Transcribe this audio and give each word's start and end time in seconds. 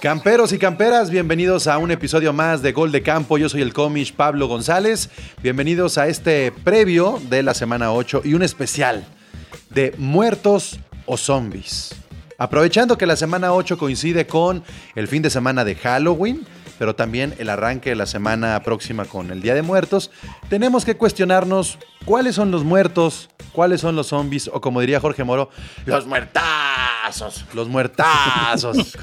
Camperos 0.00 0.52
y 0.52 0.58
camperas, 0.58 1.10
bienvenidos 1.10 1.66
a 1.66 1.76
un 1.78 1.90
episodio 1.90 2.32
más 2.32 2.62
de 2.62 2.70
Gol 2.70 2.92
de 2.92 3.02
Campo. 3.02 3.36
Yo 3.36 3.48
soy 3.48 3.62
el 3.62 3.72
comish 3.72 4.14
Pablo 4.14 4.46
González. 4.46 5.10
Bienvenidos 5.42 5.98
a 5.98 6.06
este 6.06 6.52
previo 6.52 7.20
de 7.28 7.42
la 7.42 7.52
semana 7.52 7.92
8 7.92 8.22
y 8.24 8.34
un 8.34 8.44
especial 8.44 9.04
de 9.70 9.92
muertos 9.98 10.78
o 11.04 11.16
zombies. 11.16 11.96
Aprovechando 12.38 12.96
que 12.96 13.06
la 13.06 13.16
semana 13.16 13.52
8 13.52 13.76
coincide 13.76 14.28
con 14.28 14.62
el 14.94 15.08
fin 15.08 15.20
de 15.20 15.30
semana 15.30 15.64
de 15.64 15.74
Halloween, 15.74 16.46
pero 16.78 16.94
también 16.94 17.34
el 17.38 17.50
arranque 17.50 17.90
de 17.90 17.96
la 17.96 18.06
semana 18.06 18.62
próxima 18.62 19.04
con 19.04 19.32
el 19.32 19.42
Día 19.42 19.56
de 19.56 19.62
Muertos, 19.62 20.12
tenemos 20.48 20.84
que 20.84 20.96
cuestionarnos 20.96 21.76
cuáles 22.08 22.36
son 22.36 22.50
los 22.50 22.64
muertos, 22.64 23.28
cuáles 23.52 23.82
son 23.82 23.94
los 23.94 24.06
zombies, 24.06 24.48
o 24.50 24.62
como 24.62 24.80
diría 24.80 24.98
Jorge 24.98 25.24
Moro, 25.24 25.50
los 25.84 26.06
muertazos, 26.06 27.44
los 27.52 27.68
muertazos. 27.68 28.96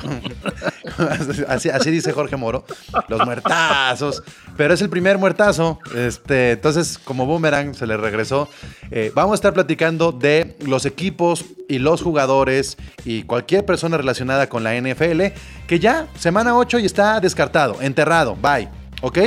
así, 1.47 1.69
así 1.69 1.91
dice 1.91 2.11
Jorge 2.13 2.35
Moro, 2.35 2.65
los 3.07 3.23
muertazos. 3.23 4.23
Pero 4.57 4.73
es 4.73 4.81
el 4.81 4.89
primer 4.89 5.19
muertazo, 5.19 5.77
este, 5.95 6.53
entonces 6.53 6.97
como 6.97 7.27
boomerang 7.27 7.75
se 7.75 7.85
le 7.85 7.95
regresó. 7.95 8.49
Eh, 8.89 9.11
vamos 9.13 9.33
a 9.33 9.35
estar 9.35 9.53
platicando 9.53 10.11
de 10.11 10.57
los 10.65 10.87
equipos 10.87 11.45
y 11.69 11.77
los 11.77 12.01
jugadores 12.01 12.75
y 13.05 13.21
cualquier 13.21 13.65
persona 13.65 13.97
relacionada 13.97 14.49
con 14.49 14.63
la 14.63 14.73
NFL 14.81 15.21
que 15.67 15.79
ya 15.79 16.07
semana 16.17 16.57
8 16.57 16.79
y 16.79 16.87
está 16.87 17.19
descartado, 17.19 17.83
enterrado, 17.83 18.35
bye, 18.35 18.67
¿ok? 19.03 19.19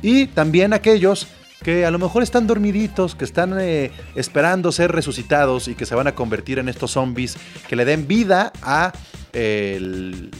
Y 0.00 0.28
también 0.28 0.72
aquellos 0.72 1.26
que 1.66 1.84
a 1.84 1.90
lo 1.90 1.98
mejor 1.98 2.22
están 2.22 2.46
dormiditos, 2.46 3.16
que 3.16 3.24
están 3.24 3.58
eh, 3.58 3.90
esperando 4.14 4.70
ser 4.70 4.92
resucitados 4.92 5.66
y 5.66 5.74
que 5.74 5.84
se 5.84 5.96
van 5.96 6.06
a 6.06 6.14
convertir 6.14 6.60
en 6.60 6.68
estos 6.68 6.92
zombies 6.92 7.36
que 7.68 7.74
le 7.74 7.84
den 7.84 8.06
vida 8.06 8.52
a, 8.62 8.92
eh, 9.32 9.80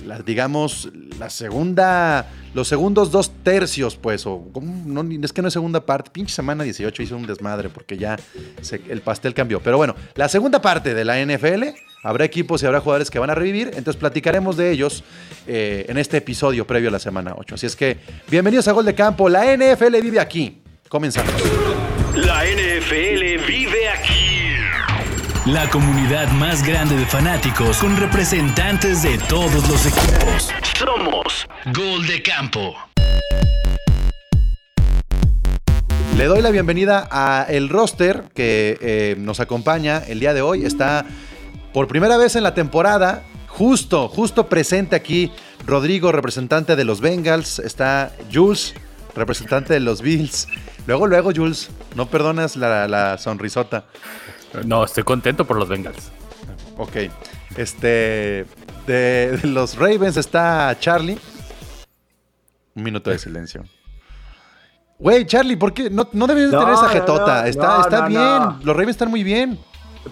la, 0.06 0.20
digamos, 0.20 0.89
la 1.19 1.28
segunda, 1.28 2.31
los 2.55 2.69
segundos 2.69 3.11
dos 3.11 3.33
tercios, 3.42 3.97
pues, 3.97 4.25
o 4.25 4.41
no, 4.55 5.05
es 5.20 5.33
que 5.33 5.42
no 5.42 5.48
es 5.48 5.55
segunda 5.55 5.84
parte, 5.84 6.12
pinche 6.12 6.33
semana 6.33 6.62
18 6.62 7.03
hizo 7.03 7.17
un 7.17 7.27
desmadre 7.27 7.70
porque 7.70 7.98
ya 7.98 8.17
el 8.89 9.00
pastel 9.00 9.34
cambió. 9.34 9.59
Pero 9.61 9.78
bueno, 9.78 9.97
la 10.15 10.28
segunda 10.28 10.62
parte 10.62 10.95
de 10.95 11.05
la 11.05 11.20
NFL, 11.20 11.75
habrá 12.05 12.25
equipos 12.25 12.62
y 12.62 12.67
habrá 12.67 12.78
jugadores 12.78 13.11
que 13.11 13.19
van 13.19 13.31
a 13.31 13.34
revivir, 13.34 13.72
entonces 13.75 13.97
platicaremos 13.97 14.56
de 14.56 14.70
ellos 14.70 15.03
eh, 15.48 15.87
en 15.89 15.98
este 15.98 16.19
episodio 16.19 16.69
previo 16.69 16.89
a 16.89 16.93
la 16.93 17.00
semana 17.00 17.34
8. 17.37 17.56
Así 17.56 17.67
es 17.67 17.75
que, 17.75 17.97
bienvenidos 18.31 18.69
a 18.69 18.72
Gol 18.72 18.84
de 18.84 18.95
Campo, 18.95 19.28
la 19.28 19.56
NFL 19.56 20.00
vive 20.00 20.20
aquí. 20.20 20.62
Comenzamos. 20.89 21.33
La 22.15 22.45
NFL 22.45 23.45
vive 23.47 23.89
aquí. 23.89 24.55
La 25.47 25.69
comunidad 25.69 26.31
más 26.33 26.65
grande 26.65 26.97
de 26.97 27.06
fanáticos 27.06 27.78
con 27.78 27.97
representantes 27.97 29.03
de 29.03 29.19
todos 29.28 29.69
los 29.69 29.84
equipos. 29.87 30.51
Somos 30.78 31.47
Gol 31.75 32.06
de 32.06 32.23
Campo. 32.23 32.75
Le 36.17 36.25
doy 36.27 36.41
la 36.41 36.51
bienvenida 36.51 37.09
a 37.11 37.47
el 37.48 37.69
roster 37.69 38.25
que 38.34 38.78
eh, 38.81 39.17
nos 39.19 39.41
acompaña 39.41 39.98
el 40.06 40.21
día 40.21 40.34
de 40.34 40.43
hoy. 40.43 40.65
Está 40.65 41.05
por 41.73 41.89
primera 41.89 42.17
vez 42.17 42.37
en 42.37 42.43
la 42.43 42.55
temporada, 42.55 43.25
justo, 43.48 44.09
justo 44.09 44.48
presente 44.48 44.97
aquí 44.97 45.33
Rodrigo, 45.67 46.12
representante 46.12 46.77
de 46.77 46.84
los 46.84 47.00
Bengals. 47.00 47.59
Está 47.59 48.12
Jules, 48.33 48.75
representante 49.17 49.72
de 49.75 49.81
los 49.81 50.03
Bills. 50.03 50.47
Luego, 50.86 51.06
luego, 51.06 51.33
Jules, 51.34 51.70
no 51.97 52.06
perdonas 52.06 52.55
la, 52.56 52.86
la 52.86 53.19
sonrisota. 53.19 53.84
No, 54.64 54.84
estoy 54.84 55.03
contento 55.03 55.45
por 55.45 55.56
los 55.59 55.69
Bengals. 55.69 56.11
Ok. 56.77 56.97
Este. 57.56 58.47
De, 58.87 59.37
de 59.42 59.48
los 59.48 59.77
Ravens 59.77 60.17
está 60.17 60.77
Charlie. 60.78 61.19
Un 62.75 62.83
minuto 62.84 63.11
de 63.11 63.19
silencio. 63.19 63.64
Güey, 64.99 65.27
Charlie, 65.27 65.56
¿por 65.56 65.75
qué? 65.75 65.91
No, 65.91 66.09
no 66.12 66.27
debes 66.27 66.50
de 66.50 66.56
No, 66.56 66.60
tener 66.60 66.75
esa 66.75 66.83
no, 66.84 66.88
jetota. 66.91 67.43
no, 67.43 67.48
está 67.48 67.66
no, 67.66 67.81
está 67.83 68.00
no, 68.03 68.09
bien. 68.09 68.21
no. 68.21 68.59
Los 68.62 68.77
Ravens 68.77 68.91
están 68.91 69.10
muy 69.10 69.25
bien. 69.25 69.59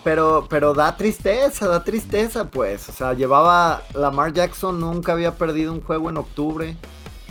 Pero, 0.03 0.47
pero 0.51 0.75
da 0.75 0.97
tristeza, 0.97 1.69
da 1.69 1.85
tristeza, 1.85 2.47
pues. 2.51 2.89
O 2.89 2.93
sea, 2.93 3.15
llevaba. 3.15 3.83
Lamar 3.95 4.33
Jackson 4.33 4.81
nunca 4.81 5.13
había 5.13 5.37
perdido 5.37 5.73
un 5.73 5.81
juego 5.81 6.11
en 6.11 6.17
octubre. 6.17 6.77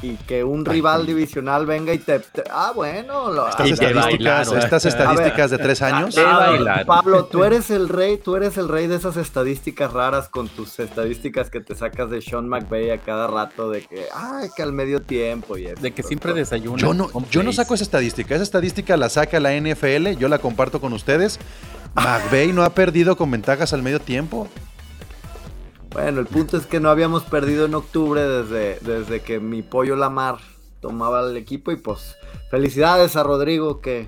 Y 0.04 0.18
que 0.28 0.44
un 0.44 0.66
rival 0.66 1.06
divisional 1.06 1.66
venga 1.66 1.94
y 1.94 1.98
te. 1.98 2.20
te- 2.20 2.44
ah, 2.52 2.74
bueno. 2.76 3.32
Lo, 3.32 3.48
Estas 3.48 3.70
estadísticas, 3.70 4.06
bailaron. 4.06 4.58
estas 4.60 4.86
estadísticas 4.86 5.50
de 5.50 5.58
tres 5.58 5.82
años. 5.82 6.18
Ah. 6.18 6.84
Pablo, 6.86 7.24
tú 7.26 7.46
eres 7.46 7.72
el 7.72 7.88
rey, 7.88 8.18
tú 8.18 8.36
eres 8.36 8.58
el 8.58 8.68
rey 8.68 8.88
de 8.88 8.98
esas 8.98 9.16
estadísticas 9.16 9.94
raras 9.94 10.28
con 10.28 10.50
tus 10.50 10.78
estadísticas 10.80 11.50
que 11.50 11.62
te 11.62 11.74
sacas 11.74 12.10
de 12.10 12.22
Sean 12.22 12.50
McVay 12.50 12.90
a 12.90 12.98
cada 12.98 13.28
rato 13.28 13.70
de 13.70 13.82
que, 13.86 14.08
ay, 14.14 14.50
que 14.54 14.62
al 14.62 14.74
medio 14.74 15.02
tiempo 15.02 15.58
y 15.58 15.68
eso. 15.68 15.82
De 15.82 15.92
que 15.92 16.04
siempre 16.04 16.34
desayuno. 16.34 16.78
Yo 16.78 16.94
no, 16.94 17.10
yo 17.32 17.42
no 17.42 17.54
saco 17.54 17.74
esa 17.74 17.86
estadística. 17.86 18.36
Esa 18.36 18.44
estadística 18.44 18.98
la 18.98 19.08
saca 19.08 19.40
la 19.40 19.54
NFL. 19.56 20.18
Yo 20.18 20.28
la 20.28 20.40
comparto 20.40 20.82
con 20.82 20.92
ustedes. 20.92 21.40
McVay 21.96 22.52
no 22.52 22.64
ha 22.64 22.72
perdido 22.72 23.16
con 23.16 23.32
ventajas 23.32 23.72
al 23.72 23.84
medio 23.84 24.02
tiempo. 24.02 24.50
Bueno, 25.94 26.20
el 26.22 26.26
punto 26.28 26.58
es 26.58 26.66
que 26.66 26.80
no 26.80 26.90
habíamos 26.90 27.24
perdido 27.24 27.66
en 27.66 27.76
octubre 27.76 28.22
desde, 28.28 28.80
desde 28.82 29.22
que 29.22 29.40
mi 29.40 29.62
pollo 29.62 29.96
Lamar 29.96 30.38
tomaba 30.82 31.22
el 31.30 31.38
equipo 31.38 31.72
y 31.72 31.76
pues 31.76 32.16
felicidades 32.50 33.16
a 33.16 33.24
Rodrigo 33.24 33.80
que, 33.80 34.08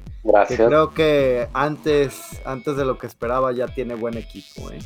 creo 0.67 0.91
que 0.91 1.47
antes, 1.53 2.41
antes 2.43 2.75
de 2.75 2.85
lo 2.85 2.97
que 2.97 3.05
esperaba 3.07 3.51
ya 3.51 3.67
tiene 3.67 3.93
buen 3.95 4.17
equipo. 4.17 4.71
¿eh? 4.71 4.79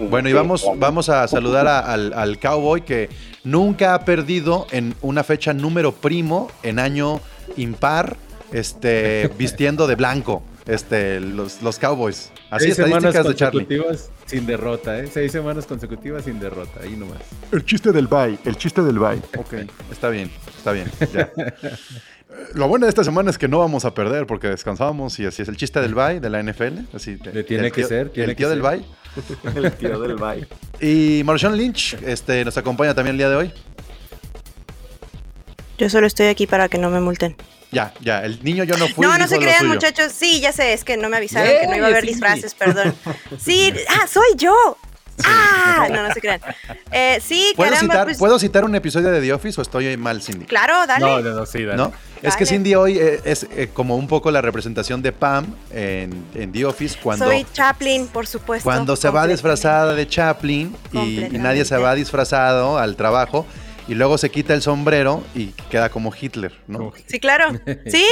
Bueno, 0.00 0.30
y 0.30 0.32
vamos, 0.32 0.64
vamos 0.76 1.08
a 1.10 1.28
saludar 1.28 1.68
a- 1.68 1.80
al, 1.80 2.14
al 2.14 2.40
Cowboy 2.40 2.80
que 2.80 3.10
nunca 3.44 3.94
ha 3.94 4.04
perdido 4.06 4.66
en 4.70 4.94
una 5.02 5.22
fecha 5.24 5.52
número 5.52 5.92
primo 5.92 6.48
en 6.62 6.78
año 6.78 7.20
impar, 7.58 8.16
este, 8.52 9.30
vistiendo 9.36 9.86
de 9.86 9.96
blanco, 9.96 10.42
este, 10.66 11.20
los, 11.20 11.62
los 11.62 11.78
Cowboys. 11.78 12.30
Así 12.50 12.66
Seis 12.66 12.76
semanas 12.76 13.14
estadísticas 13.14 13.26
de 13.26 13.34
Charlie. 13.34 13.64
consecutivas 13.66 14.10
sin 14.26 14.46
derrota, 14.46 14.98
¿eh? 14.98 15.06
Seis 15.12 15.32
semanas 15.32 15.66
consecutivas 15.66 16.24
sin 16.24 16.38
derrota, 16.40 16.80
ahí 16.82 16.96
nomás. 16.96 17.18
El 17.50 17.64
chiste 17.64 17.92
del 17.92 18.06
bye, 18.06 18.38
el 18.44 18.56
chiste 18.56 18.82
del 18.82 18.98
bye. 18.98 19.20
Ok, 19.38 19.54
está 19.90 20.08
bien, 20.08 20.30
está 20.56 20.72
bien. 20.72 20.90
ya. 21.12 21.30
Lo 22.54 22.66
bueno 22.66 22.86
de 22.86 22.90
esta 22.90 23.04
semana 23.04 23.28
es 23.30 23.36
que 23.36 23.46
no 23.46 23.58
vamos 23.58 23.84
a 23.84 23.92
perder 23.92 24.26
porque 24.26 24.48
descansamos 24.48 25.18
y 25.20 25.26
así 25.26 25.42
es 25.42 25.48
el 25.48 25.56
chiste 25.58 25.80
del 25.82 25.94
bye 25.94 26.18
de 26.18 26.30
la 26.30 26.42
NFL. 26.42 26.78
Así, 26.94 27.18
Le 27.30 27.44
tiene 27.44 27.66
el 27.66 27.72
que 27.72 27.82
tío- 27.82 27.88
ser, 27.88 28.08
tiene 28.08 28.30
el 28.30 28.36
que 28.36 28.40
tío 28.44 28.48
del 28.48 28.62
ser. 28.62 28.70
bye. 28.78 28.84
El 29.54 29.72
tío 29.72 30.00
del 30.00 30.16
bye. 30.16 30.46
Y 30.80 31.22
Marshawn 31.24 31.54
Lynch 31.54 31.98
este, 32.02 32.42
nos 32.46 32.56
acompaña 32.56 32.94
también 32.94 33.12
el 33.14 33.18
día 33.18 33.28
de 33.28 33.36
hoy. 33.36 33.52
Yo 35.82 35.90
solo 35.90 36.06
estoy 36.06 36.28
aquí 36.28 36.46
para 36.46 36.68
que 36.68 36.78
no 36.78 36.90
me 36.90 37.00
multen. 37.00 37.34
Ya, 37.72 37.92
ya, 38.00 38.20
el 38.22 38.38
niño 38.44 38.62
yo 38.62 38.76
no 38.76 38.86
fui. 38.86 39.04
no, 39.04 39.18
no 39.18 39.26
se 39.26 39.36
crean, 39.40 39.66
muchachos. 39.66 40.12
Sí, 40.12 40.40
ya 40.40 40.52
sé, 40.52 40.74
es 40.74 40.84
que 40.84 40.96
no 40.96 41.08
me 41.08 41.16
avisaron 41.16 41.50
Yeah, 41.50 41.60
que 41.62 41.66
no 41.66 41.76
iba 41.76 41.86
a 41.86 41.90
haber 41.90 42.04
sí. 42.04 42.10
disfraces, 42.10 42.54
perdón. 42.54 42.94
Sí, 43.36 43.74
ah, 43.88 44.06
soy 44.06 44.36
yo. 44.36 44.54
Ah, 45.24 45.88
no, 45.90 46.06
no 46.06 46.14
se 46.14 46.20
crean. 46.20 46.40
Eh, 46.92 47.18
sí, 47.20 47.52
¿Puedo, 47.56 47.72
caramba, 47.72 47.94
citar, 47.94 48.06
pues, 48.06 48.18
¿Puedo 48.18 48.38
citar 48.38 48.64
un 48.64 48.76
episodio 48.76 49.10
de 49.10 49.20
The 49.20 49.32
Office 49.32 49.60
o 49.60 49.62
estoy 49.62 49.96
mal, 49.96 50.22
Cindy? 50.22 50.44
claro, 50.44 50.86
dale. 50.86 51.04
No, 51.04 51.20
no, 51.20 51.30
no, 51.34 51.46
sí, 51.46 51.64
dale. 51.64 51.78
¿No? 51.78 51.92
Es 52.22 52.36
que 52.36 52.44
Dale. 52.44 52.46
Cindy 52.46 52.74
hoy 52.76 52.98
eh, 52.98 53.20
es 53.24 53.48
eh, 53.50 53.70
como 53.74 53.96
un 53.96 54.06
poco 54.06 54.30
la 54.30 54.40
representación 54.40 55.02
de 55.02 55.10
Pam 55.10 55.46
en, 55.72 56.24
en 56.36 56.52
The 56.52 56.64
Office 56.64 56.96
cuando, 57.02 57.24
soy 57.24 57.44
Chaplin, 57.52 58.06
por 58.06 58.28
supuesto. 58.28 58.62
cuando 58.62 58.94
se 58.94 59.10
va 59.10 59.26
disfrazada 59.26 59.94
de 59.94 60.06
Chaplin 60.06 60.76
y, 60.92 61.24
y 61.24 61.38
nadie 61.38 61.64
se 61.64 61.76
va 61.76 61.96
disfrazado 61.96 62.78
al 62.78 62.94
trabajo 62.94 63.44
y 63.88 63.94
luego 63.94 64.16
se 64.18 64.30
quita 64.30 64.54
el 64.54 64.62
sombrero 64.62 65.22
y 65.34 65.48
queda 65.70 65.88
como 65.88 66.12
Hitler, 66.18 66.52
¿no? 66.66 66.92
Sí, 67.06 67.18
claro. 67.18 67.46
Sí, 67.86 68.04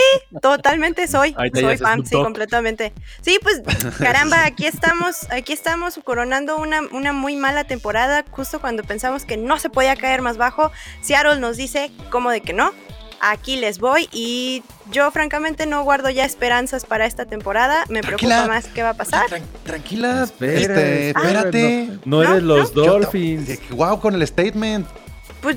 totalmente 0.42 1.06
soy. 1.08 1.34
Soy 1.54 1.76
Snoop 1.76 2.06
sí, 2.06 2.14
completamente. 2.14 2.92
Sí, 3.20 3.38
pues 3.42 3.62
caramba, 3.98 4.44
aquí 4.44 4.66
estamos, 4.66 5.30
aquí 5.30 5.52
estamos 5.52 5.98
coronando 6.04 6.56
una, 6.58 6.80
una 6.92 7.12
muy 7.12 7.36
mala 7.36 7.64
temporada, 7.64 8.24
justo 8.30 8.60
cuando 8.60 8.82
pensamos 8.84 9.24
que 9.24 9.36
no 9.36 9.58
se 9.58 9.70
podía 9.70 9.96
caer 9.96 10.22
más 10.22 10.36
bajo. 10.36 10.70
Seattle 11.02 11.38
nos 11.40 11.56
dice, 11.56 11.90
¿cómo 12.10 12.30
de 12.30 12.40
que 12.40 12.52
no? 12.52 12.72
Aquí 13.22 13.56
les 13.56 13.78
voy 13.80 14.08
y 14.12 14.62
yo 14.90 15.10
francamente 15.10 15.66
no 15.66 15.82
guardo 15.84 16.08
ya 16.08 16.24
esperanzas 16.24 16.86
para 16.86 17.04
esta 17.04 17.26
temporada. 17.26 17.84
Me 17.90 18.00
Tranquila. 18.00 18.36
preocupa 18.36 18.54
más 18.54 18.66
qué 18.68 18.82
va 18.82 18.88
a 18.90 18.94
pasar. 18.94 19.26
Tran- 19.28 19.42
tranquila, 19.62 20.24
Espera, 20.24 20.58
este, 20.58 21.10
espérate. 21.10 21.88
No, 22.06 22.16
no 22.16 22.22
eres 22.22 22.42
No, 22.42 22.56
los 22.56 22.72
Dolphins. 22.72 23.58
Wow, 23.72 24.00
con 24.00 24.14
el 24.14 24.26
statement. 24.26 24.86
Pues, 25.40 25.56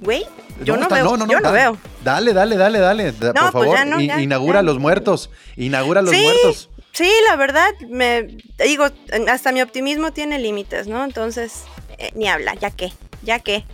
güey, 0.00 0.24
yo 0.64 0.76
no, 0.76 0.88
veo. 0.88 1.16
yo 1.16 1.26
no 1.40 1.40
da- 1.40 1.50
veo. 1.52 1.78
Dale, 2.04 2.32
dale, 2.32 2.56
dale, 2.56 2.78
dale. 2.78 3.12
Da- 3.12 3.32
No, 3.32 3.40
por 3.42 3.52
pues 3.52 3.64
favor, 3.64 3.76
ya 3.76 3.84
no, 3.84 4.00
i- 4.00 4.06
ya, 4.08 4.20
inaugura 4.20 4.58
ya. 4.60 4.62
los 4.62 4.78
muertos. 4.78 5.30
Inaugura 5.56 6.02
los 6.02 6.10
Sí. 6.14 6.22
muertos. 6.22 6.68
Sí, 6.92 7.10
la 7.28 7.36
verdad, 7.36 7.70
me 7.88 8.36
digo, 8.64 8.86
hasta 9.28 9.50
mi 9.52 9.62
optimismo 9.62 10.12
tiene 10.12 10.38
límites, 10.38 10.86
¿no? 10.88 11.04
Entonces, 11.04 11.62
eh, 11.98 12.10
ni 12.14 12.28
habla, 12.28 12.54
ya 12.54 12.70
que, 12.70 12.92
ya 13.22 13.38
que. 13.40 13.64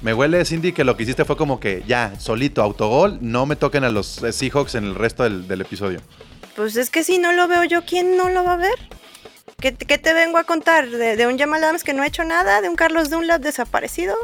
Me 0.00 0.14
huele, 0.14 0.44
Cindy, 0.44 0.72
que 0.72 0.84
lo 0.84 0.96
que 0.96 1.02
hiciste 1.02 1.24
fue 1.24 1.36
como 1.36 1.58
que 1.58 1.82
ya, 1.88 2.12
solito, 2.20 2.62
autogol, 2.62 3.18
no 3.20 3.46
me 3.46 3.56
toquen 3.56 3.82
a 3.82 3.90
los 3.90 4.06
Seahawks 4.30 4.76
en 4.76 4.84
el 4.84 4.94
resto 4.94 5.24
del, 5.24 5.48
del 5.48 5.60
episodio. 5.62 6.00
Pues 6.54 6.76
es 6.76 6.90
que 6.90 7.02
si 7.02 7.18
no 7.18 7.32
lo 7.32 7.48
veo 7.48 7.64
yo, 7.64 7.84
¿quién 7.84 8.16
no 8.16 8.28
lo 8.28 8.44
va 8.44 8.52
a 8.52 8.56
ver? 8.58 8.74
¿Qué, 9.60 9.74
qué 9.74 9.98
te 9.98 10.12
vengo 10.14 10.38
a 10.38 10.44
contar? 10.44 10.88
¿De, 10.88 11.16
de 11.16 11.26
un 11.26 11.36
Jamal 11.36 11.64
Adams 11.64 11.82
que 11.82 11.94
no 11.94 12.02
ha 12.04 12.06
hecho 12.06 12.22
nada? 12.22 12.60
¿De 12.60 12.68
un 12.68 12.76
Carlos 12.76 13.10
Dunlap 13.10 13.42
desaparecido? 13.42 14.14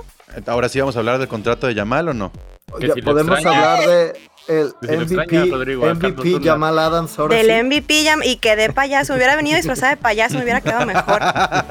Ahora 0.47 0.69
sí 0.69 0.81
vamos 0.81 0.97
a 0.97 0.99
hablar 1.01 1.19
del 1.19 1.29
contrato 1.29 1.67
de 1.67 1.75
Yamal 1.75 2.09
o 2.09 2.15
no. 2.15 2.33
Que 2.81 2.91
si 2.93 3.03
podemos 3.03 3.35
extraña. 3.39 3.75
hablar 3.75 3.89
de 3.89 4.21
el 4.49 4.75
MVP, 4.83 5.23
extraña, 5.23 5.95
MVP. 5.95 6.41
Jamal 6.45 6.79
Adams 6.79 7.19
ahora 7.19 7.35
Del 7.37 7.47
sí. 7.47 7.63
MVP 7.65 8.05
y 8.25 8.37
que 8.37 8.57
de 8.57 8.73
payaso, 8.73 9.15
hubiera 9.15 9.37
venido 9.37 9.57
disfrazada 9.57 9.91
de 9.95 9.97
payaso, 9.97 10.37
me 10.37 10.43
hubiera 10.43 10.61
quedado 10.61 10.85
mejor. 10.87 11.21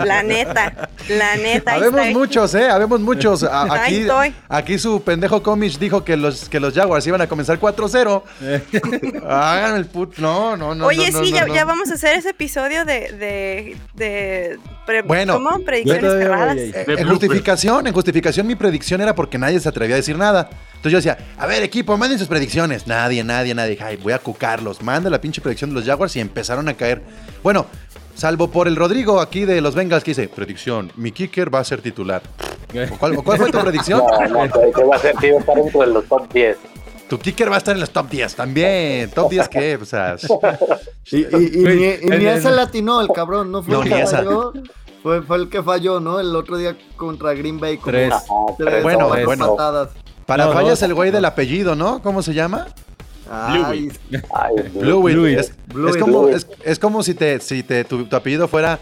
La 0.06 0.24
neta, 0.24 0.90
la 1.10 1.36
neta. 1.36 1.74
Habemos 1.76 2.08
muchos, 2.10 2.54
¿eh? 2.56 2.70
Habemos 2.70 3.00
muchos. 3.00 3.44
A- 3.44 3.64
Ahí 3.64 3.70
Aquí, 3.80 3.96
estoy. 4.02 4.34
aquí 4.50 4.80
su 4.80 5.02
pendejo 5.04 5.44
Comish 5.44 5.78
dijo 5.78 6.04
que 6.04 6.18
los, 6.18 6.50
que 6.50 6.60
los 6.60 6.74
Jaguars 6.74 7.06
iban 7.06 7.22
a 7.22 7.28
comenzar 7.28 7.60
4-0. 7.60 8.24
Hagan 9.28 9.76
el 9.78 9.86
put... 9.86 10.18
No, 10.18 10.56
no, 10.58 10.74
no. 10.76 10.86
Oye, 10.88 11.12
no, 11.12 11.20
no, 11.20 11.26
sí, 11.26 11.32
no, 11.32 11.38
ya, 11.40 11.46
no. 11.48 11.54
ya 11.56 11.66
vamos 11.66 11.92
a 11.92 11.96
hacer 11.96 12.18
ese 12.18 12.30
episodio 12.30 12.86
de. 12.86 13.12
de, 13.14 13.78
de 13.94 14.60
pre- 14.86 15.02
Bueno, 15.04 15.34
¿Cómo? 15.36 15.60
Predicciones 15.64 16.12
cerradas. 16.12 16.58
Eh, 16.58 16.86
En 16.88 17.08
justificación, 17.08 17.88
en 17.88 17.94
justificación 17.94 18.48
mi 18.48 18.56
predicción 18.56 19.02
era 19.02 19.14
porque 19.16 19.38
nadie 19.38 19.60
se 19.60 19.70
atrevía 19.70 19.96
a 19.96 19.98
decir 19.98 20.18
nada. 20.18 20.50
Entonces 20.76 20.92
yo 20.92 20.98
decía, 20.98 21.18
a 21.38 21.48
ver 21.48 21.64
equipo, 21.64 21.96
manden 21.98 22.20
sus 22.20 22.28
predicciones. 22.28 22.63
Nadie, 22.68 23.24
nadie, 23.24 23.54
nadie. 23.56 23.78
Ay, 23.82 23.98
voy 23.98 24.14
a 24.14 24.20
cucarlos. 24.20 24.82
Manda 24.82 25.10
la 25.10 25.20
pinche 25.22 25.42
predicción 25.42 25.70
de 25.72 25.76
los 25.78 25.86
Jaguars 25.86 26.16
y 26.16 26.20
empezaron 26.20 26.68
a 26.70 26.74
caer. 26.76 27.02
Bueno, 27.44 27.66
salvo 28.16 28.50
por 28.50 28.68
el 28.68 28.76
Rodrigo 28.76 29.20
aquí 29.22 29.46
de 29.46 29.62
los 29.62 29.76
Bengals 29.76 30.04
que 30.04 30.12
dice, 30.12 30.28
predicción, 30.28 30.92
mi 30.96 31.12
kicker 31.12 31.54
va 31.54 31.60
a 31.60 31.64
ser 31.64 31.82
titular. 31.82 32.22
¿O 32.92 32.98
¿Cuál, 32.98 33.18
o 33.18 33.24
cuál 33.24 33.38
fue 33.38 33.52
tu 33.52 33.60
predicción? 33.62 34.00
No, 34.30 34.46
no, 34.48 34.72
que 34.74 34.84
va 34.84 34.96
a 34.96 35.00
ser 35.00 35.16
estar 35.24 35.56
dentro 35.56 35.82
de 35.82 35.88
los 35.88 36.06
top 36.06 36.32
10. 36.34 36.58
Tu 37.10 37.20
kicker 37.20 37.52
va 37.52 37.56
a 37.56 37.58
estar 37.60 37.76
en 37.76 37.82
los 37.82 37.92
top 37.92 38.10
10 38.10 38.36
también. 38.36 39.12
¿Top 39.12 39.30
10 39.30 39.50
qué? 39.50 39.76
O 39.76 39.86
sea, 39.86 40.16
Y, 41.12 41.18
y- 41.18 41.22
y 41.22 41.58
ni, 41.64 41.86
y 42.16 42.20
ni 42.20 42.26
el- 42.26 42.28
ese 42.28 42.50
latinó 42.50 43.02
el 43.02 43.10
cabrón, 43.10 43.52
no 43.52 43.62
fue 43.62 43.74
No, 43.74 43.84
el 43.84 43.90
ni 43.90 43.96
que 43.96 44.02
esa. 44.02 44.18
falló. 44.18 44.54
Fue, 45.04 45.22
fue 45.22 45.36
el 45.38 45.50
que 45.50 45.62
falló, 45.62 46.00
¿no? 46.00 46.20
El 46.22 46.34
otro 46.36 46.56
día 46.58 46.78
contra 46.96 47.34
Green 47.34 47.60
Bay. 47.60 47.76
como 47.78 47.92
Tres. 47.92 48.14
Tres 48.58 48.82
Bueno, 48.84 49.10
tres 49.12 49.26
bueno. 49.26 49.52
patadas. 49.52 49.90
Para 50.26 50.46
No, 50.46 50.54
fallas 50.54 50.82
no. 50.82 50.88
el 50.88 50.94
güey 50.94 51.12
del 51.12 51.26
apellido, 51.26 51.76
¿no? 51.76 52.02
¿Cómo 52.02 52.22
se 52.22 52.34
llama? 52.34 52.68
Blueit. 53.50 53.94
Blueit. 54.74 55.40
Es, 55.40 55.54
Blueit. 55.68 55.96
es 55.96 56.02
como, 56.02 56.22
Blueit. 56.24 56.36
es, 56.38 56.48
es 56.64 56.80
como 56.80 57.04
si, 57.04 57.14
te, 57.14 57.40
si 57.40 57.64
te, 57.64 57.84
tu, 57.84 58.06
tu 58.06 58.16
apellido 58.16 58.48
fuera 58.48 58.80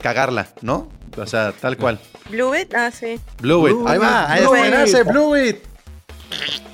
cagarla, 0.00 0.48
¿no? 0.60 0.88
O 1.16 1.26
sea, 1.26 1.52
tal 1.52 1.76
cual. 1.76 1.98
Blue 2.30 2.54
It, 2.56 2.74
ah, 2.74 2.90
sí. 2.90 3.20
Blueit. 3.40 3.74
Blueit, 3.74 3.88
Ahí 3.88 3.98
va, 3.98 4.32
a 4.32 4.40
Blueit. 4.40 4.64
esperarse, 4.64 5.02
Blueit. 5.04 5.64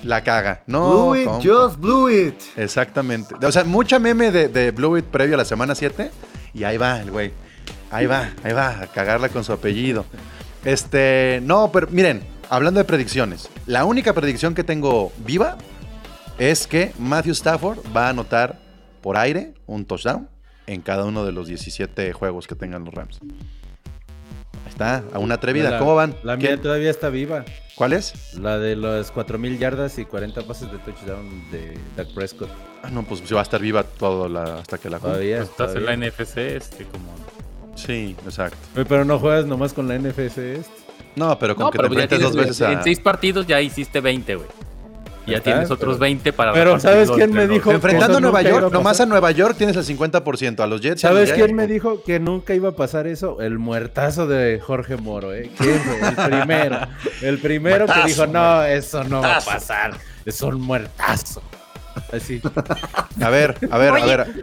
La 0.04 0.22
caga. 0.22 0.62
No. 0.66 1.10
blew 1.10 1.16
it, 1.16 1.26
compa. 1.26 1.42
just 1.42 1.80
blew 1.80 2.08
it. 2.08 2.40
Exactamente. 2.56 3.34
O 3.44 3.50
sea, 3.50 3.64
mucha 3.64 3.98
meme 3.98 4.30
de, 4.30 4.48
de 4.48 4.70
Blueit 4.70 5.04
previo 5.04 5.34
a 5.34 5.38
la 5.38 5.44
semana 5.44 5.74
7. 5.74 6.10
Y 6.54 6.64
ahí 6.64 6.76
va 6.76 7.00
el 7.00 7.10
güey. 7.10 7.32
Ahí 7.90 8.06
va, 8.06 8.30
ahí 8.44 8.52
va, 8.52 8.82
a 8.82 8.86
cagarla 8.86 9.28
con 9.30 9.42
su 9.44 9.52
apellido. 9.52 10.04
Este, 10.64 11.40
no, 11.42 11.72
pero 11.72 11.88
miren, 11.90 12.22
hablando 12.50 12.78
de 12.78 12.84
predicciones, 12.84 13.48
la 13.66 13.84
única 13.84 14.12
predicción 14.12 14.54
que 14.54 14.64
tengo 14.64 15.12
viva 15.18 15.56
es 16.38 16.66
que 16.66 16.92
Matthew 16.98 17.32
Stafford 17.32 17.78
va 17.96 18.06
a 18.06 18.10
anotar 18.10 18.58
por 19.02 19.16
aire 19.16 19.54
un 19.66 19.84
touchdown 19.84 20.28
en 20.66 20.82
cada 20.82 21.04
uno 21.04 21.24
de 21.24 21.32
los 21.32 21.48
17 21.48 22.12
juegos 22.12 22.46
que 22.46 22.54
tengan 22.54 22.84
los 22.84 22.94
Rams. 22.94 23.18
Ahí 23.22 24.68
está, 24.70 25.02
a 25.12 25.18
una 25.18 25.34
atrevida. 25.36 25.70
La- 25.70 25.78
¿Cómo 25.78 25.94
van? 25.94 26.14
La 26.22 26.36
¿Quién- 26.36 26.52
mía 26.54 26.62
todavía 26.62 26.90
está 26.90 27.08
viva. 27.08 27.44
¿Cuál 27.74 27.92
es? 27.92 28.34
La 28.36 28.58
de 28.58 28.74
los 28.76 29.10
4000 29.12 29.58
yardas 29.58 29.98
y 29.98 30.04
40 30.04 30.42
pases 30.42 30.70
de 30.70 30.78
touchdown 30.78 31.50
de 31.50 31.78
Dak 31.96 32.12
Prescott. 32.12 32.50
Ah, 32.82 32.90
no, 32.90 33.04
pues 33.04 33.22
va 33.34 33.38
a 33.40 33.42
estar 33.42 33.60
viva 33.60 33.82
todo 33.84 34.28
la- 34.28 34.58
hasta 34.58 34.78
que 34.78 34.90
la 34.90 34.98
junte. 34.98 35.12
Todavía. 35.12 35.36
Pues 35.38 35.50
estás 35.50 35.74
en 35.76 35.84
la. 35.86 35.92
NFC, 35.96 36.56
este, 36.56 36.84
como. 36.84 37.14
Sí, 37.76 38.16
exacto. 38.26 38.56
Pero 38.74 39.04
no 39.04 39.18
juegas 39.20 39.46
nomás 39.46 39.72
con 39.72 39.86
la 39.88 39.94
NFC 39.98 40.38
este. 40.56 40.77
No, 41.18 41.38
pero 41.38 41.54
con 41.56 41.64
No, 41.66 41.70
que 41.70 41.78
pero 41.78 41.88
te 41.88 41.94
ya 41.96 42.02
enfrentes 42.02 42.18
tienes, 42.30 42.36
dos 42.36 42.46
veces 42.46 42.62
a... 42.62 42.72
en 42.72 42.84
seis 42.84 43.00
partidos 43.00 43.46
ya 43.46 43.60
hiciste 43.60 44.00
20, 44.00 44.34
güey. 44.36 44.48
Ya 45.26 45.36
Está, 45.36 45.50
tienes 45.50 45.70
otros 45.70 45.96
pero- 45.96 46.00
20 46.00 46.32
para. 46.32 46.52
Pero 46.54 46.80
¿sabes 46.80 47.10
quién 47.10 47.32
me 47.34 47.46
dijo? 47.46 47.70
Enfrentando 47.70 48.16
a 48.16 48.20
Nueva 48.22 48.40
York, 48.40 48.68
a 48.68 48.70
nomás 48.70 48.98
a 49.00 49.04
Nueva 49.04 49.30
York 49.30 49.56
tienes 49.58 49.76
el 49.76 49.84
50%, 49.84 50.60
a 50.60 50.66
los 50.66 50.80
Jets. 50.80 51.02
¿Sabes 51.02 51.32
quién 51.34 51.54
me 51.54 51.66
dijo 51.66 52.02
que 52.02 52.18
nunca 52.18 52.54
iba 52.54 52.70
a 52.70 52.72
pasar 52.72 53.06
eso? 53.06 53.42
El 53.42 53.58
muertazo 53.58 54.26
de 54.26 54.58
Jorge 54.58 54.96
Moro, 54.96 55.34
¿eh? 55.34 55.50
¿Quién 55.58 55.78
fue? 55.80 56.08
El 56.08 56.14
primero. 56.30 56.78
El 57.20 57.38
primero 57.40 57.84
que 57.86 58.04
dijo, 58.06 58.26
no, 58.26 58.62
eso 58.64 59.04
no 59.04 59.20
va 59.20 59.26
a 59.36 59.40
muertazo". 59.40 59.50
pasar. 59.50 59.90
Es 60.24 60.40
un 60.40 60.60
muertazo. 60.62 61.42
Así. 62.10 62.40
A 63.20 63.28
ver, 63.28 63.54
a 63.70 63.76
ver, 63.76 63.90
a 63.90 64.06
ver. 64.06 64.42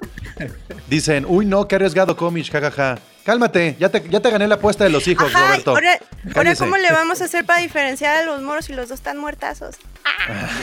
Dicen, 0.88 1.26
uy, 1.28 1.48
no, 1.48 1.68
qué 1.68 1.78
arriesgado, 1.78 2.16
Comish, 2.16 2.52
jajaja. 2.52 3.00
Cálmate, 3.26 3.76
ya 3.80 3.90
te, 3.90 4.08
ya 4.08 4.20
te 4.20 4.30
gané 4.30 4.48
la 4.48 4.56
apuesta 4.56 4.84
de 4.84 4.92
los 4.92 5.08
hijos, 5.08 5.34
Ajá, 5.34 5.48
Roberto. 5.48 5.72
ahora. 5.72 6.56
¿cómo 6.60 6.78
le 6.78 6.92
vamos 6.92 7.22
a 7.22 7.26
hacer 7.26 7.44
para 7.44 7.60
diferenciar 7.60 8.18
a 8.18 8.24
los 8.24 8.40
moros 8.44 8.66
si 8.66 8.74
los 8.74 8.88
dos 8.88 9.00
están 9.00 9.18
muertazos? 9.18 9.78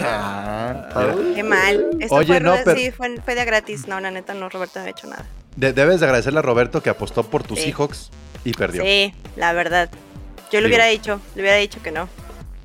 Ah. 0.02 1.14
Qué 1.34 1.42
mal. 1.42 1.90
Esto 2.00 2.14
Oye, 2.14 2.26
fue, 2.28 2.40
no, 2.40 2.54
pero- 2.64 2.76
sí, 2.78 2.90
fue, 2.92 3.20
fue 3.24 3.34
de 3.34 3.44
gratis. 3.44 3.88
No, 3.88 4.00
la 4.00 4.10
neta, 4.12 4.32
no, 4.34 4.48
Roberto 4.48 4.78
no 4.78 4.86
ha 4.86 4.88
hecho 4.90 5.06
nada. 5.08 5.26
De- 5.56 5.72
debes 5.72 6.00
de 6.00 6.06
agradecerle 6.06 6.38
a 6.38 6.42
Roberto 6.42 6.82
que 6.82 6.90
apostó 6.90 7.24
por 7.24 7.42
tus 7.42 7.58
Sí. 7.58 7.64
Seahawks 7.66 8.10
y 8.44 8.52
perdió. 8.52 8.82
Sí, 8.84 9.12
la 9.36 9.52
verdad. 9.52 9.90
Yo 9.90 10.58
Digo. 10.58 10.60
le 10.62 10.66
hubiera 10.68 10.86
dicho, 10.86 11.20
le 11.34 11.42
hubiera 11.42 11.56
dicho 11.56 11.82
que 11.82 11.90
no. 11.90 12.08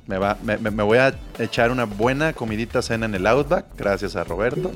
Me, 0.08 0.16
va, 0.18 0.36
me, 0.42 0.56
voy 0.82 0.98
a 0.98 1.14
echar 1.38 1.70
una 1.70 1.84
buena 1.84 2.32
comidita 2.32 2.80
cena 2.82 3.06
en 3.06 3.14
el 3.14 3.26
Outback, 3.26 3.66
gracias 3.76 4.16
a 4.16 4.24
Roberto. 4.24 4.72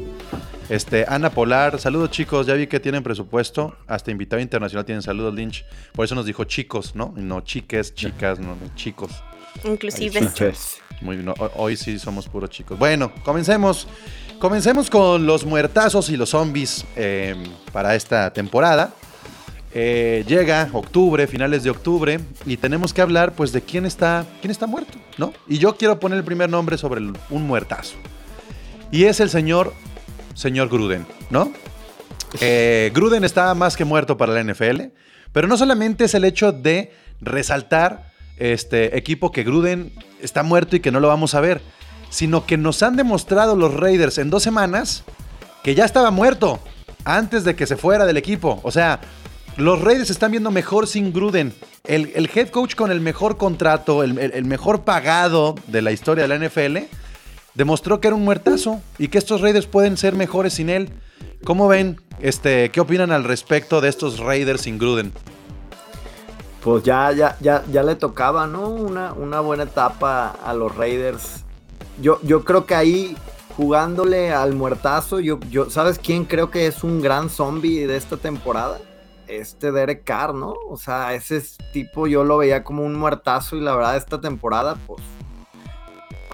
Este, 0.69 1.05
Ana 1.09 1.31
Polar, 1.31 1.81
saludos 1.81 2.11
chicos, 2.11 2.47
ya 2.47 2.55
vi 2.55 2.67
que 2.67 2.79
tienen 2.81 3.03
presupuesto, 3.03 3.75
hasta 3.87 4.11
invitado 4.11 4.41
internacional 4.43 4.85
tienen 4.85 5.03
saludos 5.03 5.35
Lynch, 5.35 5.65
por 5.93 6.05
eso 6.05 6.15
nos 6.15 6.27
dijo 6.27 6.45
chicos, 6.45 6.95
¿no? 6.95 7.15
Y 7.17 7.21
No 7.23 7.41
chiques, 7.41 7.95
chicas, 7.95 8.39
no, 8.39 8.49
no, 8.49 8.75
chicos. 8.77 9.11
Inclusive. 9.65 10.21
Muy 11.01 11.17
bien, 11.17 11.29
ho- 11.31 11.51
hoy 11.57 11.77
sí 11.77 11.99
somos 11.99 12.29
puros 12.29 12.51
chicos. 12.51 12.79
Bueno, 12.79 13.11
comencemos. 13.25 13.89
Comencemos 14.39 14.91
con 14.91 15.25
los 15.25 15.45
muertazos 15.47 16.11
y 16.11 16.17
los 16.17 16.31
zombies 16.31 16.85
eh, 16.97 17.37
para 17.73 17.95
esta 17.95 18.33
temporada. 18.33 18.93
Eh, 19.75 20.25
llega 20.29 20.69
octubre, 20.73 21.27
finales 21.27 21.63
de 21.63 21.71
octubre, 21.71 22.21
y 22.45 22.57
tenemos 22.59 22.93
que 22.93 23.01
hablar 23.01 23.33
pues 23.33 23.53
de 23.53 23.63
quién 23.63 23.87
está, 23.87 24.27
quién 24.41 24.51
está 24.51 24.67
muerto, 24.67 24.99
¿no? 25.17 25.33
Y 25.49 25.59
yo 25.59 25.77
quiero 25.77 25.99
poner 25.99 26.19
el 26.19 26.25
primer 26.25 26.51
nombre 26.51 26.77
sobre 26.77 27.01
el- 27.01 27.17
un 27.31 27.47
muertazo. 27.47 27.95
Y 28.91 29.05
es 29.05 29.21
el 29.21 29.31
señor, 29.31 29.73
señor 30.35 30.69
Gruden, 30.69 31.07
¿no? 31.31 31.53
Eh, 32.41 32.91
Gruden 32.95 33.25
está 33.25 33.53
más 33.55 33.77
que 33.77 33.85
muerto 33.85 34.17
para 34.17 34.33
la 34.33 34.41
NFL, 34.43 34.85
pero 35.33 35.47
no 35.49 35.59
solamente 35.59 36.05
es 36.05 36.15
el 36.15 36.25
hecho 36.25 36.51
de 36.51 36.91
resaltar 37.21 38.11
este 38.39 38.97
equipo 38.97 39.31
que 39.33 39.45
Gruden 39.45 39.93
está 40.23 40.43
muerto 40.43 40.75
y 40.77 40.81
que 40.81 40.91
no 40.91 40.99
lo 41.01 41.09
vamos 41.09 41.35
a 41.35 41.41
ver, 41.41 41.61
sino 42.09 42.47
que 42.47 42.57
nos 42.57 42.83
han 42.83 42.97
demostrado 42.97 43.55
los 43.55 43.75
Raiders 43.75 44.17
en 44.17 44.31
dos 44.31 44.43
semanas 44.43 45.05
que 45.63 45.75
ya 45.75 45.85
estaba 45.85 46.11
muerto 46.11 46.59
antes 47.05 47.45
de 47.45 47.55
que 47.55 47.67
se 47.67 47.77
fuera 47.77 48.07
del 48.07 48.17
equipo. 48.17 48.61
O 48.63 48.71
sea, 48.71 49.01
los 49.57 49.81
Raiders 49.81 50.11
están 50.11 50.31
viendo 50.31 50.51
mejor 50.51 50.87
sin 50.87 51.13
Gruden. 51.13 51.53
El, 51.85 52.13
el 52.15 52.31
head 52.35 52.49
coach 52.49 52.75
con 52.75 52.91
el 52.91 53.01
mejor 53.01 53.37
contrato, 53.37 54.03
el, 54.03 54.19
el- 54.19 54.45
mejor 54.45 54.83
pagado 54.83 55.55
de 55.67 55.83
la 55.83 55.93
historia 55.93 56.27
de 56.27 56.39
la 56.39 56.49
NFL, 56.49 56.79
demostró 57.55 58.01
que 58.01 58.09
era 58.09 58.17
un 58.17 58.25
muertazo 58.25 58.81
y 58.99 59.09
que 59.09 59.19
estos 59.19 59.41
Raiders 59.41 59.67
pueden 59.67 59.97
ser 59.97 60.15
mejores 60.15 60.55
sin 60.55 60.71
él. 60.71 60.91
¿Cómo 61.45 61.69
ven? 61.69 62.01
Este, 62.21 62.71
¿Qué 62.71 62.81
opinan 62.81 63.11
al 63.11 63.25
respecto 63.25 63.81
de 63.81 63.89
estos 63.89 64.21
Raiders 64.21 64.63
sin 64.63 64.79
Gruden? 64.79 65.13
Pues 66.63 66.85
ya, 66.85 67.11
ya, 67.13 67.37
ya, 67.41 67.65
ya 67.71 67.83
le 67.83 67.97
tocaba, 67.97 68.47
¿no? 68.47 68.69
Una, 68.69 69.13
una 69.13 69.41
buena 69.41 69.65
etapa 69.65 70.29
a 70.45 70.55
los 70.55 70.75
Raiders. 70.77 71.43
Yo, 72.01 72.21
yo 72.23 72.45
creo 72.45 72.65
que 72.67 72.77
ahí, 72.77 73.17
jugándole 73.57 74.33
al 74.33 74.55
muertazo, 74.55 75.19
yo, 75.19 75.41
yo, 75.51 75.69
¿sabes 75.71 75.99
quién 75.99 76.25
creo 76.25 76.51
que 76.53 76.69
es 76.69 76.85
un 76.85 77.03
gran 77.03 77.29
zombie 77.29 77.87
de 77.89 77.97
esta 77.97 78.17
temporada? 78.17 78.79
Este 79.41 79.73
Derek 79.73 80.05
Carr, 80.05 80.35
¿no? 80.35 80.55
O 80.69 80.77
sea, 80.77 81.15
ese 81.15 81.39
es 81.39 81.57
tipo 81.73 82.07
yo 82.07 82.25
lo 82.25 82.39
veía 82.39 82.65
como 82.65 82.85
un 82.85 82.95
muertazo 82.95 83.57
y 83.57 83.61
la 83.61 83.75
verdad 83.75 83.97
esta 83.97 84.21
temporada, 84.21 84.77
pues 84.87 85.03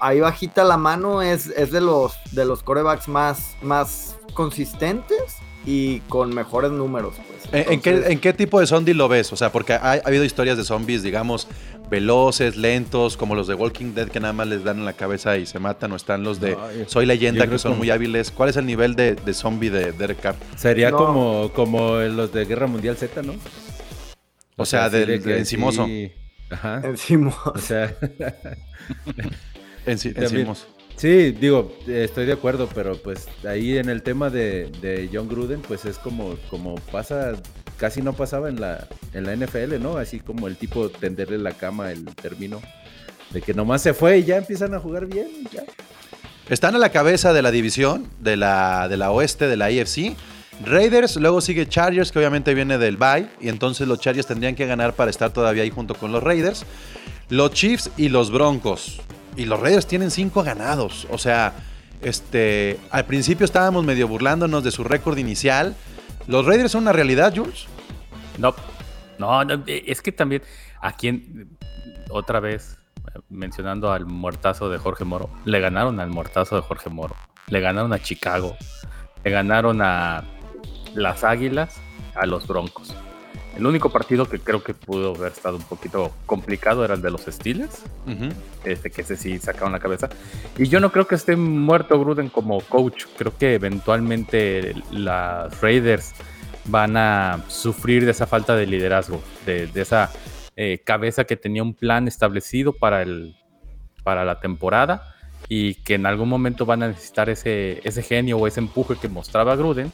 ahí 0.01 0.19
bajita 0.19 0.63
la 0.63 0.77
mano 0.77 1.21
es, 1.21 1.47
es 1.47 1.71
de 1.71 1.81
los 1.81 2.17
de 2.31 2.45
los 2.45 2.63
corebacks 2.63 3.07
más, 3.07 3.55
más 3.61 4.17
consistentes 4.33 5.37
y 5.65 5.99
con 6.01 6.33
mejores 6.33 6.71
números. 6.71 7.15
Pues. 7.15 7.53
¿En, 7.67 7.73
en 7.73 7.81
qué, 7.81 7.89
Entonces- 7.91 8.11
en 8.13 8.19
qué 8.19 8.33
tipo 8.33 8.59
de 8.59 8.67
zombie 8.67 8.93
lo 8.93 9.07
ves? 9.07 9.31
O 9.33 9.35
sea, 9.35 9.51
porque 9.51 9.73
ha, 9.73 9.91
ha 9.91 9.93
habido 10.05 10.23
historias 10.23 10.57
de 10.57 10.63
zombies, 10.63 11.03
digamos, 11.03 11.47
veloces, 11.89 12.55
lentos, 12.55 13.17
como 13.17 13.33
los 13.35 13.47
de 13.47 13.55
Walking 13.55 13.93
Dead 13.95 14.07
que 14.09 14.19
nada 14.19 14.31
más 14.33 14.47
les 14.47 14.63
dan 14.63 14.77
en 14.79 14.85
la 14.85 14.93
cabeza 14.93 15.37
y 15.37 15.45
se 15.47 15.57
matan, 15.59 15.91
o 15.91 15.95
están 15.95 16.23
los 16.23 16.39
de 16.39 16.51
No, 16.51 16.71
yo- 16.71 16.87
Soy 16.87 17.05
Leyenda 17.05 17.47
que 17.47 17.57
son 17.59 17.77
muy 17.77 17.89
hábiles. 17.89 18.31
¿Cuál 18.31 18.49
es 18.49 18.57
el 18.57 18.65
nivel 18.65 18.95
de, 18.95 19.15
de 19.15 19.33
zombie 19.33 19.69
de 19.69 19.91
Derek 19.91 20.19
Carr? 20.21 20.35
Sería 20.55 20.91
No. 20.91 20.97
como, 20.97 21.51
como 21.53 21.97
los 21.97 22.31
de 22.31 22.45
Guerra 22.45 22.67
Mundial 22.67 22.95
Z, 22.95 23.21
¿no? 23.23 23.33
O 24.55 24.65
sea, 24.65 24.89
de 24.89 25.05
que 25.05 25.17
de 25.19 25.39
encimoso. 25.39 25.85
sí, 25.85 26.11
Ajá. 26.51 26.81
Encima. 26.83 27.33
O 27.45 27.57
sea, 27.59 27.95
En, 29.85 29.97
sí- 29.97 30.09
También. 30.13 30.33
encimos. 30.41 30.67
Sí, 30.99 31.31
digo, 31.31 31.73
estoy 31.87 32.27
de 32.27 32.33
acuerdo, 32.33 32.69
pero 32.75 32.95
pues 32.97 33.27
ahí 33.47 33.77
en 33.77 33.89
el 33.89 34.03
tema 34.03 34.29
de, 34.29 35.09
John 35.11 35.27
Gruden, 35.27 35.61
pues 35.61 35.85
es 35.85 35.97
como, 35.97 36.35
como 36.51 36.75
pasa, 36.91 37.33
casi 37.77 38.01
no 38.03 38.13
pasaba 38.13 38.49
en 38.49 38.61
la, 38.61 38.87
en 39.13 39.25
la 39.25 39.35
NFL, 39.35 39.81
¿no? 39.81 39.97
Así 39.97 40.19
como 40.19 40.47
el 40.47 40.57
tipo 40.57 40.89
tenderle 40.89 41.37
la 41.37 41.53
cama, 41.53 41.91
el 41.91 42.05
término. 42.05 42.61
De 43.31 43.41
que 43.41 43.53
nomás 43.53 43.81
se 43.81 43.93
fue 43.93 44.19
y 44.19 44.23
ya 44.25 44.37
empiezan 44.37 44.73
a 44.73 44.79
jugar 44.79 45.05
bien. 45.05 45.27
Están 46.49 46.75
a 46.75 46.79
la 46.79 46.89
cabeza 46.89 47.31
de 47.31 47.41
la 47.41 47.51
división, 47.51 48.09
de 48.19 48.37
la, 48.37 48.87
de 48.89 48.97
la 48.97 49.11
oeste, 49.11 49.47
de 49.47 49.55
la 49.55 49.71
IFC. 49.71 50.15
Raiders, 50.65 51.15
luego 51.15 51.39
sigue 51.39 51.67
Chargers, 51.67 52.11
que 52.11 52.19
obviamente 52.19 52.53
viene 52.53 52.77
del 52.77 52.97
bye, 52.97 53.29
y 53.39 53.47
entonces 53.47 53.87
los 53.87 53.99
Chargers 53.99 54.27
tendrían 54.27 54.55
que 54.55 54.65
ganar 54.65 54.93
para 54.93 55.09
estar 55.09 55.31
todavía 55.31 55.63
ahí 55.63 55.69
junto 55.69 55.95
con 55.95 56.11
los 56.11 56.21
Raiders. 56.21 56.65
Los 57.29 57.51
Chiefs 57.51 57.91
y 57.97 58.09
los 58.09 58.31
Broncos. 58.31 58.99
Y 59.39 59.45
los 59.45 59.59
Raiders 59.59 59.87
tienen 59.87 60.11
cinco 60.11 60.43
ganados. 60.43 61.07
O 61.09 61.17
sea, 61.17 61.53
este, 62.01 62.77
al 62.91 63.05
principio 63.05 63.45
estábamos 63.45 63.85
medio 63.85 64.05
burlándonos 64.07 64.63
de 64.65 64.71
su 64.71 64.83
récord 64.83 65.17
inicial. 65.17 65.75
¿Los 66.27 66.45
Raiders 66.45 66.73
son 66.73 66.81
una 66.83 66.91
realidad, 66.91 67.33
Jules? 67.33 67.67
No, 68.37 68.53
no, 69.17 69.45
no, 69.45 69.63
es 69.65 70.01
que 70.01 70.11
también 70.11 70.41
aquí 70.81 71.07
en- 71.07 71.57
otra 72.09 72.41
vez 72.41 72.77
mencionando 73.29 73.91
al 73.93 74.05
muertazo 74.05 74.69
de 74.69 74.77
Jorge 74.77 75.05
Moro, 75.05 75.29
le 75.45 75.59
ganaron 75.61 75.99
al 76.01 76.09
muertazo 76.09 76.57
de 76.57 76.61
Jorge 76.61 76.89
Moro, 76.89 77.15
le 77.47 77.59
ganaron 77.61 77.93
a 77.93 77.99
Chicago, 77.99 78.57
le 79.23 79.31
ganaron 79.31 79.81
a 79.81 80.25
las 80.95 81.23
Águilas, 81.23 81.77
a 82.15 82.25
los 82.25 82.45
Broncos. 82.45 82.93
El 83.59 83.67
único 83.67 83.89
partido 83.89 84.25
que 84.25 84.39
creo 84.39 84.63
que 84.63 84.73
pudo 84.73 85.13
haber 85.15 85.33
estado 85.33 85.57
un 85.57 85.63
poquito 85.63 86.13
complicado 86.25 86.85
era 86.85 86.93
el 86.93 87.01
de 87.01 87.11
los 87.11 87.23
Steelers, 87.23 87.83
Ujú. 88.07 88.29
este, 88.63 88.89
que 88.89 89.01
ese 89.01 89.17
sí 89.17 89.37
sacaron 89.37 89.73
la 89.73 89.79
cabeza. 89.79 90.07
Y 90.57 90.69
yo 90.69 90.79
no 90.79 90.93
creo 90.93 91.07
que 91.07 91.15
esté 91.15 91.35
muerto 91.35 91.99
Gruden 91.99 92.29
como 92.29 92.61
coach. 92.61 93.03
Creo 93.17 93.37
que 93.37 93.55
eventualmente 93.55 94.75
las 94.91 95.59
Raiders 95.59 96.13
van 96.65 96.95
a 96.95 97.43
sufrir 97.49 98.05
de 98.05 98.11
esa 98.11 98.27
falta 98.27 98.55
de 98.55 98.65
liderazgo, 98.65 99.21
de, 99.45 99.67
de 99.67 99.81
esa 99.81 100.09
eh, 100.55 100.79
cabeza 100.85 101.25
que 101.25 101.35
tenía 101.35 101.61
un 101.61 101.73
plan 101.73 102.07
establecido 102.07 102.71
para, 102.71 103.01
el, 103.01 103.35
para 104.03 104.23
la 104.23 104.39
temporada 104.39 105.15
y 105.49 105.73
que 105.83 105.95
en 105.95 106.05
algún 106.05 106.29
momento 106.29 106.65
van 106.65 106.83
a 106.83 106.87
necesitar 106.87 107.29
ese, 107.29 107.81
ese 107.83 108.03
genio 108.03 108.37
o 108.37 108.47
ese 108.47 108.61
empuje 108.61 108.95
que 109.01 109.09
mostraba 109.09 109.57
Gruden, 109.57 109.91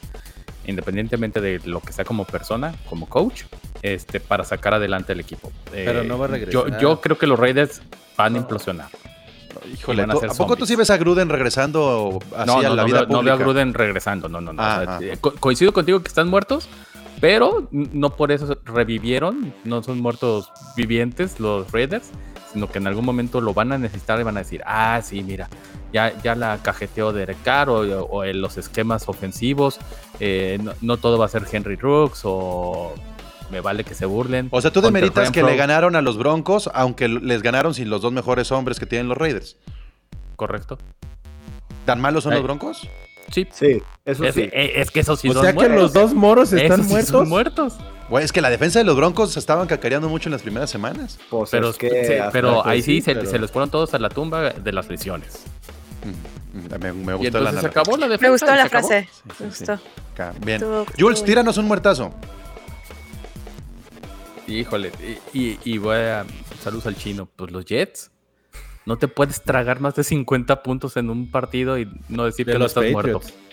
independientemente 0.66 1.40
de 1.40 1.60
lo 1.64 1.80
que 1.80 1.92
sea 1.92 2.04
como 2.04 2.24
persona, 2.24 2.74
como 2.88 3.08
coach, 3.08 3.42
este, 3.82 4.20
para 4.20 4.44
sacar 4.44 4.74
adelante 4.74 5.12
el 5.12 5.20
equipo. 5.20 5.52
Pero 5.70 6.04
no 6.04 6.18
va 6.18 6.26
a 6.26 6.28
Yo, 6.38 6.64
regresar. 6.64 6.80
yo 6.80 7.00
creo 7.00 7.18
que 7.18 7.26
los 7.26 7.38
Raiders 7.38 7.80
van 8.16 8.34
a 8.34 8.38
implosionar. 8.38 8.88
Híjole, 9.72 10.02
van 10.02 10.10
a 10.10 10.14
¿tú- 10.14 10.20
ser 10.20 10.30
¿a 10.30 10.34
poco 10.34 10.54
tú 10.56 10.66
sí 10.66 10.76
ves 10.76 10.90
a 10.90 10.96
Gruden 10.96 11.28
regresando 11.28 12.18
así 12.36 12.46
no, 12.46 12.58
a 12.58 12.62
no, 12.62 12.74
la 12.74 12.82
no, 12.82 12.84
vida 12.86 12.98
veo- 13.00 13.08
no 13.08 13.22
veo 13.22 13.34
a 13.34 13.36
pública? 13.36 13.36
Gruden 13.36 13.74
regresando, 13.74 14.28
no, 14.28 14.40
no, 14.40 14.52
no. 14.52 14.62
Ah, 14.62 14.78
O 14.80 14.84
sea, 14.84 14.96
ah. 14.96 14.98
eh, 15.02 15.16
co- 15.20 15.32
coincido 15.34 15.72
contigo 15.72 16.00
que 16.00 16.08
están 16.08 16.28
muertos, 16.28 16.68
pero 17.20 17.68
no 17.70 18.10
por 18.10 18.32
eso 18.32 18.58
revivieron, 18.64 19.52
no 19.64 19.82
son 19.82 20.00
muertos 20.00 20.50
vivientes 20.76 21.40
los 21.40 21.70
Raiders, 21.72 22.10
sino 22.52 22.68
que 22.70 22.78
en 22.78 22.86
algún 22.86 23.04
momento 23.04 23.40
lo 23.40 23.54
van 23.54 23.72
a 23.72 23.78
necesitar 23.78 24.20
y 24.20 24.22
van 24.22 24.36
a 24.36 24.40
decir, 24.40 24.62
ah, 24.66 25.00
sí, 25.02 25.22
mira, 25.22 25.48
ya, 25.92 26.12
ya 26.22 26.34
la 26.34 26.58
cajeteó 26.62 27.12
de 27.12 27.34
Carr 27.42 27.68
o, 27.70 28.04
o 28.04 28.24
en 28.24 28.40
los 28.40 28.58
esquemas 28.58 29.08
ofensivos, 29.08 29.78
eh, 30.20 30.58
no, 30.62 30.72
no 30.80 30.96
todo 30.96 31.18
va 31.18 31.26
a 31.26 31.28
ser 31.28 31.44
Henry 31.50 31.76
Rooks 31.76 32.22
o 32.24 32.94
me 33.50 33.60
vale 33.60 33.84
que 33.84 33.94
se 33.94 34.06
burlen. 34.06 34.48
O 34.50 34.60
sea, 34.60 34.70
tú 34.70 34.80
demeritas 34.80 35.30
que 35.30 35.42
le 35.42 35.56
ganaron 35.56 35.96
a 35.96 36.02
los 36.02 36.18
Broncos, 36.18 36.70
aunque 36.74 37.08
les 37.08 37.42
ganaron 37.42 37.74
sin 37.74 37.90
los 37.90 38.02
dos 38.02 38.12
mejores 38.12 38.50
hombres 38.52 38.78
que 38.78 38.86
tienen 38.86 39.08
los 39.08 39.16
Raiders. 39.16 39.56
Correcto. 40.36 40.78
¿Tan 41.84 42.00
malos 42.00 42.24
son 42.24 42.32
Ay. 42.32 42.38
los 42.38 42.44
Broncos? 42.44 42.88
Sí, 43.32 43.46
Sí, 43.52 43.82
eso 44.04 44.24
es, 44.24 44.34
sí. 44.34 44.42
eh, 44.52 44.72
es 44.76 44.90
que 44.90 45.00
esos 45.00 45.18
sí 45.20 45.28
o 45.28 45.32
son 45.32 45.42
sea 45.42 45.52
que 45.52 45.68
los 45.68 45.92
dos 45.92 46.14
moros 46.14 46.52
están 46.52 46.72
Esos 46.80 46.86
sí 46.86 46.92
muertos. 46.92 47.10
son 47.10 47.28
muertos. 47.28 47.76
Güey, 48.08 48.24
es 48.24 48.30
que 48.32 48.40
la 48.40 48.50
defensa 48.50 48.78
de 48.78 48.84
los 48.84 48.96
Broncos 48.96 49.32
se 49.32 49.40
estaban 49.40 49.66
cacareando 49.66 50.08
mucho 50.08 50.28
en 50.28 50.32
las 50.32 50.42
primeras 50.42 50.70
semanas. 50.70 51.18
Pues 51.28 51.50
Pero, 51.50 51.70
es 51.70 51.76
que 51.76 52.22
pero 52.32 52.64
ahí 52.64 52.80
sí, 52.82 53.00
se, 53.00 53.14
pero- 53.16 53.28
se 53.28 53.38
les 53.38 53.50
fueron 53.50 53.68
todos 53.70 53.92
a 53.94 53.98
la 53.98 54.08
tumba 54.08 54.50
de 54.50 54.72
las 54.72 54.88
lesiones. 54.88 55.42
Mm, 56.04 57.04
Me, 57.04 57.14
gustó 57.14 57.40
la 57.40 57.50
se 57.50 57.56
narrativa. 57.56 57.82
acabó 57.82 57.96
la 57.96 58.06
defensa. 58.08 58.22
Me 58.22 58.30
gustó 58.30 58.46
la 58.46 58.56
se 58.56 58.60
acabó. 58.62 58.88
frase. 58.88 59.08
Sí, 59.12 59.32
Me 59.40 59.46
gustó. 59.46 59.80
Bien. 60.44 60.62
Jules, 60.98 61.24
tíranos 61.24 61.58
un 61.58 61.66
muertazo. 61.66 62.12
Híjole, 64.46 64.92
y, 65.34 65.38
y- 65.38 65.58
y 65.64 65.78
voy 65.78 65.96
a. 65.96 66.24
Saludos 66.62 66.86
al 66.86 66.96
chino. 66.96 67.28
Pues 67.34 67.50
los 67.50 67.64
Jets. 67.64 68.10
No 68.86 68.96
te 68.96 69.08
puedes 69.08 69.42
tragar 69.42 69.80
más 69.80 69.94
de 69.96 70.04
50 70.04 70.62
puntos 70.62 70.96
en 70.96 71.10
un 71.10 71.30
partido 71.30 71.78
y 71.78 71.88
no 72.08 72.24
decir 72.24 72.46
De 72.46 72.52
que 72.52 72.58
no 72.58 72.66
estás 72.66 72.84
Patriots. 72.84 73.32
muerto. 73.32 73.46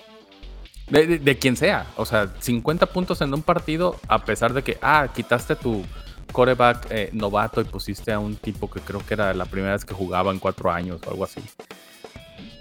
De, 0.89 1.07
de- 1.07 1.19
de 1.19 1.37
quien 1.39 1.57
sea. 1.57 1.87
O 1.97 2.05
sea, 2.05 2.31
50 2.39 2.85
puntos 2.87 3.19
en 3.21 3.33
un 3.33 3.41
partido, 3.41 3.99
a 4.07 4.23
pesar 4.25 4.53
de 4.53 4.63
que, 4.63 4.77
ah, 4.81 5.07
quitaste 5.13 5.55
tu 5.55 5.83
coreback 6.31 6.87
eh, 6.89 7.09
novato 7.13 7.61
y 7.61 7.63
pusiste 7.63 8.11
a 8.11 8.19
un 8.19 8.35
tipo 8.35 8.69
que 8.69 8.79
creo 8.79 9.03
que 9.05 9.13
era 9.15 9.33
la 9.33 9.45
primera 9.45 9.73
vez 9.73 9.85
que 9.85 9.93
jugaba 9.93 10.31
en 10.31 10.39
cuatro 10.39 10.71
años 10.71 11.01
o 11.05 11.09
algo 11.11 11.23
así. 11.23 11.41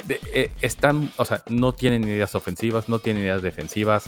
De- 0.07 0.21
eh, 0.33 0.50
están, 0.62 1.11
o 1.17 1.25
sea, 1.25 1.43
no 1.49 1.73
tienen 1.73 2.05
ideas 2.05 2.35
ofensivas, 2.35 2.88
no 2.88 2.99
tienen 2.99 3.23
ideas 3.23 3.43
defensivas. 3.43 4.05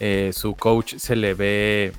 Eh, 0.00 0.32
su 0.34 0.54
coach 0.54 0.96
se 0.96 1.16
le 1.16 1.34
ve 1.34 1.92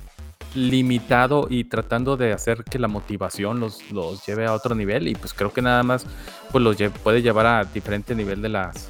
limitado 0.54 1.46
y 1.50 1.64
tratando 1.64 2.16
de 2.16 2.32
hacer 2.32 2.64
que 2.64 2.78
la 2.78 2.88
motivación 2.88 3.60
los, 3.60 3.90
los 3.90 4.24
lleve 4.26 4.46
a 4.46 4.52
otro 4.52 4.74
nivel 4.74 5.08
y 5.08 5.14
pues 5.14 5.34
creo 5.34 5.52
que 5.52 5.62
nada 5.62 5.82
más 5.82 6.06
pues 6.52 6.62
los 6.62 6.78
lle- 6.78 6.90
puede 6.90 7.22
llevar 7.22 7.46
a 7.46 7.64
diferente 7.64 8.14
nivel 8.14 8.40
de 8.42 8.48
las 8.48 8.88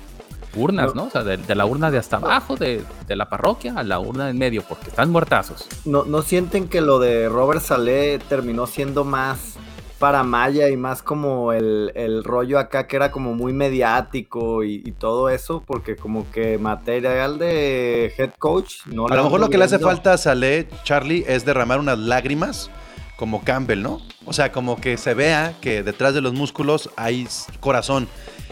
urnas, 0.56 0.94
¿no? 0.94 1.04
O 1.04 1.10
sea, 1.10 1.24
de, 1.24 1.36
de 1.36 1.54
la 1.56 1.66
urna 1.66 1.90
de 1.90 1.98
hasta 1.98 2.16
abajo, 2.18 2.54
de, 2.54 2.82
de 3.08 3.16
la 3.16 3.28
parroquia 3.28 3.74
a 3.76 3.82
la 3.82 3.98
urna 3.98 4.30
en 4.30 4.38
medio, 4.38 4.62
porque 4.62 4.88
están 4.88 5.10
muertazos. 5.10 5.66
¿No, 5.84 6.04
¿No 6.04 6.22
sienten 6.22 6.68
que 6.68 6.80
lo 6.80 7.00
de 7.00 7.28
Robert 7.28 7.60
Saleh 7.60 8.20
terminó 8.28 8.66
siendo 8.68 9.04
más 9.04 9.54
para 9.98 10.22
Maya 10.22 10.68
y 10.68 10.76
más 10.76 11.02
como 11.02 11.52
el, 11.52 11.92
el 11.94 12.24
rollo 12.24 12.58
acá 12.58 12.86
que 12.86 12.96
era 12.96 13.10
como 13.10 13.34
muy 13.34 13.52
mediático 13.52 14.64
y, 14.64 14.82
y 14.84 14.92
todo 14.92 15.28
eso? 15.28 15.62
Porque 15.66 15.96
como 15.96 16.30
que 16.30 16.58
material 16.58 17.38
de 17.38 18.12
head 18.16 18.30
coach 18.38 18.86
no 18.86 19.06
A 19.06 19.16
lo 19.16 19.24
mejor 19.24 19.40
lo 19.40 19.48
que 19.48 19.58
le 19.58 19.64
hace 19.64 19.78
falta 19.78 20.12
a 20.12 20.18
Saleh, 20.18 20.68
Charlie, 20.82 21.24
es 21.26 21.44
derramar 21.44 21.78
unas 21.78 21.98
lágrimas 21.98 22.70
como 23.16 23.44
Campbell, 23.44 23.82
¿no? 23.82 24.00
O 24.26 24.32
sea, 24.32 24.52
como 24.52 24.80
que 24.80 24.96
se 24.96 25.14
vea 25.14 25.54
que 25.60 25.82
detrás 25.82 26.14
de 26.14 26.20
los 26.20 26.32
músculos 26.34 26.90
hay 26.96 27.28
corazón. 27.60 28.08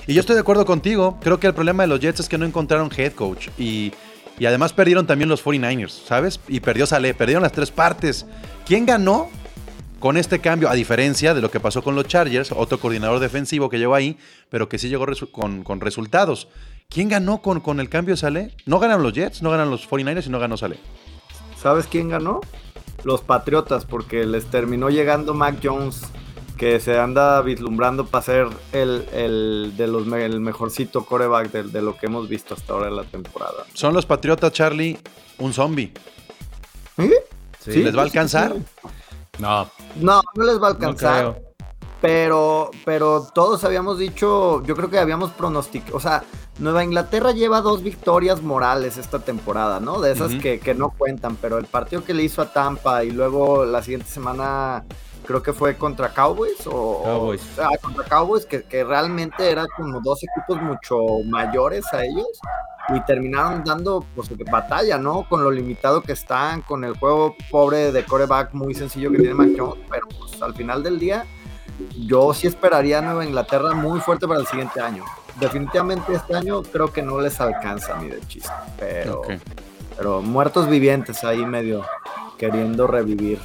Y 0.06 0.14
yo 0.14 0.20
estoy 0.20 0.34
de 0.34 0.40
acuerdo 0.40 0.64
contigo. 0.64 1.18
Creo 1.20 1.38
que 1.38 1.46
el 1.46 1.54
problema 1.54 1.82
de 1.82 1.88
los 1.88 2.00
Jets 2.00 2.20
es 2.20 2.28
que 2.28 2.38
no 2.38 2.46
encontraron 2.46 2.90
head 2.96 3.12
coach. 3.12 3.48
Y, 3.58 3.92
y 4.38 4.46
además 4.46 4.72
perdieron 4.72 5.06
también 5.06 5.28
los 5.28 5.44
49ers, 5.44 6.06
¿sabes? 6.06 6.40
Y 6.48 6.60
perdió 6.60 6.86
Saleh. 6.86 7.14
Perdieron 7.14 7.42
las 7.42 7.52
tres 7.52 7.70
partes. 7.70 8.26
¿Quién 8.66 8.86
ganó 8.86 9.30
con 10.02 10.16
este 10.16 10.40
cambio? 10.40 10.68
A 10.68 10.74
diferencia 10.74 11.32
de 11.32 11.40
lo 11.40 11.50
que 11.50 11.60
pasó 11.60 11.80
con 11.82 11.94
los 11.94 12.06
Chargers, 12.08 12.50
otro 12.52 12.78
coordinador 12.78 13.20
defensivo 13.20 13.70
que 13.70 13.78
llegó 13.78 13.94
ahí, 13.94 14.18
pero 14.50 14.68
que 14.68 14.76
sí 14.76 14.88
llegó 14.88 15.06
resu- 15.06 15.30
con, 15.30 15.62
con 15.62 15.80
resultados. 15.80 16.48
¿Quién 16.90 17.08
ganó 17.08 17.40
con, 17.40 17.60
con 17.60 17.78
el 17.78 17.88
cambio 17.88 18.14
de 18.14 18.20
Saleh? 18.20 18.54
No 18.66 18.80
ganaron 18.80 19.04
los 19.04 19.12
Jets, 19.14 19.40
no 19.42 19.50
ganaron 19.50 19.70
los 19.70 19.88
49ers 19.88 20.26
y 20.26 20.30
no 20.30 20.40
ganó 20.40 20.56
Saleh. 20.56 20.78
¿Sabes 21.62 21.86
quién 21.86 22.08
ganó? 22.08 22.40
Los 23.04 23.20
Patriotas, 23.22 23.84
porque 23.86 24.26
les 24.26 24.46
terminó 24.46 24.90
llegando 24.90 25.34
Mac 25.34 25.58
Jones, 25.62 26.02
que 26.58 26.80
se 26.80 26.98
anda 26.98 27.40
vislumbrando 27.40 28.06
para 28.06 28.24
ser 28.24 28.48
el, 28.72 29.06
el, 29.12 29.72
de 29.76 29.86
los, 29.86 30.06
el 30.12 30.40
mejorcito 30.40 31.06
coreback 31.06 31.52
de, 31.52 31.62
de 31.62 31.80
lo 31.80 31.96
que 31.96 32.06
hemos 32.06 32.28
visto 32.28 32.54
hasta 32.54 32.72
ahora 32.72 32.88
en 32.88 32.96
la 32.96 33.04
temporada. 33.04 33.64
Son 33.72 33.94
los 33.94 34.04
Patriotas, 34.04 34.52
Charlie, 34.52 34.98
un 35.38 35.52
zombie. 35.52 35.92
¿Eh? 36.98 37.10
Sí. 37.64 37.82
¿Les 37.84 37.96
va 37.96 38.00
a 38.00 38.04
alcanzar? 38.04 38.54
No, 39.38 39.68
No, 39.96 40.20
no 40.34 40.44
les 40.44 40.54
va 40.56 40.68
a 40.68 40.70
no 40.72 40.76
alcanzar. 40.76 41.32
creo. 41.34 41.52
Pero, 42.00 42.70
pero 42.84 43.22
todos 43.32 43.62
habíamos 43.62 43.96
dicho, 43.96 44.60
yo 44.64 44.74
creo 44.74 44.90
que 44.90 44.98
habíamos 44.98 45.30
pronosticado, 45.30 45.96
o 45.96 46.00
sea, 46.00 46.24
Nueva 46.58 46.82
Inglaterra 46.82 47.30
lleva 47.30 47.60
dos 47.60 47.84
victorias 47.84 48.42
morales 48.42 48.96
esta 48.96 49.20
temporada, 49.20 49.78
¿no? 49.78 50.00
De 50.00 50.10
esas 50.10 50.34
que, 50.34 50.58
que 50.58 50.74
no 50.74 50.90
cuentan, 50.90 51.36
pero 51.36 51.58
el 51.58 51.66
partido 51.66 52.02
que 52.04 52.12
le 52.12 52.24
hizo 52.24 52.42
a 52.42 52.52
Tampa 52.52 53.04
y 53.04 53.12
luego 53.12 53.64
la 53.64 53.84
siguiente 53.84 54.08
semana 54.08 54.84
creo 55.26 55.42
que 55.42 55.52
fue 55.52 55.76
contra 55.76 56.08
Cowboys 56.12 56.66
o 56.66 57.02
Cowboys. 57.04 57.42
o- 57.58 57.62
ah, 57.62 57.70
contra 57.80 58.04
Cowboys, 58.04 58.46
que, 58.46 58.62
que 58.64 58.84
realmente 58.84 59.50
eran 59.50 59.66
como 59.76 60.00
dos 60.00 60.20
equipos 60.22 60.60
mucho 60.62 60.98
mayores 61.26 61.84
a 61.92 62.04
ellos 62.04 62.26
y 62.88 63.00
terminaron 63.04 63.62
dando 63.64 64.04
pues 64.14 64.28
batalla, 64.50 64.98
¿no? 64.98 65.26
Con 65.28 65.44
lo 65.44 65.50
limitado 65.50 66.02
que 66.02 66.12
están, 66.12 66.62
con 66.62 66.84
el 66.84 66.96
juego 66.98 67.36
pobre 67.50 67.92
de 67.92 68.04
coreback 68.04 68.52
muy 68.54 68.74
sencillo 68.74 69.10
que 69.12 69.18
tiene 69.18 69.34
Mac 69.34 69.50
Jones, 69.56 69.84
pero 69.88 70.06
pues 70.18 70.42
al 70.42 70.54
final 70.54 70.82
del 70.82 70.98
día 70.98 71.24
yo 71.96 72.34
sí 72.34 72.46
esperaría 72.48 72.98
a 72.98 73.02
Nueva 73.02 73.24
Inglaterra 73.24 73.72
muy 73.74 74.00
fuerte 74.00 74.26
para 74.28 74.40
el 74.40 74.46
siguiente 74.46 74.80
año. 74.80 75.04
Definitivamente 75.40 76.12
este 76.14 76.36
año 76.36 76.62
creo 76.62 76.92
que 76.92 77.00
no 77.02 77.20
les 77.20 77.40
alcanza 77.40 77.96
ni 77.96 78.08
de 78.10 78.20
chiste, 78.26 78.50
pero, 78.78 79.20
Ok. 79.20 79.28
pero 79.96 80.20
muertos 80.20 80.68
vivientes 80.68 81.24
ahí 81.24 81.44
medio 81.46 81.82
queriendo 82.36 82.86
revivir. 82.86 83.38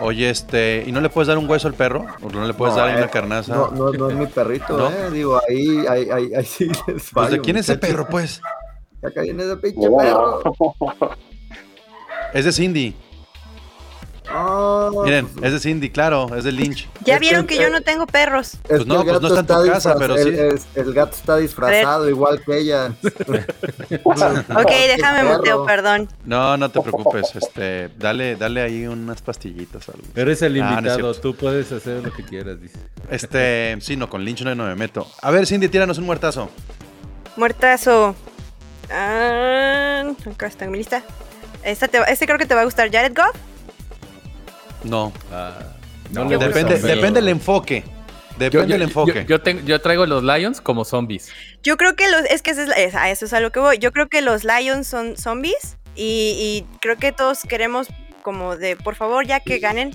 Oye, 0.00 0.30
este, 0.30 0.84
¿y 0.86 0.92
no 0.92 1.00
le 1.00 1.08
puedes 1.08 1.28
dar 1.28 1.38
un 1.38 1.48
hueso 1.48 1.68
al 1.68 1.74
perro? 1.74 2.06
¿O 2.22 2.30
no 2.30 2.44
le 2.46 2.54
puedes 2.54 2.74
No, 2.74 2.80
dar 2.80 2.94
eh, 2.94 2.96
una 2.98 3.08
carnaza? 3.08 3.54
No, 3.54 3.70
no, 3.70 3.92
no 3.92 4.10
es 4.10 4.16
mi 4.16 4.26
perrito, 4.26 4.76
¿No? 4.76 4.88
eh. 4.90 5.10
Digo, 5.12 5.40
ahí, 5.48 5.86
ahí, 5.88 6.10
ahí, 6.10 6.34
ahí 6.34 6.44
sí 6.44 6.66
les 6.66 6.76
Pues, 6.84 7.02
fallo, 7.10 7.30
¿De 7.30 7.40
quién 7.40 7.56
es 7.56 7.68
ese 7.68 7.78
perro, 7.78 8.06
pues? 8.08 8.40
Que 9.14 9.20
viene 9.20 9.42
ese 9.44 9.56
pinche 9.56 9.88
perro. 9.90 10.42
Es 12.32 12.44
de 12.44 12.52
Cindy. 12.52 12.94
Oh, 14.32 15.02
Miren, 15.04 15.26
pues, 15.26 15.46
es 15.46 15.52
de 15.52 15.60
Cindy, 15.60 15.90
claro, 15.90 16.34
es 16.36 16.44
de 16.44 16.52
Lynch. 16.52 16.88
Ya 17.04 17.18
vieron 17.18 17.46
que 17.46 17.56
yo 17.56 17.70
no 17.70 17.80
tengo 17.80 18.06
perros. 18.06 18.54
es 18.54 18.60
Pues 18.68 18.86
no, 18.86 19.00
el 19.02 19.08
pues 19.08 19.20
no 19.20 19.28
gato 19.28 19.40
está 19.40 19.54
en 19.58 19.64
tu 19.66 19.72
casa, 19.72 19.94
pero 19.98 20.16
el, 20.16 20.22
sí. 20.24 20.40
es- 20.56 20.66
el 20.76 20.94
gato 20.94 21.16
está 21.16 21.36
disfrazado 21.38 22.08
igual 22.08 22.40
que 22.44 22.58
ella. 22.58 22.92
Ok, 24.54 24.70
déjame 24.70 25.24
muteo, 25.24 25.64
perdón. 25.66 26.08
No, 26.24 26.56
no 26.56 26.70
te 26.70 26.80
preocupes, 26.80 27.34
este, 27.34 27.88
dale, 27.98 28.36
dale 28.36 28.62
ahí 28.62 28.86
unas 28.86 29.22
pastillitas 29.22 29.88
algo. 29.88 30.02
Eres 30.14 30.42
el 30.42 30.60
Ah, 30.62 30.80
no 30.80 30.88
es 30.88 30.94
invitado, 30.94 31.14
tú 31.14 31.34
puedes 31.34 31.72
hacer 31.72 32.02
lo 32.02 32.12
que 32.12 32.22
quieras, 32.24 32.60
dice. 32.60 32.78
Este, 33.10 33.76
sí, 33.80 33.96
no, 33.96 34.08
con 34.08 34.24
Lynch 34.24 34.42
no, 34.42 34.54
no 34.54 34.64
me 34.64 34.74
meto. 34.76 35.06
A 35.20 35.30
ver, 35.30 35.46
Cindy, 35.46 35.68
tíranos 35.68 35.98
un 35.98 36.04
muertazo. 36.04 36.50
Muertazo. 37.36 38.14
Ah, 38.90 40.04
acá 40.30 40.46
está 40.46 40.64
en 40.66 40.70
mi 40.70 40.78
lista. 40.78 41.02
Esta 41.64 41.88
te 41.88 41.98
este 42.08 42.26
creo 42.26 42.38
que 42.38 42.46
te 42.46 42.54
va 42.54 42.62
a 42.62 42.64
gustar. 42.64 42.90
Jared 42.90 43.14
Goff. 43.16 43.34
No. 44.84 45.12
Ah, 45.32 45.58
No, 46.10 46.24
le 46.24 46.36
gusta, 46.36 46.48
Depende, 46.48 46.76
pero- 46.80 46.94
depende 46.96 47.20
del 47.20 47.28
enfoque. 47.30 47.84
Depende 48.38 48.72
del 48.74 48.82
enfoque. 48.82 49.24
Yo, 49.28 49.40
tengo- 49.40 49.62
yo 49.64 49.80
traigo 49.80 50.04
los 50.06 50.22
Lions 50.24 50.60
como 50.60 50.84
zombies. 50.84 51.30
Yo 51.62 51.76
creo 51.76 51.94
que 51.96 52.10
los. 52.10 52.22
Es 52.26 52.42
que 52.42 52.50
ese 52.52 52.64
es, 52.64 52.70
es- 52.76 52.94
a 52.94 53.10
eso 53.10 53.24
es 53.26 53.32
a 53.32 53.40
lo 53.40 53.50
que 53.52 53.60
voy. 53.60 53.78
Yo 53.78 53.92
creo 53.92 54.08
que 54.08 54.20
los 54.22 54.44
Lions 54.44 54.86
son 54.86 55.16
zombies. 55.16 55.76
Y, 55.94 56.64
y 56.72 56.78
creo 56.80 56.96
que 56.96 57.12
todos 57.12 57.40
queremos, 57.46 57.88
como 58.22 58.56
de, 58.56 58.76
por 58.76 58.94
favor, 58.94 59.26
ya 59.26 59.40
que 59.40 59.58
ganen. 59.58 59.92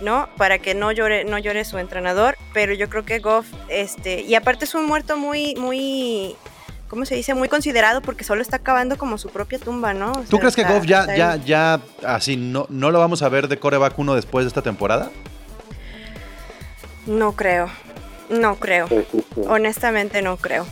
¿No? 0.00 0.28
Para 0.36 0.58
que 0.58 0.74
no 0.74 0.90
llore, 0.92 1.24
no 1.24 1.38
llore 1.38 1.64
su 1.64 1.78
entrenador. 1.78 2.36
Pero 2.52 2.74
yo 2.74 2.88
creo 2.90 3.04
que 3.04 3.20
Goff, 3.20 3.46
este. 3.68 4.22
Y 4.22 4.34
aparte 4.34 4.64
es 4.64 4.74
un 4.74 4.86
muerto 4.86 5.16
muy, 5.16 5.54
muy. 5.56 6.36
¿Cómo 6.94 7.06
se 7.06 7.16
dice? 7.16 7.34
Muy 7.34 7.48
considerado 7.48 8.02
porque 8.02 8.22
solo 8.22 8.40
está 8.40 8.58
acabando 8.58 8.96
como 8.96 9.18
su 9.18 9.28
propia 9.28 9.58
tumba, 9.58 9.92
¿no? 9.94 10.12
O 10.12 10.20
¿Tú 10.30 10.38
crees 10.38 10.54
que 10.54 10.60
está- 10.60 10.74
Goff 10.74 10.86
ya, 10.86 11.00
está 11.00 11.16
ya, 11.16 11.36
ya, 11.44 11.80
así, 12.06 12.36
no, 12.36 12.66
no 12.70 12.92
lo 12.92 13.00
vamos 13.00 13.22
a 13.22 13.28
ver 13.28 13.48
de 13.48 13.58
coreback 13.58 13.98
uno 13.98 14.14
después 14.14 14.44
de 14.44 14.48
esta 14.50 14.62
temporada? 14.62 15.10
No 17.06 17.32
creo. 17.32 17.68
No 18.30 18.60
creo. 18.60 18.86
Honestamente 19.48 20.22
no 20.22 20.36
creo. 20.36 20.68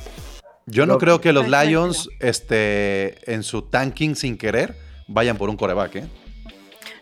Yo 0.66 0.86
no 0.86 0.92
No. 0.92 0.98
creo 1.00 1.20
que 1.20 1.32
los. 1.32 1.48
Lions, 1.48 2.08
este, 2.20 3.16
en 3.32 3.42
su 3.42 3.62
tanking 3.62 4.14
sin 4.14 4.38
querer, 4.38 4.76
vayan 5.08 5.36
por 5.36 5.50
un 5.50 5.56
coreback, 5.56 5.96
¿eh? 5.96 6.04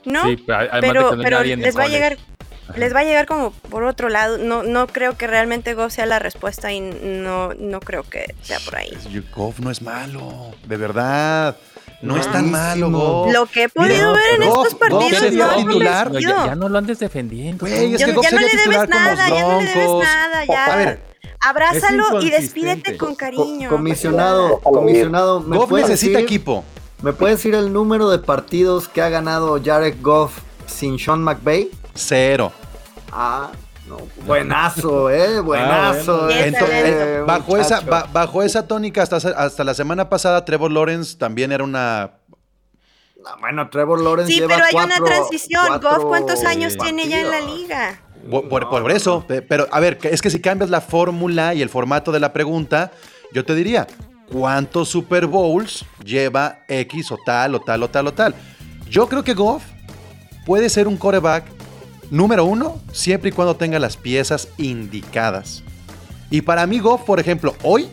No, 0.07 0.25
Sí, 0.31 0.37
pero 0.47 0.81
pero, 0.81 1.11
pero 1.23 1.45
les 1.45 1.77
va 1.77 1.83
a 1.83 1.87
college. 1.89 2.17
Les 2.77 2.95
va 2.95 3.01
a 3.01 3.05
llegar 3.05 3.27
como 3.27 3.51
por 3.53 3.85
otro 3.85 4.09
lado. 4.09 4.39
No, 4.39 4.63
no 4.63 4.87
creo 4.87 5.17
que 5.17 5.27
realmente 5.27 5.75
Goff 5.75 5.93
sea 5.93 6.07
la 6.07 6.19
respuesta 6.19 6.73
y 6.73 6.81
no, 6.81 7.55
no 7.55 7.81
creo 7.81 8.03
que 8.03 8.35
sea 8.43 8.59
por 8.61 8.77
ahí. 8.77 8.97
Goff 9.35 9.61
no 9.61 9.71
es 9.71 9.83
malo, 9.83 10.53
de 10.67 10.77
verdad. 10.77 11.57
No 12.03 12.17
es 12.17 12.31
tan 12.33 12.51
malo. 12.51 12.91
Goff. 12.91 13.33
Lo 13.33 13.45
que 13.47 13.65
he 13.65 13.69
podido 13.69 13.95
Mira, 13.95 14.13
ver 14.13 14.43
en 14.43 14.49
Goff- 14.49 14.67
estos 14.69 14.73
Goff 14.73 14.89
partidos 14.89 15.19
sería 15.19 15.47
no, 15.49 15.57
titular. 15.57 16.11
No, 16.13 16.19
ya, 16.21 16.55
no 16.55 16.69
lo 16.71 16.79
andes 16.79 16.99
defendiendo. 16.99 17.67
Es 17.67 17.99
Ya- 17.99 18.07
que 18.07 18.13
Goff 18.13 18.25
ya 18.25 18.31
no 18.31 18.41
le 18.47 18.57
debes 18.57 18.89
nada, 18.89 19.29
ya 19.29 19.43
no 19.43 19.61
le 19.61 19.67
debes 19.67 19.91
nada, 20.03 20.45
ya. 20.47 20.65
A 20.67 20.77
ver, 20.77 21.11
Abrázalo 21.43 22.21
y 22.23 22.31
despídete 22.31 22.97
con 22.99 23.11
Co- 23.11 23.17
cariño. 23.17 23.71
comisionado, 23.71 24.61
comisionado, 24.61 25.41
¿me 25.41 25.57
Goff 25.57 25.73
necesita 25.73 26.19
decir- 26.19 26.25
equipo. 26.25 26.65
¿Me 27.03 27.15
puede 27.15 27.35
decir 27.37 27.55
el 27.55 27.73
número 27.73 28.11
de 28.11 28.19
partidos 28.19 28.87
que 28.89 29.01
ha 29.01 29.09
ganado 29.09 29.59
Jared 29.63 29.97
Goff 30.03 30.39
sin 30.67 30.99
Sean 30.99 31.23
McVay? 31.23 31.71
Cero. 31.95 32.53
Ah, 33.13 33.51
no. 33.89 33.99
Buenazo, 34.27 35.11
eh, 35.11 35.41
buenazo. 35.41 36.25
bueno. 36.25 36.31
eh, 36.31 36.47
Entonces, 36.49 36.85
eh, 36.85 37.23
bajo, 37.27 37.57
esa, 37.57 37.81
ba- 37.81 38.07
bajo 38.13 38.43
esa 38.43 38.67
tónica, 38.67 39.03
hasta, 39.03 39.17
hasta 39.17 39.65
la 39.65 39.75
semana 39.75 40.09
pasada, 40.09 40.45
Trevor 40.45 40.71
Lawrence 40.71 41.17
también 41.17 41.51
era 41.53 41.65
una. 41.65 42.13
No, 43.23 43.31
bueno, 43.41 43.69
Trevor 43.69 44.01
Lawrence 44.01 44.33
Sí, 44.33 44.39
lleva 44.41 44.55
pero 44.55 44.67
hay 44.67 44.85
una 44.87 44.97
transición. 45.05 45.65
cuatro 45.67 45.91
Goff, 45.91 46.05
¿cuántos 46.05 46.45
años 46.45 46.77
partidos. 46.77 46.85
tiene 47.05 47.09
ya 47.09 47.21
en 47.21 47.31
la 47.31 47.41
liga? 47.41 48.01
Por, 48.31 48.49
por- 48.49 48.69
por 48.69 48.91
eso. 48.93 49.25
pe- 49.27 49.43
Pero, 49.43 49.67
a 49.71 49.81
ver, 49.81 49.99
que- 49.99 50.09
es 50.09 50.23
que 50.23 50.31
si 50.31 50.41
cambias 50.41 50.71
la 50.71 50.81
fórmula 50.81 51.53
y 51.55 51.61
el 51.63 51.69
formato 51.69 52.13
de 52.13 52.21
la 52.21 52.33
pregunta, 52.33 52.93
yo 53.33 53.45
te 53.45 53.55
diría, 53.55 53.87
¿cuántos 54.33 54.89
Super 54.89 55.27
Bowls 55.27 55.85
lleva 56.05 56.61
X 56.69 57.11
o 57.13 57.19
tal 57.25 57.55
o 57.57 57.61
tal 57.61 57.83
o 57.83 57.89
tal 57.91 58.07
o 58.07 58.13
tal? 58.13 58.35
Yo 58.89 59.07
creo 59.09 59.23
que 59.25 59.35
Goff 59.35 59.65
puede 60.47 60.69
ser 60.71 60.89
un 60.89 60.97
coreback 60.97 61.45
número 62.11 62.45
uno 62.45 62.81
siempre 62.93 63.31
y 63.31 63.33
cuando 63.33 63.57
tenga 63.57 63.79
las 63.79 63.97
piezas 63.97 64.49
indicadas. 64.59 65.63
Y 66.31 66.43
para 66.43 66.67
mí 66.67 66.79
Goff, 66.79 67.03
por 67.03 67.21
ejemplo, 67.21 67.55
hoy 67.63 67.89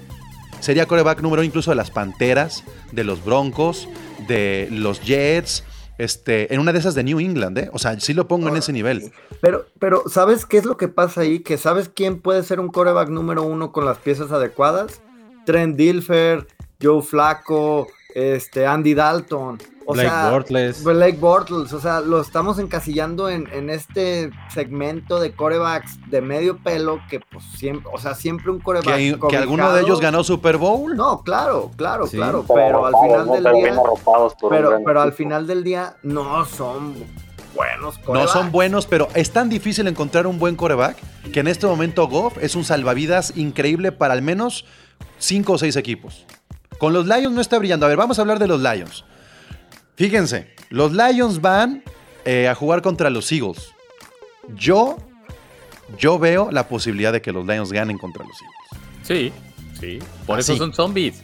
sería 0.60 0.86
coreback 0.86 1.22
número 1.22 1.42
uno 1.42 1.48
incluso 1.48 1.72
de 1.72 1.76
las 1.76 1.92
Panteras, 1.92 2.64
de 2.92 3.04
los 3.04 3.24
Broncos, 3.24 3.88
de 4.28 4.68
los 4.72 5.02
Jets, 5.02 5.64
este, 5.98 6.54
en 6.54 6.60
una 6.60 6.74
de 6.74 6.80
esas 6.80 6.94
de 6.94 7.04
New 7.04 7.20
England, 7.20 7.58
¿eh? 7.58 7.70
O 7.74 7.80
sea, 7.80 8.00
sí 8.00 8.14
lo 8.14 8.28
pongo 8.28 8.50
en 8.50 8.58
ese 8.58 8.72
nivel. 8.72 9.12
Pero, 9.42 9.66
pero, 9.80 10.04
¿sabes 10.08 10.46
qué 10.46 10.58
es 10.58 10.66
lo 10.66 10.78
que 10.78 10.88
pasa 10.88 11.22
ahí? 11.22 11.40
Que 11.40 11.58
¿sabes 11.58 11.90
quién 11.90 12.20
puede 12.20 12.44
ser 12.44 12.60
un 12.60 12.70
coreback 12.70 13.10
número 13.10 13.44
uno 13.44 13.72
con 13.72 13.86
las 13.86 13.98
piezas 13.98 14.32
adecuadas? 14.32 15.02
Trent 15.46 15.76
Dilfer, 15.76 16.46
Joe 16.82 17.02
Flacco, 17.02 17.88
este, 18.14 18.68
Andy 18.68 18.94
Dalton. 18.94 19.58
O 19.90 19.94
Blake 19.94 20.10
sea, 20.10 20.30
Bortles. 20.32 20.84
Blake 20.84 21.18
Bortles. 21.18 21.72
O 21.72 21.80
sea, 21.80 22.02
lo 22.02 22.20
estamos 22.20 22.60
encasillando 22.60 23.30
en, 23.30 23.48
en 23.54 23.70
este 23.70 24.32
segmento 24.54 25.20
de 25.22 25.32
corebacks 25.34 25.98
de 26.10 26.20
medio 26.22 26.58
pelo 26.58 27.00
que, 27.10 27.22
pues, 27.22 27.46
siempre, 27.56 27.90
o 27.94 27.98
sea, 27.98 28.14
siempre 28.14 28.52
un 28.52 28.60
coreback. 28.60 28.96
Que, 28.98 29.18
que 29.30 29.38
alguno 29.38 29.72
de 29.72 29.82
ellos 29.84 30.02
ganó 30.02 30.26
Super 30.26 30.58
Bowl. 30.58 30.96
No, 30.98 31.22
claro, 31.24 31.72
claro, 31.78 32.06
Sí. 32.06 32.18
claro. 32.18 32.44
Pero 32.54 32.86
al 32.86 32.94
final 33.02 33.26
¿no? 33.28 33.34
del 33.34 33.44
día. 33.54 33.82
Pero, 34.50 34.80
pero 34.86 35.02
al 35.02 35.14
final 35.14 35.48
del 35.48 35.64
día 35.64 35.96
no 36.04 36.44
son 36.46 36.94
buenos 37.56 37.98
No 38.00 38.04
corebacks. 38.06 38.32
son 38.34 38.52
buenos, 38.52 38.86
pero 38.88 39.08
es 39.16 39.32
tan 39.32 39.48
difícil 39.50 39.88
encontrar 39.88 40.28
un 40.28 40.38
buen 40.38 40.56
coreback 40.58 40.98
que 41.32 41.40
en 41.40 41.48
este 41.48 41.66
momento 41.66 42.08
Goff 42.10 42.38
es 42.42 42.56
un 42.56 42.66
salvavidas 42.66 43.38
increíble 43.38 43.92
para 43.94 44.14
al 44.14 44.22
menos 44.22 44.66
5 45.20 45.54
o 45.54 45.58
6 45.58 45.76
equipos. 45.78 46.26
Con 46.78 46.92
los 46.94 47.08
Lions 47.08 47.34
no 47.34 47.42
está 47.42 47.58
brillando. 47.58 47.86
A 47.86 47.90
ver, 47.90 47.98
vamos 47.98 48.20
a 48.20 48.22
hablar 48.22 48.38
de 48.38 48.48
los 48.48 48.62
Lions. 48.62 49.06
Fíjense, 49.98 50.48
los 50.70 50.94
Lions 50.94 51.42
van 51.42 51.84
eh, 52.24 52.48
a 52.48 52.56
jugar 52.56 52.82
contra 52.82 53.10
los 53.10 53.32
Eagles. 53.32 53.72
Yo, 54.56 54.98
yo 55.98 56.20
veo 56.20 56.52
la 56.52 56.68
posibilidad 56.70 57.12
de 57.12 57.22
que 57.22 57.32
los 57.32 57.46
Lions 57.46 57.72
ganen 57.72 57.98
contra 57.98 58.24
los 58.24 58.36
Eagles. 58.42 58.88
Sí, 59.04 59.34
sí. 59.80 60.00
Por 60.26 60.40
Así. 60.40 60.54
eso 60.54 60.60
son 60.64 60.74
zombies. 60.74 61.24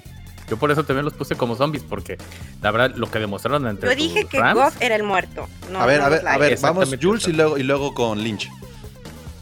Yo 0.49 0.57
por 0.57 0.71
eso 0.71 0.83
también 0.83 1.05
los 1.05 1.13
puse 1.13 1.35
como 1.35 1.55
zombies, 1.55 1.83
porque 1.83 2.17
la 2.61 2.71
verdad 2.71 2.95
lo 2.97 3.09
que 3.09 3.19
demostraron 3.19 3.65
entre 3.67 3.89
Yo 3.89 3.95
dije 3.95 4.25
que 4.25 4.39
Rams, 4.39 4.55
Goff 4.55 4.81
era 4.81 4.95
el 4.95 5.03
muerto. 5.03 5.47
No, 5.71 5.79
a 5.79 5.85
ver, 5.85 5.99
no 5.99 6.05
a 6.05 6.09
ver, 6.09 6.27
a 6.27 6.37
ver, 6.37 6.59
vamos 6.61 6.93
Jules 7.01 7.27
y 7.27 7.33
luego, 7.33 7.57
y 7.57 7.63
luego 7.63 7.93
con 7.93 8.19
Lynch. 8.21 8.49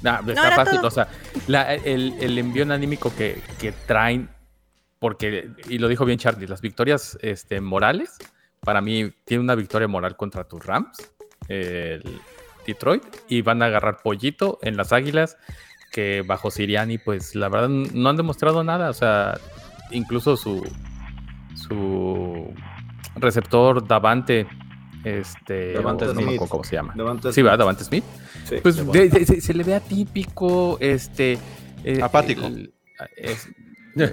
Nah, 0.04 0.20
está 0.28 0.48
era 0.48 0.56
fácil, 0.56 0.78
todo. 0.78 0.88
o 0.88 0.92
sea, 0.92 1.08
la- 1.48 1.74
el, 1.74 2.16
el 2.20 2.38
envío 2.38 2.72
anímico 2.72 3.14
que, 3.16 3.42
que 3.60 3.72
traen, 3.72 4.30
porque, 5.00 5.50
y 5.70 5.78
lo 5.80 5.88
dijo 5.88 6.06
bien 6.06 6.20
Charlie, 6.20 6.48
las 6.48 6.62
victorias 6.62 7.18
este, 7.22 7.62
morales, 7.62 8.18
para 8.62 8.82
mí 8.82 9.12
tiene 9.26 9.44
una 9.44 9.56
victoria 9.56 9.88
moral 9.88 10.16
contra 10.16 10.44
tus 10.48 10.66
Rams, 10.66 10.98
el 11.48 12.04
Detroit, 12.66 13.04
y 13.28 13.42
van 13.42 13.62
a 13.62 13.66
agarrar 13.66 13.98
pollito 14.04 14.60
en 14.62 14.78
las 14.78 14.94
Águilas, 14.94 15.38
que 15.92 16.24
bajo 16.26 16.52
Siriani, 16.52 16.98
pues 16.98 17.36
la 17.36 17.50
verdad 17.50 17.70
no 17.70 18.10
han 18.10 18.18
demostrado 18.18 18.64
nada, 18.64 18.90
o 18.90 18.94
sea, 18.94 19.38
incluso 19.92 20.38
su, 20.38 20.64
su 21.56 22.54
receptor 23.16 23.86
Davante, 23.88 24.48
este, 25.04 25.74
Davante 25.74 26.06
no 26.06 26.14
me 26.14 26.22
Smith. 26.24 26.36
acuerdo 26.36 26.52
cómo 26.52 26.64
se 26.64 26.76
llama. 26.76 26.94
Sí, 27.32 27.42
¿verdad? 27.42 27.58
Davante 27.58 27.84
Smith. 27.84 28.04
Sí. 28.48 28.56
Pues 28.62 28.76
Qué 28.92 29.10
de- 29.10 29.10
de- 29.10 29.26
se, 29.26 29.42
se 29.42 29.54
le 29.54 29.64
ve 29.64 29.76
atípico, 29.76 30.78
este... 30.80 31.38
eh, 31.84 32.00
Apático. 32.02 32.46
el- 32.46 32.74
es- 33.18 33.50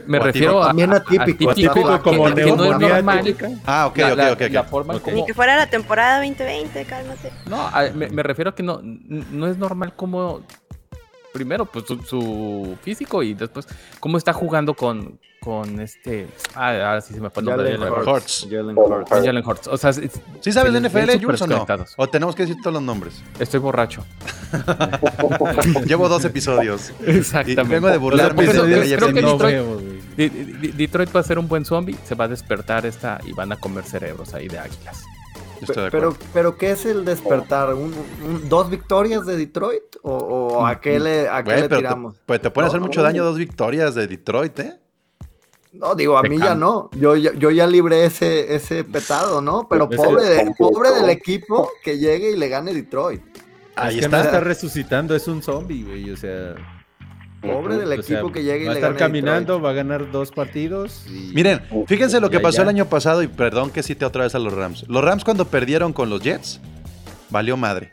me 0.07 0.19
O 0.19 0.23
refiero 0.23 0.63
a... 0.63 0.67
También 0.69 0.93
a- 0.93 0.97
atípico 0.97 1.55
que- 1.55 1.67
como 2.03 2.25
que, 2.35 2.45
no 2.57 2.65
es 2.65 2.79
normal. 2.79 3.37
Ah, 3.67 3.87
ok, 3.87 3.97
la, 3.99 4.13
ok, 4.13 4.19
ok. 4.33 4.41
ok. 4.47 4.51
la 4.53 4.65
forma 4.65 4.95
Ok. 4.95 5.03
como- 5.03 5.17
Ni 5.17 5.25
que 5.27 5.35
fuera 5.35 5.57
la 5.57 5.69
temporada 5.71 6.19
2020, 6.19 6.85
cálmate. 6.85 7.33
No, 7.49 7.61
a- 7.69 7.91
me, 7.95 8.09
me 8.09 8.23
refiero 8.23 8.51
a 8.51 8.55
que 8.55 8.63
no, 8.63 8.81
no 8.83 9.47
es 9.47 9.57
normal 9.57 9.95
como... 9.95 10.43
Primero, 11.39 11.67
pues 11.67 11.85
su, 11.87 12.03
su 12.03 12.77
físico 12.83 13.23
y 13.23 13.35
después 13.35 13.65
cómo 14.01 14.19
está 14.19 14.33
jugando 14.33 14.75
con, 14.75 15.21
con 15.41 15.79
este... 15.81 16.27
Ah, 16.57 16.71
ahora 16.71 17.01
sí 17.01 17.15
se 17.15 17.21
me 17.21 17.31
fue 17.31 17.43
el 17.43 17.47
nombre. 17.51 17.71
Jalen 17.77 17.89
Jalen 17.93 18.09
Hurts. 18.09 18.47
Jalen 18.51 18.77
Hurts. 18.77 19.11
Jalen 19.11 19.47
Hurts. 19.47 19.67
O 19.69 19.77
sea, 19.77 19.91
es- 19.91 20.21
¿Sí 20.41 20.51
sabes 20.51 20.73
de 20.73 20.81
NFL, 20.81 21.23
Jules, 21.25 21.41
o 21.43 21.47
no? 21.47 21.65
¿O 21.97 22.09
tenemos 22.09 22.35
que 22.35 22.43
decir 22.43 22.57
todos 22.61 22.75
los 22.75 22.83
nombres? 22.83 23.23
Estoy 23.39 23.61
borracho. 23.61 24.05
Llevo 25.87 26.09
dos 26.09 26.25
episodios. 26.25 26.93
Y 27.07 27.11
Exactamente. 27.19 27.65
vengo 27.67 27.87
de 27.89 27.99
burlarme 27.99 28.47
Pero 28.47 28.65
de 28.65 28.73
creo- 28.73 28.81
de 28.81 28.97
creo 28.97 29.09
que 29.09 29.21
Jefferson. 29.23 29.39
no 29.39 29.39
Detroit- 29.39 30.61
de- 30.61 30.73
Detroit 30.77 31.15
va 31.15 31.21
a 31.21 31.23
ser 31.23 31.39
un 31.39 31.47
buen 31.47 31.65
zombie, 31.65 31.97
se 32.05 32.17
va 32.17 32.25
a 32.25 32.29
despertar 32.29 32.85
esta 32.85 33.21
y 33.25 33.33
van 33.33 33.53
a 33.53 33.57
comer 33.59 33.85
cerebros 33.85 34.35
ahí 34.35 34.49
de 34.49 34.59
águilas. 34.59 35.05
Yo 35.61 35.65
estoy 35.69 35.85
de 35.85 35.91
Pero, 35.91 36.17
pero 36.33 36.57
¿qué 36.57 36.71
es 36.73 36.87
el 36.87 37.05
despertar? 37.05 37.75
¿Un, 37.75 37.95
un- 38.27 38.49
dos 38.49 38.71
victorias 38.71 39.27
de 39.27 39.37
Detroit? 39.37 39.83
¿O, 40.03 40.13
o 40.17 40.67
a 40.67 40.81
qué 40.81 40.99
le, 41.01 41.29
a 41.29 41.43
qué 41.43 41.51
Güey, 41.51 41.63
le 41.63 41.69
te, 41.69 41.77
tiramos? 41.77 42.17
pues 42.27 42.41
te 42.41 42.51
pueden 42.51 42.69
hacer 42.69 42.81
mucho 42.81 43.01
no. 43.01 43.05
daño 43.05 43.25
dos 43.25 43.37
victorias 43.39 43.95
de 43.95 44.07
Detroit, 44.07 44.59
¿eh? 44.61 44.79
No, 45.73 45.95
digo, 45.95 46.17
a 46.17 46.23
Te 46.23 46.31
mí 46.31 46.39
ya 46.39 46.55
no. 46.55 46.89
Yo, 46.93 47.15
ya- 47.17 47.35
yo 47.35 47.51
ya 47.51 47.67
libré 47.67 48.05
ese, 48.07 48.55
ese 48.55 48.85
petado, 48.85 49.41
¿no? 49.41 49.67
Pero 49.69 49.89
pobre, 49.89 50.25
de- 50.25 50.55
pobre 50.57 50.91
del 50.93 51.11
equipo 51.11 51.71
que 51.85 51.99
llegue 51.99 52.31
y 52.33 52.37
le 52.37 52.49
gane 52.49 52.73
Detroit. 52.73 53.23
Ahí 53.77 53.95
es 53.97 54.01
que 54.01 54.05
está. 54.07 54.17
no 54.19 54.25
está 54.25 54.41
resucitando, 54.41 55.15
es 55.15 55.29
un 55.29 55.43
zombie, 55.43 55.85
güey. 55.85 56.11
O 56.11 56.17
sea, 56.17 56.55
Pobre 57.41 57.77
del 57.77 57.99
o 57.99 58.03
sea, 58.03 58.17
equipo 58.19 58.33
que 58.33 58.43
llegue 58.43 58.65
y 58.65 58.67
va 58.67 58.73
a 58.73 58.75
estar 58.75 58.91
gane 58.95 58.99
caminando, 58.99 59.61
va 59.61 59.71
a 59.71 59.73
ganar 59.73 60.11
dos 60.11 60.33
partidos. 60.33 61.05
Y... 61.07 61.33
Miren, 61.35 61.61
fíjense 61.87 62.21
lo 62.21 62.31
que 62.31 62.37
Ya, 62.39 62.43
pasó 62.43 62.57
ya. 62.59 62.63
el 62.65 62.69
año 62.71 62.87
pasado 62.87 63.23
y 63.23 63.29
perdón 63.29 63.71
que 63.71 63.83
cite 63.83 64.05
otra 64.05 64.25
vez 64.25 64.35
a 64.35 64.39
los 64.41 64.53
Rams. 64.53 64.85
Los 64.89 65.05
Rams 65.05 65.23
cuando 65.25 65.45
perdieron 65.47 65.93
con 65.93 66.11
los 66.11 66.21
Jets, 66.21 66.61
valió 67.31 67.57
madre. 67.57 67.93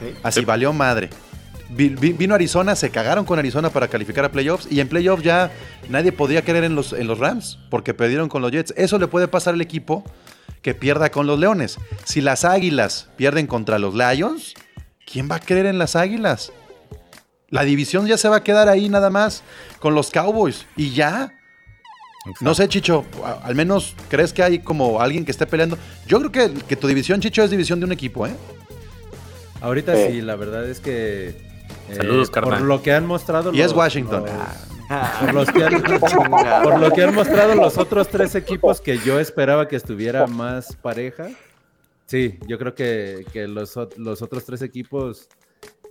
Sí. 0.00 0.14
Así, 0.22 0.44
valió 0.44 0.72
madre. 0.72 1.10
Vi- 1.68 1.90
vi- 1.90 2.12
vino 2.14 2.34
Arizona, 2.34 2.74
se 2.74 2.90
cagaron 2.90 3.24
con 3.24 3.38
Arizona 3.38 3.70
para 3.70 3.86
calificar 3.88 4.24
a 4.24 4.32
playoffs 4.32 4.66
y 4.72 4.80
en 4.80 4.88
playoffs 4.88 5.22
ya 5.22 5.52
nadie 5.88 6.10
podía 6.10 6.42
creer 6.42 6.64
en 6.64 6.74
los, 6.74 6.92
en 6.92 7.06
los 7.06 7.18
Rams 7.18 7.58
porque 7.70 7.94
perdieron 7.94 8.28
con 8.28 8.42
los 8.42 8.50
Jets. 8.50 8.72
Eso 8.76 8.98
le 8.98 9.06
puede 9.08 9.28
pasar 9.28 9.54
al 9.54 9.60
equipo 9.60 10.02
que 10.62 10.74
pierda 10.74 11.10
con 11.10 11.26
los 11.26 11.38
Leones. 11.38 11.78
Si 12.04 12.20
las 12.22 12.44
Águilas 12.44 13.08
pierden 13.16 13.46
contra 13.46 13.78
los 13.78 13.94
Lions, 13.94 14.54
¿quién 15.10 15.30
va 15.30 15.36
a 15.36 15.40
creer 15.40 15.66
en 15.66 15.78
las 15.78 15.94
Águilas? 15.96 16.50
La 17.50 17.64
división 17.64 18.06
ya 18.06 18.16
se 18.16 18.28
va 18.28 18.36
a 18.36 18.44
quedar 18.44 18.68
ahí 18.68 18.88
nada 18.88 19.10
más 19.10 19.42
con 19.80 19.94
los 19.94 20.10
Cowboys 20.10 20.66
y 20.76 20.90
ya. 20.92 21.32
No 22.40 22.54
sé, 22.54 22.68
Chicho, 22.68 23.04
al 23.42 23.54
menos 23.54 23.94
crees 24.08 24.32
que 24.32 24.42
hay 24.42 24.58
como 24.58 25.00
alguien 25.00 25.24
que 25.24 25.30
esté 25.30 25.46
peleando. 25.46 25.78
Yo 26.06 26.18
creo 26.20 26.30
que, 26.30 26.62
que 26.64 26.76
tu 26.76 26.86
división, 26.86 27.20
Chicho, 27.20 27.42
es 27.42 27.50
división 27.50 27.80
de 27.80 27.86
un 27.86 27.92
equipo, 27.92 28.26
¿eh? 28.26 28.34
Ahorita 29.60 29.94
Sí. 29.96 30.02
sí, 30.12 30.20
la 30.20 30.36
verdad 30.36 30.68
es 30.68 30.80
que. 30.80 31.28
eh, 31.28 31.94
Saludos, 31.96 32.30
Por 32.30 32.42
carnal. 32.44 32.64
lo 32.68 32.82
que 32.82 32.92
han 32.92 33.06
mostrado. 33.06 33.52
Y 33.52 33.60
es 33.62 33.72
Washington. 33.72 34.24
los- 34.24 34.32
Ah, 34.92 35.18
por, 35.20 35.34
los 35.34 35.50
que 35.52 35.64
han, 35.64 35.82
por 36.64 36.80
lo 36.80 36.90
que 36.92 37.02
han 37.04 37.14
mostrado 37.14 37.54
los 37.54 37.78
otros 37.78 38.08
tres 38.08 38.34
equipos 38.34 38.80
que 38.80 38.98
yo 38.98 39.20
esperaba 39.20 39.68
que 39.68 39.76
estuviera 39.76 40.26
más 40.26 40.74
pareja. 40.76 41.28
Sí, 42.06 42.40
yo 42.48 42.58
creo 42.58 42.74
que, 42.74 43.24
que 43.32 43.46
los, 43.46 43.76
los 43.96 44.20
otros 44.20 44.44
tres 44.44 44.62
equipos, 44.62 45.28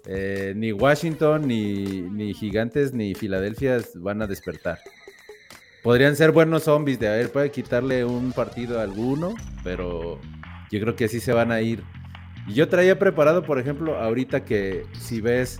eh, 0.05 0.53
ni 0.55 0.71
Washington, 0.71 1.47
ni, 1.47 2.01
ni 2.01 2.33
Gigantes, 2.33 2.93
ni 2.93 3.15
Filadelfia 3.15 3.79
van 3.95 4.21
a 4.21 4.27
despertar. 4.27 4.79
Podrían 5.83 6.15
ser 6.15 6.31
buenos 6.31 6.63
zombies 6.63 6.99
de 6.99 7.07
a 7.07 7.11
ver, 7.11 7.31
puede 7.31 7.51
quitarle 7.51 8.03
un 8.03 8.33
partido 8.33 8.79
a 8.79 8.83
alguno, 8.83 9.33
pero 9.63 10.19
yo 10.71 10.79
creo 10.79 10.95
que 10.95 11.07
sí 11.07 11.19
se 11.19 11.31
van 11.31 11.51
a 11.51 11.61
ir. 11.61 11.83
Y 12.47 12.53
yo 12.53 12.67
traía 12.67 12.99
preparado, 12.99 13.43
por 13.43 13.59
ejemplo, 13.59 13.95
ahorita 13.97 14.43
que 14.43 14.83
si 14.99 15.21
ves 15.21 15.59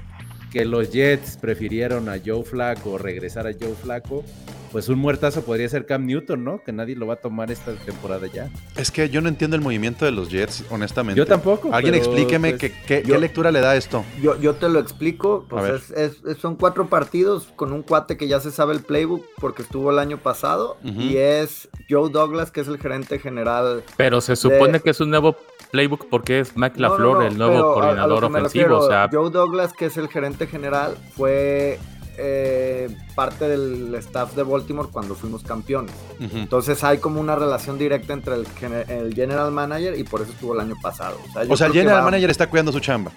que 0.51 0.65
los 0.65 0.91
Jets 0.91 1.37
prefirieron 1.37 2.09
a 2.09 2.17
Joe 2.23 2.43
Flaco 2.43 2.97
regresar 2.97 3.47
a 3.47 3.51
Joe 3.53 3.73
Flaco, 3.81 4.23
pues 4.71 4.87
un 4.87 4.99
muertazo 4.99 5.41
podría 5.43 5.67
ser 5.67 5.87
Cam 5.87 6.05
Newton, 6.05 6.43
¿no? 6.43 6.61
Que 6.63 6.71
nadie 6.71 6.95
lo 6.95 7.07
va 7.07 7.15
a 7.15 7.17
tomar 7.17 7.49
esta 7.51 7.73
temporada 7.73 8.27
ya. 8.27 8.49
Es 8.75 8.91
que 8.91 9.09
yo 9.09 9.19
no 9.19 9.27
entiendo 9.27 9.55
el 9.55 9.63
movimiento 9.63 10.05
de 10.05 10.11
los 10.11 10.29
Jets, 10.29 10.63
honestamente. 10.69 11.17
Yo 11.17 11.25
tampoco, 11.25 11.73
Alguien 11.73 11.93
pero, 11.95 12.05
explíqueme 12.05 12.51
pues, 12.51 12.61
que- 12.61 12.71
que- 13.01 13.03
yo- 13.07 13.15
qué 13.15 13.19
lectura 13.19 13.51
le 13.51 13.61
da 13.61 13.75
esto. 13.75 14.03
Yo, 14.21 14.39
yo 14.39 14.53
te 14.55 14.69
lo 14.69 14.79
explico, 14.79 15.45
pues 15.49 15.89
es, 15.91 16.17
son 16.39 16.55
cuatro 16.55 16.87
partidos 16.87 17.47
con 17.55 17.73
un 17.73 17.81
cuate 17.81 18.15
que 18.17 18.27
ya 18.27 18.39
se 18.39 18.51
sabe 18.51 18.73
el 18.75 18.81
playbook 18.81 19.25
porque 19.39 19.63
estuvo 19.63 19.89
el 19.91 19.97
año 19.97 20.17
pasado 20.19 20.77
y 20.83 21.17
es 21.17 21.67
Joe 21.89 22.11
Douglas 22.11 22.51
que 22.51 22.61
es 22.61 22.67
el 22.67 22.77
gerente 22.77 23.17
general. 23.17 23.83
Pero 23.97 24.21
se 24.21 24.35
supone 24.35 24.79
que 24.81 24.91
es 24.91 24.99
un 25.01 25.09
nuevo 25.09 25.35
playbook 25.71 26.07
porque 26.09 26.39
es 26.39 26.55
no, 26.57 26.67
LaFleur, 26.75 27.17
no, 27.17 27.21
el 27.23 27.37
nuevo 27.37 27.53
pero 27.53 27.59
a- 27.59 27.63
a 27.63 27.67
lo 27.67 27.73
coordinador 27.73 28.23
ofensivo. 28.25 28.43
refiero, 28.43 28.79
o 28.79 28.87
sea, 28.87 29.09
Joe 29.11 29.29
Douglas 29.29 29.73
que 29.73 29.85
es 29.85 29.97
el 29.97 30.07
gerente 30.09 30.47
general 30.47 30.97
fue 31.15 31.79
eh, 32.21 32.89
parte 33.15 33.47
del 33.47 33.95
staff 33.95 34.35
de 34.35 34.43
Baltimore 34.43 34.89
cuando 34.91 35.15
fuimos 35.15 35.41
campeones. 35.43 35.93
Entonces 36.19 36.83
hay 36.83 36.97
como 36.97 37.21
una 37.21 37.35
relación 37.35 37.77
directa 37.77 38.11
entre 38.13 38.35
el, 38.35 38.45
gene- 38.47 38.83
el 38.89 39.13
general 39.13 39.51
manager 39.51 39.97
y 39.97 40.03
por 40.03 40.21
eso 40.21 40.31
estuvo 40.31 40.53
el 40.53 40.59
año 40.59 40.75
pasado. 40.81 41.17
O 41.49 41.55
sea, 41.55 41.67
el 41.67 41.73
general 41.73 41.99
va- 42.01 42.05
manager 42.05 42.29
está 42.29 42.49
cuidando 42.49 42.71
su 42.73 42.79
chamba. 42.81 43.11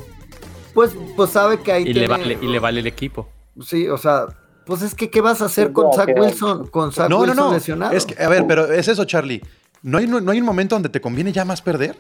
Pues, 0.73 0.97
pues 1.17 1.31
sabe 1.31 1.61
que 1.61 1.73
ahí 1.73 1.83
y, 1.83 1.93
le 1.93 2.07
vale, 2.07 2.39
y 2.41 2.47
le 2.47 2.59
vale 2.61 2.81
el 2.81 2.87
equipo. 2.87 3.29
Sí, 3.61 3.89
o 3.89 3.99
sea, 3.99 4.27
pues 4.65 4.83
es 4.83 4.95
que 4.95 5.11
¿qué 5.11 5.21
vas 5.21 5.43
a 5.43 5.47
hacer 5.47 5.73
con 5.73 5.93
Zach 5.93 6.09
Wilson? 6.17 6.69
Con 6.69 6.93
Zach 6.93 7.11
No, 7.11 7.17
no, 7.17 7.23
Wilson 7.23 7.37
no. 7.49 7.53
lesionado. 7.53 7.93
Es 7.93 8.07
que, 8.07 8.23
a 8.23 8.29
ver, 8.29 8.47
pero 8.47 8.71
es 8.73 8.87
eso, 8.89 9.05
Charlie. 9.05 9.43
¿No 9.83 9.99
hay, 9.99 10.07
no 10.07 10.31
hay 10.31 10.39
un 10.39 10.47
momento 10.47 10.77
donde 10.77 10.89
te 10.89 11.01
conviene 11.01 11.33
ya 11.33 11.45
más 11.45 11.61
perder? 11.61 11.97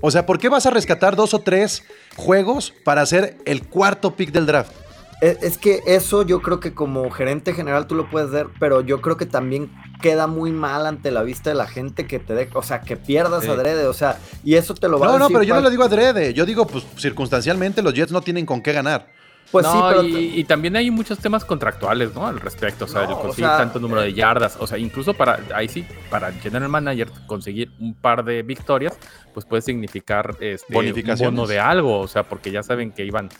O 0.00 0.10
sea, 0.10 0.26
¿por 0.26 0.38
qué 0.38 0.48
vas 0.48 0.66
a 0.66 0.70
rescatar 0.70 1.16
dos 1.16 1.34
o 1.34 1.40
tres 1.40 1.82
juegos 2.16 2.72
para 2.84 3.02
hacer 3.02 3.36
el 3.44 3.66
cuarto 3.66 4.14
pick 4.14 4.30
del 4.32 4.46
draft? 4.46 4.72
Es, 5.20 5.42
es 5.42 5.58
que 5.58 5.80
eso 5.86 6.22
yo 6.22 6.40
creo 6.40 6.60
que 6.60 6.74
como 6.74 7.10
gerente 7.10 7.52
general 7.52 7.88
tú 7.88 7.96
lo 7.96 8.08
puedes 8.08 8.30
ver, 8.30 8.46
pero 8.60 8.82
yo 8.82 9.00
creo 9.00 9.16
que 9.16 9.26
también 9.26 9.68
queda 10.00 10.28
muy 10.28 10.52
mal 10.52 10.86
ante 10.86 11.10
la 11.10 11.24
vista 11.24 11.50
de 11.50 11.56
la 11.56 11.66
gente 11.66 12.06
que 12.06 12.20
te 12.20 12.34
dé, 12.34 12.48
o 12.54 12.62
sea, 12.62 12.82
que 12.82 12.96
pierdas 12.96 13.42
Sí. 13.42 13.50
adrede, 13.50 13.88
o 13.88 13.92
sea, 13.92 14.18
y 14.44 14.54
eso 14.54 14.74
te 14.74 14.88
lo 14.88 15.00
va 15.00 15.08
a 15.08 15.12
No, 15.12 15.18
no, 15.18 15.28
pero 15.28 15.42
yo 15.42 15.56
no 15.56 15.60
lo 15.60 15.70
digo 15.70 15.82
adrede. 15.82 16.32
Yo 16.34 16.46
digo, 16.46 16.66
pues 16.68 16.84
circunstancialmente 16.96 17.82
los 17.82 17.94
Jets 17.94 18.12
no 18.12 18.20
tienen 18.20 18.46
con 18.46 18.62
qué 18.62 18.72
ganar. 18.72 19.08
Pues 19.50 19.64
no, 19.64 19.72
sí, 19.72 19.78
pero 19.88 20.02
y, 20.04 20.40
y 20.40 20.44
también 20.44 20.76
hay 20.76 20.90
muchos 20.90 21.18
temas 21.18 21.44
contractuales, 21.44 22.14
¿no? 22.14 22.26
Al 22.26 22.38
respecto, 22.38 22.84
o 22.84 22.88
sea, 22.88 23.02
No, 23.04 23.06
el 23.08 23.12
o 23.14 23.20
conseguir 23.20 23.46
sea, 23.48 23.56
tanto 23.58 23.78
número 23.80 24.02
de 24.02 24.08
eh, 24.08 24.12
yardas, 24.14 24.56
o 24.60 24.66
sea, 24.66 24.76
incluso 24.76 25.14
para, 25.14 25.40
ahí 25.54 25.68
sí, 25.68 25.86
para 26.10 26.28
el 26.28 26.34
general 26.40 26.68
manager 26.68 27.08
conseguir 27.26 27.70
un 27.80 27.94
par 27.94 28.24
de 28.24 28.42
victorias, 28.42 28.98
pues 29.32 29.46
puede 29.46 29.62
significar 29.62 30.36
este, 30.40 30.76
un 30.76 31.18
bono 31.18 31.46
de 31.46 31.58
algo, 31.60 31.98
o 32.00 32.08
sea, 32.08 32.24
porque 32.24 32.50
ya 32.50 32.62
saben 32.62 32.92
que 32.92 33.04
iban 33.06 33.30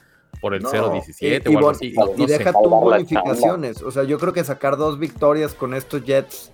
por 0.40 0.54
el 0.54 0.62
No, 0.62 0.70
0-17 0.70 1.42
y- 1.46 1.52
y 1.52 1.54
o 1.54 1.58
algo 1.58 1.70
así. 1.70 1.86
y- 1.88 1.92
no- 1.94 2.06
y 2.16 2.20
no 2.22 2.26
sé. 2.28 2.38
deja 2.38 2.52
tu 2.52 2.68
bonificaciones. 2.70 3.82
O 3.82 3.90
sea, 3.90 4.04
yo 4.04 4.18
creo 4.18 4.32
que 4.32 4.44
sacar 4.44 4.76
dos 4.76 4.98
victorias 4.98 5.52
con 5.54 5.74
estos 5.74 6.04
Jets, 6.04 6.52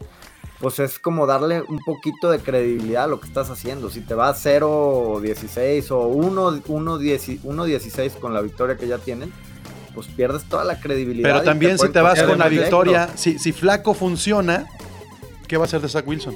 pues 0.60 0.78
es 0.78 0.98
como 0.98 1.26
darle 1.26 1.60
un 1.62 1.78
poquito 1.80 2.30
de 2.30 2.38
credibilidad 2.38 3.04
a 3.04 3.06
lo 3.06 3.20
que 3.20 3.26
estás 3.26 3.50
haciendo. 3.50 3.90
Si 3.90 4.00
te 4.00 4.14
vas 4.14 4.44
0-16 4.44 5.90
o 5.90 6.08
1-16 6.14 8.12
con 8.18 8.34
la 8.34 8.40
victoria 8.40 8.76
que 8.76 8.86
ya 8.86 8.98
tienen, 8.98 9.32
pues 9.94 10.06
pierdes 10.08 10.44
toda 10.44 10.64
la 10.64 10.80
credibilidad. 10.80 11.28
Pero 11.28 11.42
también 11.42 11.78
si 11.78 11.88
te 11.88 12.00
vas 12.00 12.22
con 12.22 12.38
la 12.38 12.48
victoria, 12.48 13.08
si, 13.14 13.38
si 13.38 13.52
Flaco 13.52 13.94
funciona, 13.94 14.66
¿qué 15.46 15.56
va 15.56 15.64
a 15.64 15.66
hacer 15.66 15.80
de 15.80 15.88
Zach 15.88 16.06
Wilson? 16.06 16.34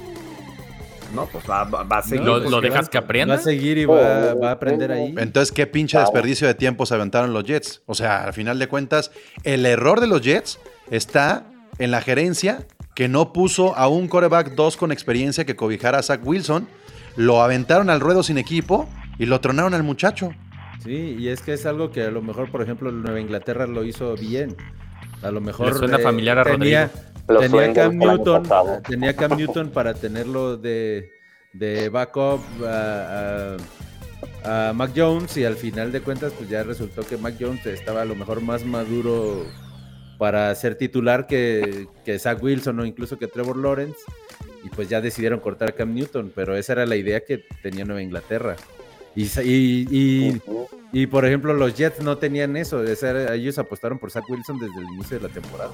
No, 1.13 1.25
pues 1.25 1.43
va, 1.49 1.63
va- 1.63 1.83
va 1.83 1.97
a 1.97 2.03
seguir. 2.03 2.23
lo, 2.23 2.37
pues, 2.39 2.51
lo 2.51 2.61
dejas 2.61 2.87
que 2.87 2.99
Va 2.99 3.03
aprenda. 3.05 3.33
a 3.35 3.39
seguir 3.39 3.79
y 3.79 3.85
va, 3.85 4.35
va 4.35 4.49
a 4.49 4.51
aprender 4.51 4.91
ahí. 4.91 5.15
Entonces, 5.17 5.51
¿qué 5.51 5.65
pinche 5.65 5.97
desperdicio 5.97 6.45
de 6.47 6.53
tiempo 6.53 6.85
se 6.85 6.93
aventaron 6.93 7.33
los 7.33 7.43
Jets? 7.45 7.81
O 7.87 7.95
sea, 7.95 8.23
al 8.25 8.33
final 8.33 8.59
de 8.59 8.67
cuentas, 8.67 9.09
el 9.43 9.65
error 9.65 10.01
de 10.01 10.07
los 10.07 10.21
Jets 10.21 10.59
está 10.91 11.45
en 11.79 11.89
la 11.89 12.01
gerencia 12.01 12.67
que 12.99 13.07
no 13.07 13.31
puso 13.31 13.77
a 13.77 13.87
un 13.87 14.09
coreback 14.09 14.55
2 14.55 14.75
con 14.75 14.91
experiencia 14.91 15.45
que 15.45 15.55
cobijara 15.55 15.99
a 15.99 16.03
Zach 16.03 16.19
Wilson. 16.21 16.67
Lo 17.15 17.41
aventaron 17.41 17.89
al 17.89 18.01
ruedo 18.01 18.23
sin 18.23 18.37
equipo 18.37 18.89
y 19.17 19.25
lo 19.25 19.39
tronaron 19.39 19.73
al 19.73 19.83
muchacho. 19.83 20.33
Sí, 20.83 21.15
y 21.17 21.29
es 21.29 21.41
que 21.41 21.53
es 21.53 21.65
algo 21.65 21.91
que 21.91 22.03
a 22.03 22.11
lo 22.11 22.21
mejor, 22.21 22.51
por 22.51 22.61
ejemplo, 22.61 22.91
Nueva 22.91 23.21
Inglaterra 23.21 23.67
lo 23.67 23.85
hizo 23.85 24.15
bien. 24.17 24.53
A 25.23 25.31
lo 25.31 25.39
mejor 25.39 25.67
Le 25.71 25.73
suena 25.75 25.97
familiar 25.99 26.39
a 26.39 26.43
tenía, 26.43 26.91
tenía 27.39 27.71
Cam 27.71 27.97
Newton, 27.97 28.43
pasado. 28.43 28.81
tenía 28.85 29.15
Cam 29.15 29.37
Newton 29.37 29.69
para 29.69 29.93
tenerlo 29.93 30.57
de, 30.57 31.09
de 31.53 31.87
backup 31.87 32.41
a, 32.65 33.55
a- 34.43 34.67
a 34.69 34.73
Mac 34.73 34.91
Jones 34.93 35.37
y 35.37 35.45
al 35.45 35.55
final 35.55 35.93
de 35.93 36.01
cuentas 36.01 36.33
pues 36.37 36.49
ya 36.49 36.63
resultó 36.63 37.03
que 37.07 37.15
Mac 37.15 37.35
Jones 37.39 37.65
estaba 37.65 38.01
a 38.01 38.05
lo 38.05 38.15
mejor 38.15 38.41
más 38.41 38.65
maduro 38.65 39.45
para 40.19 40.53
ser 40.53 40.75
titular 40.75 41.27
que, 41.27 41.87
que 42.03 42.19
Zach 42.19 42.43
Wilson 42.43 42.81
o 42.81 42.85
incluso 42.85 43.17
que 43.17 43.27
Trevor 43.27 43.55
Lawrence 43.55 43.99
y 44.65 44.69
pues 44.69 44.89
ya 44.89 44.99
decidieron 44.99 45.39
cortar 45.39 45.69
a 45.69 45.71
Cam 45.71 45.93
Newton, 45.95 46.33
pero 46.35 46.57
esa 46.57 46.73
era 46.73 46.85
la 46.85 46.97
idea 46.97 47.21
que 47.21 47.45
tenía 47.63 47.85
Nueva 47.85 48.01
Inglaterra. 48.01 48.57
Y, 49.15 49.23
y, 49.41 49.87
y- 49.91 50.41
y, 50.91 51.05
por 51.07 51.23
ejemplo, 51.25 51.53
los 51.53 51.75
Jets 51.75 52.01
no 52.01 52.17
tenían 52.17 52.55
eso. 52.57 52.83
era- 52.83 53.33
ellos 53.35 53.57
apostaron 53.59 53.99
por 53.99 54.09
Zach 54.11 54.23
Wilson 54.27 54.57
desde 54.59 54.79
el 54.79 54.85
inicio 54.93 55.19
de 55.19 55.27
la 55.27 55.33
temporada. 55.33 55.69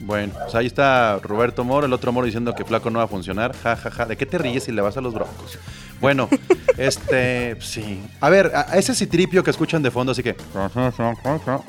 Bueno, 0.00 0.32
pues 0.42 0.54
ahí 0.54 0.66
está 0.66 1.18
Roberto 1.22 1.64
Moro, 1.64 1.86
el 1.86 1.92
otro 1.92 2.12
Moro 2.12 2.24
diciendo 2.26 2.54
que 2.54 2.64
Flaco 2.64 2.88
no 2.90 2.98
va 3.00 3.04
a 3.04 3.08
funcionar. 3.08 3.54
Ja, 3.56 3.74
ja, 3.76 3.90
ja. 3.90 4.06
¿De 4.06 4.16
qué 4.16 4.26
te 4.26 4.38
ríes 4.38 4.64
si 4.64 4.72
le 4.72 4.80
vas 4.80 4.96
a 4.96 5.00
los 5.00 5.12
broncos? 5.14 5.58
Bueno, 6.00 6.28
este, 6.78 7.56
sí. 7.60 8.00
A 8.20 8.30
ver, 8.30 8.52
a 8.54 8.78
ese 8.78 8.94
citripio 8.94 9.42
que 9.42 9.50
escuchan 9.50 9.82
de 9.82 9.90
fondo, 9.90 10.12
así 10.12 10.22
que 10.22 10.36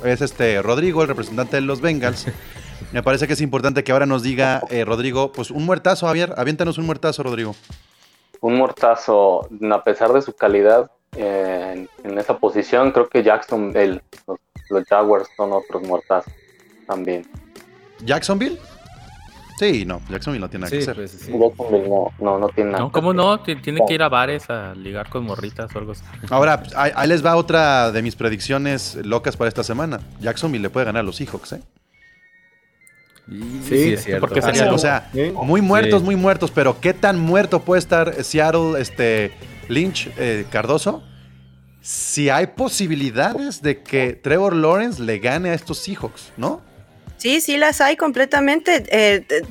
es 0.05 0.21
este 0.21 0.61
Rodrigo, 0.61 1.01
el 1.01 1.07
representante 1.07 1.55
de 1.57 1.61
los 1.61 1.81
Bengals. 1.81 2.27
Me 2.91 3.01
parece 3.03 3.25
que 3.27 3.33
es 3.33 3.41
importante 3.41 3.83
que 3.83 3.91
ahora 3.91 4.05
nos 4.05 4.21
diga 4.21 4.61
eh, 4.69 4.83
Rodrigo, 4.85 5.31
pues 5.31 5.49
un 5.49 5.65
muertazo, 5.65 6.07
Javier. 6.07 6.33
Aviéntanos 6.37 6.77
un 6.77 6.85
muertazo, 6.85 7.23
Rodrigo. 7.23 7.55
Un 8.41 8.57
mortazo, 8.57 9.47
a 9.71 9.83
pesar 9.83 10.11
de 10.13 10.21
su 10.21 10.33
calidad 10.33 10.89
eh, 11.17 11.87
en, 12.03 12.09
en 12.11 12.17
esa 12.17 12.37
posición, 12.37 12.91
creo 12.91 13.09
que 13.09 13.23
Jackson, 13.23 13.71
el, 13.75 14.01
los, 14.27 14.37
los 14.69 14.83
Jaguars 14.87 15.27
son 15.35 15.51
otros 15.53 15.83
mortazos 15.87 16.31
también. 16.87 17.25
¿Jacksonville? 18.03 18.57
Sí, 19.59 19.85
no, 19.85 20.01
Jacksonville 20.09 20.39
no 20.41 20.49
tiene 20.49 20.61
nada 20.65 20.69
Sí, 20.71 20.77
que 20.77 20.81
hacer. 20.83 20.95
pues, 20.95 21.11
sí. 21.11 21.31
Jacksonville 21.37 21.87
no, 21.87 22.07
no, 22.19 22.39
no 22.39 22.49
tiene 22.49 22.71
nada. 22.71 22.83
No, 22.85 22.91
¿cómo 22.91 23.13
no? 23.13 23.41
Ti- 23.41 23.57
Tiene 23.57 23.81
que 23.87 23.93
ir 23.93 24.01
a 24.01 24.09
bares 24.09 24.49
a 24.49 24.73
ligar 24.73 25.07
con 25.09 25.23
morritas 25.23 25.69
o 25.75 25.77
algo 25.79 25.91
así. 25.91 26.03
Ahora, 26.31 26.63
ahí 26.75 27.07
les 27.07 27.23
va 27.23 27.35
otra 27.35 27.91
de 27.91 28.01
mis 28.01 28.15
predicciones 28.15 28.95
locas 29.05 29.37
para 29.37 29.49
esta 29.49 29.63
semana. 29.63 29.99
Jacksonville 30.19 30.63
le 30.63 30.69
puede 30.71 30.87
ganar 30.87 31.01
a 31.01 31.03
los 31.03 31.17
Seahawks, 31.17 31.53
¿eh? 31.53 31.61
Sí, 33.29 33.61
sí, 33.67 33.93
es 33.93 34.03
cierto. 34.03 34.21
porque 34.27 34.41
se- 34.41 34.63
o 34.69 34.77
sea, 34.77 35.09
muy 35.43 35.61
muertos, 35.61 35.99
Sí. 36.01 36.05
muy 36.05 36.15
muertos, 36.15 36.51
pero 36.51 36.79
¿qué 36.81 36.93
tan 36.93 37.19
muerto 37.19 37.61
puede 37.61 37.79
estar 37.79 38.23
Seattle, 38.23 38.79
este, 38.81 39.31
Lynch, 39.69 40.09
eh, 40.17 40.45
Cardoso? 40.51 41.03
Si 41.81 42.29
hay 42.29 42.47
posibilidades 42.47 43.61
de 43.61 43.81
que 43.81 44.13
Trevor 44.13 44.55
Lawrence 44.55 45.01
le 45.01 45.17
gane 45.19 45.49
a 45.49 45.53
estos 45.53 45.79
Seahawks, 45.79 46.31
¿no? 46.37 46.61
Sí, 47.17 47.41
sí 47.41 47.57
las 47.57 47.81
hay 47.81 47.95
completamente. 47.95 48.83
eh, 48.91 49.25
eh, 49.29 49.41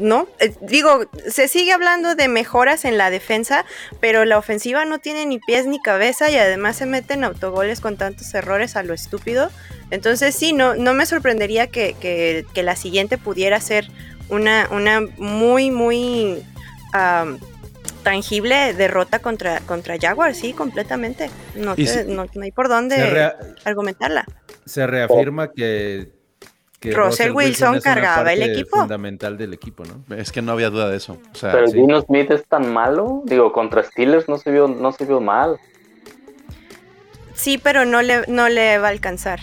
no, 0.00 0.26
Eh, 0.40 0.52
digo, 0.62 1.04
se 1.28 1.46
sigue 1.48 1.72
hablando 1.72 2.14
de 2.14 2.26
mejoras 2.28 2.84
en 2.84 2.98
la 2.98 3.10
defensa, 3.10 3.64
pero 4.00 4.24
la 4.24 4.38
ofensiva 4.38 4.84
no 4.84 4.98
tiene 4.98 5.26
ni 5.26 5.38
pies 5.38 5.66
ni 5.66 5.80
cabeza 5.80 6.30
y 6.30 6.36
además 6.36 6.76
se 6.76 6.86
meten 6.86 7.22
autogoles 7.24 7.80
con 7.80 7.96
tantos 7.96 8.32
errores 8.34 8.76
a 8.76 8.82
lo 8.82 8.94
estúpido. 8.94 9.50
Entonces 9.90 10.34
sí, 10.34 10.52
no, 10.52 10.74
no 10.74 10.94
me 10.94 11.06
sorprendería 11.06 11.66
que, 11.68 11.94
que- 12.00 12.44
que 12.54 12.62
la 12.62 12.76
siguiente 12.76 13.18
pudiera 13.18 13.60
ser 13.60 13.86
una, 14.28 14.68
una 14.70 15.00
muy, 15.18 15.70
muy 15.70 16.42
tangible 18.02 18.72
derrota 18.74 19.18
contra, 19.18 19.60
contra 19.60 19.96
Jaguar, 20.00 20.34
sí, 20.34 20.52
completamente. 20.52 21.30
No, 21.54 21.74
Y 21.76 21.84
te- 21.84 22.04
si- 22.04 22.10
no, 22.10 22.26
no 22.32 22.42
hay 22.42 22.52
por 22.52 22.68
dónde 22.68 22.96
argumentarla. 23.64 24.24
se 24.64 24.86
reafirma 24.86 25.50
que, 25.52 26.08
que 26.80 26.92
Russell 26.92 27.32
Wilson 27.32 27.80
cargaba 27.80 28.32
el 28.32 28.40
parte 28.40 28.52
equipo. 28.54 28.78
fundamental 28.78 29.36
del 29.36 29.52
equipo, 29.52 29.84
¿no? 29.84 30.16
Es 30.16 30.32
que 30.32 30.40
no 30.42 30.52
había 30.52 30.70
duda 30.70 30.88
de 30.88 30.96
eso. 30.96 31.18
O 31.32 31.34
sea, 31.36 31.52
Pero 31.52 31.68
sí. 31.68 31.74
Gino 31.74 32.00
Smith 32.00 32.30
es 32.30 32.44
tan 32.46 32.72
malo. 32.72 33.22
Digo, 33.26 33.52
contra 33.52 33.82
Steelers 33.84 34.28
no 34.28 34.38
se 34.38 34.50
vio, 34.50 34.66
no 34.66 34.90
se 34.92 35.04
vio 35.04 35.20
mal. 35.20 35.58
Sí, 37.34 37.58
pero 37.58 37.84
no 37.84 38.02
le, 38.02 38.26
no 38.28 38.48
le 38.48 38.78
va 38.78 38.88
a 38.88 38.90
alcanzar. 38.90 39.40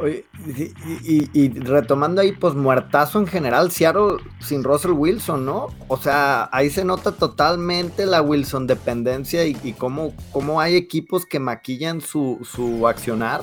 Oye, 0.00 0.24
y, 0.46 1.24
y- 1.24 1.30
y 1.32 1.48
retomando 1.58 2.20
ahí, 2.20 2.30
pues 2.30 2.54
muertazo 2.54 3.18
en 3.18 3.26
general, 3.26 3.72
Seattle 3.72 4.18
sin 4.40 4.62
Russell 4.62 4.92
Wilson, 4.92 5.44
¿no? 5.44 5.74
O 5.88 5.96
sea, 5.96 6.48
ahí 6.52 6.70
se 6.70 6.84
nota 6.84 7.10
totalmente 7.10 8.06
la 8.06 8.22
Wilson 8.22 8.68
dependencia 8.68 9.44
y, 9.44 9.56
y 9.64 9.72
cómo, 9.72 10.14
cómo 10.30 10.60
hay 10.60 10.76
equipos 10.76 11.26
que 11.26 11.40
maquillan 11.40 12.00
su, 12.00 12.38
su 12.48 12.86
accionar 12.86 13.40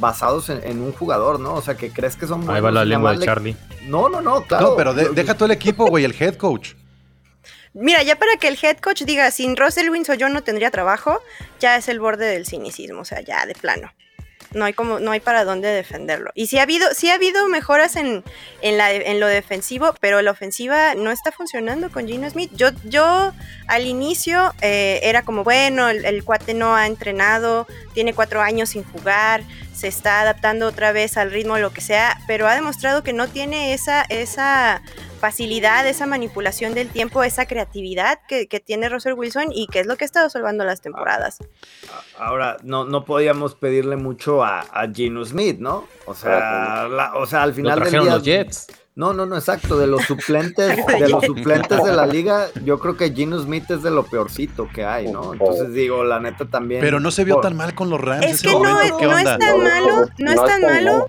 basados 0.00 0.48
en, 0.48 0.62
en 0.64 0.80
un 0.80 0.92
jugador, 0.92 1.38
¿no? 1.38 1.54
O 1.54 1.62
sea, 1.62 1.76
que 1.76 1.90
crees 1.92 2.16
que 2.16 2.26
son 2.26 2.40
Ahí 2.42 2.46
va 2.46 2.60
buenos 2.60 2.74
la 2.74 2.84
lengua 2.84 3.12
de 3.16 3.24
Charlie. 3.24 3.56
No, 3.86 4.08
no, 4.08 4.20
no, 4.20 4.42
claro. 4.44 4.70
no, 4.70 4.76
pero 4.76 4.94
de- 4.94 5.10
deja 5.10 5.34
todo 5.34 5.46
el 5.46 5.52
equipo, 5.52 5.86
güey, 5.86 6.04
el 6.04 6.14
head 6.18 6.34
coach. 6.36 6.72
Mira, 7.72 8.02
ya 8.02 8.16
para 8.16 8.36
que 8.36 8.48
el 8.48 8.58
head 8.60 8.78
coach 8.78 9.02
diga, 9.02 9.30
sin 9.30 9.56
Russell 9.56 9.90
Wilson 9.90 10.16
yo 10.18 10.28
no 10.28 10.42
tendría 10.42 10.70
trabajo, 10.72 11.20
ya 11.60 11.76
es 11.76 11.88
el 11.88 12.00
borde 12.00 12.26
del 12.26 12.44
cinismo, 12.46 13.02
o 13.02 13.04
sea, 13.04 13.20
ya 13.20 13.46
de 13.46 13.54
plano. 13.54 13.92
No 14.52 14.64
hay 14.64 14.72
como, 14.72 14.98
no 14.98 15.12
hay 15.12 15.20
para 15.20 15.44
dónde 15.44 15.68
defenderlo. 15.68 16.30
Y 16.34 16.48
sí 16.48 16.58
ha 16.58 16.62
habido, 16.62 16.92
sí 16.94 17.10
ha 17.10 17.14
habido 17.14 17.48
mejoras 17.48 17.96
en, 17.96 18.24
en, 18.62 18.78
la, 18.78 18.92
en 18.92 19.20
lo 19.20 19.26
defensivo, 19.26 19.94
pero 20.00 20.22
la 20.22 20.30
ofensiva 20.30 20.94
no 20.94 21.10
está 21.10 21.32
funcionando 21.32 21.90
con 21.90 22.06
Gino 22.06 22.28
Smith. 22.28 22.50
Yo, 22.54 22.70
yo 22.84 23.32
al 23.68 23.86
inicio 23.86 24.52
eh, 24.60 25.00
era 25.02 25.22
como, 25.22 25.44
bueno, 25.44 25.88
el, 25.88 26.04
el 26.04 26.24
cuate 26.24 26.54
no 26.54 26.74
ha 26.74 26.86
entrenado, 26.86 27.66
tiene 27.94 28.14
cuatro 28.14 28.40
años 28.40 28.70
sin 28.70 28.84
jugar, 28.84 29.42
se 29.74 29.88
está 29.88 30.20
adaptando 30.20 30.66
otra 30.66 30.92
vez 30.92 31.16
al 31.16 31.30
ritmo, 31.30 31.58
lo 31.58 31.72
que 31.72 31.80
sea, 31.80 32.18
pero 32.26 32.46
ha 32.46 32.54
demostrado 32.54 33.02
que 33.02 33.12
no 33.12 33.28
tiene 33.28 33.72
esa, 33.72 34.02
esa 34.08 34.82
facilidad, 35.20 35.86
esa 35.86 36.06
manipulación 36.06 36.74
del 36.74 36.88
tiempo, 36.88 37.22
esa 37.22 37.46
creatividad 37.46 38.18
que, 38.28 38.48
que 38.48 38.58
tiene 38.58 38.88
Russell 38.88 39.12
Wilson 39.12 39.48
y 39.52 39.66
que 39.66 39.80
es 39.80 39.86
lo 39.86 39.96
que 39.96 40.04
ha 40.04 40.06
estado 40.06 40.28
salvando 40.30 40.64
las 40.64 40.80
temporadas. 40.80 41.38
Ahora, 42.18 42.56
no, 42.62 42.84
no 42.84 43.04
podíamos 43.04 43.54
pedirle 43.54 43.96
mucho 43.96 44.42
a, 44.42 44.60
a 44.60 44.88
Gino 44.92 45.24
Smith, 45.24 45.58
¿no? 45.58 45.86
O 46.06 46.14
sea, 46.14 46.88
la- 46.88 47.12
o 47.14 47.26
sea 47.26 47.42
al 47.42 47.50
Lo 47.50 47.54
final 47.54 47.80
del 47.80 47.90
día. 47.90 48.00
los 48.02 48.22
Jets. 48.24 48.66
No, 48.96 49.12
no, 49.14 49.24
no, 49.24 49.36
exacto. 49.36 49.78
De 49.78 49.86
los 49.86 50.02
suplentes, 50.02 50.76
de 50.98 51.08
los 51.08 51.24
suplentes 51.24 51.82
de 51.84 51.92
la 51.92 52.06
liga, 52.06 52.48
yo 52.64 52.78
creo 52.78 52.96
que 52.96 53.12
Gino 53.12 53.38
Smith 53.40 53.70
es 53.70 53.82
de 53.82 53.90
lo 53.90 54.02
peorcito 54.04 54.68
que 54.74 54.84
hay, 54.84 55.10
¿no? 55.10 55.32
Entonces 55.32 55.72
digo, 55.72 56.02
la 56.04 56.18
neta 56.20 56.44
también. 56.46 56.80
Pero 56.80 56.98
no 57.00 57.10
se 57.10 57.24
vio 57.24 57.36
por- 57.36 57.44
tan 57.44 57.56
mal 57.56 57.74
con 57.74 57.88
los 57.88 58.00
Rams 58.00 58.26
Es 58.26 58.32
ese 58.32 58.48
que 58.48 58.52
no, 58.54 58.58
momento. 58.58 58.82
es- 58.82 58.92
¿Qué 58.98 59.06
no 59.06 59.16
onda? 59.16 59.32
es 59.34 59.38
tan 59.38 59.62
malo, 59.62 59.86
no 59.96 60.04
es 60.04 60.10
no 60.18 60.30
es 60.30 60.36
tan 60.36 60.60
tan 60.60 60.62
malo. 60.62 61.06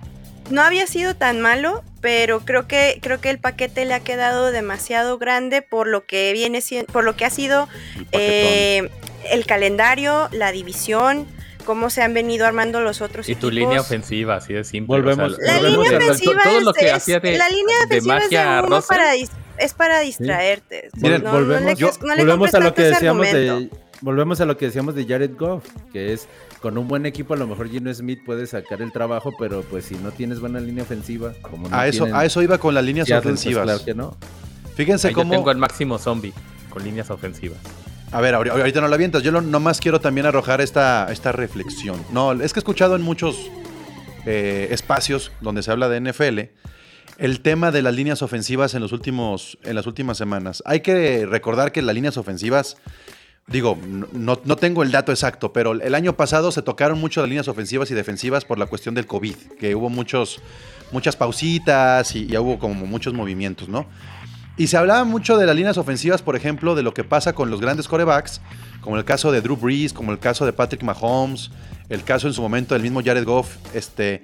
No 0.51 0.61
había 0.61 0.85
sido 0.87 1.15
tan 1.15 1.41
malo, 1.41 1.83
pero 2.01 2.41
creo 2.41 2.67
que 2.67 2.99
creo 3.01 3.19
que 3.21 3.29
el 3.29 3.39
paquete 3.39 3.85
le 3.85 3.93
ha 3.93 3.99
quedado 4.01 4.51
demasiado 4.51 5.17
grande 5.17 5.61
por 5.61 5.87
lo 5.87 6.05
que 6.05 6.33
viene 6.33 6.61
siendo, 6.61 6.91
por 6.91 7.03
lo 7.03 7.15
que 7.15 7.25
ha 7.25 7.29
sido 7.29 7.67
El 7.97 8.05
eh, 8.11 8.89
el 9.31 9.45
calendario, 9.45 10.29
la 10.31 10.51
división, 10.51 11.27
cómo 11.63 11.89
se 11.91 12.01
han 12.01 12.13
venido 12.15 12.45
armando 12.47 12.81
los 12.81 13.01
otros 13.01 13.29
Y 13.29 13.35
tu 13.35 13.51
línea 13.51 13.79
ofensiva, 13.79 14.37
así 14.37 14.53
de 14.53 14.63
simple. 14.63 14.97
Volvemos- 14.97 15.33
o 15.33 15.35
sea, 15.35 15.45
La 15.53 15.59
volvemos 15.59 15.85
línea 15.89 15.99
ofensiva 15.99 16.43
todo 16.43 16.57
es, 16.57 16.63
lo 16.63 16.73
que 16.73 16.87
es- 16.87 16.93
hacía 16.93 17.19
de, 17.19 17.37
la 17.37 17.49
línea 17.49 17.75
de 17.79 17.85
ofensiva 17.85 18.17
es 18.17 18.29
de 18.31 18.61
Russell, 18.63 18.87
para 18.87 19.13
es 19.59 19.73
para 19.75 19.99
distraerte. 19.99 20.89
Miren, 20.95 21.23
no, 21.23 21.31
volvemos- 21.33 21.61
no 21.61 21.69
le, 21.69 21.75
yo- 21.75 21.91
no 22.01 22.15
le 22.15 22.21
volvemos 22.23 22.53
a 22.55 22.57
lo 22.59 22.63
tanto 22.65 22.75
que 22.75 22.81
ese 22.81 22.91
decíamos 22.95 23.27
argumento. 23.27 23.59
de 23.75 23.81
volvemos 24.01 24.41
a 24.41 24.45
lo 24.45 24.57
que 24.57 24.65
decíamos 24.65 24.95
de 24.95 25.05
Jared 25.05 25.31
Goff, 25.37 25.63
que 25.93 26.13
es 26.13 26.27
con 26.61 26.77
un 26.77 26.87
buen 26.87 27.05
equipo 27.05 27.33
a 27.33 27.37
lo 27.37 27.47
mejor 27.47 27.69
Gino 27.69 27.93
Smith 27.93 28.19
puede 28.25 28.45
sacar 28.47 28.81
el 28.81 28.91
trabajo, 28.91 29.33
pero 29.39 29.61
pues 29.63 29.85
si 29.85 29.95
no 29.95 30.11
tienes 30.11 30.39
buena 30.39 30.59
línea 30.59 30.83
ofensiva, 30.83 31.33
como 31.41 31.67
no 31.67 31.75
A 31.75 31.87
eso, 31.87 32.03
tienen 32.05 32.15
a 32.21 32.25
eso 32.25 32.41
iba 32.41 32.57
con 32.59 32.73
las 32.75 32.83
líneas 32.85 33.07
pues, 33.09 33.19
ofensivas. 33.19 33.63
claro 33.63 33.83
que 33.83 33.93
no. 33.95 34.15
Fíjense 34.75 35.07
Ahí 35.07 35.13
yo 35.13 35.19
cómo. 35.21 35.33
tengo 35.33 35.51
el 35.51 35.57
máximo 35.57 35.97
zombie 35.97 36.33
con 36.69 36.83
líneas 36.83 37.09
ofensivas. 37.09 37.57
A 38.11 38.21
ver, 38.21 38.35
ahori- 38.35 38.51
ahorita 38.51 38.81
no 38.81 38.87
la 38.87 38.95
avientas. 38.95 39.23
Yo 39.23 39.31
lo- 39.31 39.41
nomás 39.41 39.79
quiero 39.79 39.99
también 40.01 40.27
arrojar 40.27 40.61
esta, 40.61 41.11
esta 41.11 41.31
reflexión. 41.31 42.01
No, 42.11 42.33
es 42.33 42.53
que 42.53 42.59
he 42.59 42.61
escuchado 42.61 42.95
en 42.95 43.01
muchos 43.01 43.37
eh, 44.25 44.67
espacios 44.71 45.31
donde 45.41 45.63
se 45.63 45.71
habla 45.71 45.89
de 45.89 45.97
NFL 45.99 46.39
el 47.17 47.41
tema 47.41 47.71
de 47.71 47.81
las 47.81 47.93
líneas 47.95 48.21
ofensivas 48.21 48.73
en, 48.73 48.81
los 48.81 48.91
últimos, 48.91 49.57
en 49.63 49.75
las 49.75 49.85
últimas 49.87 50.17
semanas. 50.17 50.61
Hay 50.65 50.79
que 50.81 51.25
recordar 51.25 51.71
que 51.71 51.81
las 51.81 51.93
líneas 51.95 52.17
ofensivas, 52.17 52.77
digo, 53.47 53.77
no, 54.13 54.39
no 54.43 54.55
tengo 54.55 54.83
el 54.83 54.91
dato 54.91 55.11
exacto, 55.11 55.51
pero 55.53 55.73
el 55.73 55.95
año 55.95 56.15
pasado 56.15 56.51
se 56.51 56.61
tocaron 56.61 56.99
mucho 56.99 57.21
las 57.21 57.29
líneas 57.29 57.47
ofensivas 57.47 57.91
y 57.91 57.93
defensivas 57.93 58.45
por 58.45 58.57
la 58.57 58.65
cuestión 58.65 58.95
del 58.95 59.07
COVID, 59.07 59.35
que 59.59 59.75
hubo 59.75 59.89
muchos, 59.89 60.41
muchas 60.91 61.15
pausitas 61.15 62.15
y, 62.15 62.27
y 62.31 62.37
hubo 62.37 62.59
como 62.59 62.85
muchos 62.85 63.13
movimientos, 63.13 63.67
¿no? 63.67 63.87
Y 64.57 64.67
se 64.67 64.77
hablaba 64.77 65.03
mucho 65.05 65.37
de 65.37 65.45
las 65.45 65.55
líneas 65.55 65.77
ofensivas, 65.77 66.21
por 66.21 66.35
ejemplo, 66.35 66.75
de 66.75 66.83
lo 66.83 66.93
que 66.93 67.03
pasa 67.03 67.33
con 67.33 67.49
los 67.49 67.61
grandes 67.61 67.87
corebacks, 67.87 68.41
como 68.81 68.97
el 68.97 69.05
caso 69.05 69.31
de 69.31 69.41
Drew 69.41 69.55
Brees, 69.55 69.93
como 69.93 70.11
el 70.11 70.19
caso 70.19 70.45
de 70.45 70.53
Patrick 70.53 70.83
Mahomes, 70.83 71.51
el 71.89 72.03
caso 72.03 72.27
en 72.27 72.33
su 72.33 72.41
momento 72.41 72.75
del 72.75 72.83
mismo 72.83 73.01
Jared 73.03 73.25
Goff, 73.25 73.57
este, 73.73 74.23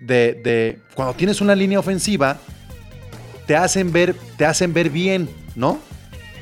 de, 0.00 0.40
de 0.44 0.80
cuando 0.94 1.14
tienes 1.14 1.40
una 1.40 1.54
línea 1.54 1.78
ofensiva, 1.78 2.38
te 3.46 3.56
hacen 3.56 3.92
ver, 3.92 4.14
te 4.36 4.44
hacen 4.44 4.72
ver 4.72 4.90
bien, 4.90 5.28
¿no? 5.54 5.80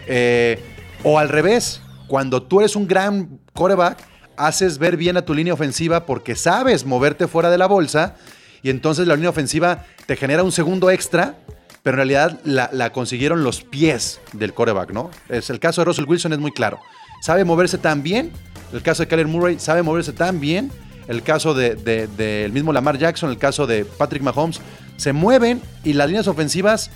Eh, 0.06 0.62
o 1.04 1.18
al 1.18 1.28
revés, 1.28 1.80
cuando 2.08 2.42
tú 2.42 2.60
eres 2.60 2.74
un 2.74 2.88
gran 2.88 3.38
coreback, 3.54 3.98
haces 4.36 4.78
ver 4.78 4.96
bien 4.96 5.16
a 5.16 5.22
tu 5.22 5.34
línea 5.34 5.52
ofensiva 5.52 6.06
porque 6.06 6.34
sabes 6.34 6.84
moverte 6.84 7.28
fuera 7.28 7.50
de 7.50 7.58
la 7.58 7.66
bolsa 7.66 8.16
y 8.62 8.70
entonces 8.70 9.06
la 9.06 9.14
línea 9.14 9.30
ofensiva 9.30 9.84
te 10.06 10.16
genera 10.16 10.42
un 10.42 10.52
segundo 10.52 10.90
extra, 10.90 11.36
pero 11.82 11.94
en 11.94 11.98
realidad 11.98 12.40
la, 12.44 12.92
consiguieron 12.92 13.44
los 13.44 13.62
pies 13.62 14.20
del 14.32 14.54
coreback, 14.54 14.92
¿no? 14.92 15.10
Es 15.28 15.50
el 15.50 15.60
caso 15.60 15.80
de 15.80 15.86
Russell 15.86 16.06
Wilson 16.06 16.32
es 16.32 16.38
muy 16.38 16.52
claro. 16.52 16.80
Sabe 17.20 17.44
moverse 17.44 17.78
tan 17.78 18.02
bien, 18.02 18.32
el 18.72 18.82
caso 18.82 19.02
de 19.02 19.08
Kyler 19.08 19.26
Murray 19.26 19.58
sabe 19.58 19.82
moverse 19.82 20.12
tan 20.12 20.40
bien, 20.40 20.70
el 21.08 21.22
caso 21.22 21.54
del 21.54 21.82
de, 21.84 22.06
del 22.06 22.52
mismo 22.52 22.72
Lamar 22.72 22.98
Jackson, 22.98 23.30
el 23.30 23.38
caso 23.38 23.66
de 23.66 23.84
Patrick 23.84 24.22
Mahomes, 24.22 24.60
se 24.96 25.12
mueven 25.12 25.62
y 25.84 25.94
las 25.94 26.08
líneas 26.08 26.28
ofensivas, 26.28 26.90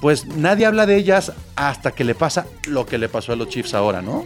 pues 0.00 0.26
nadie 0.36 0.66
habla 0.66 0.86
de 0.86 0.96
ellas 0.96 1.32
hasta 1.56 1.92
que 1.92 2.04
le 2.04 2.14
pasa 2.14 2.46
lo 2.66 2.86
que 2.86 2.98
le 2.98 3.08
pasó 3.08 3.32
a 3.32 3.36
los 3.36 3.48
Chiefs 3.48 3.74
ahora, 3.74 4.02
¿no? 4.02 4.24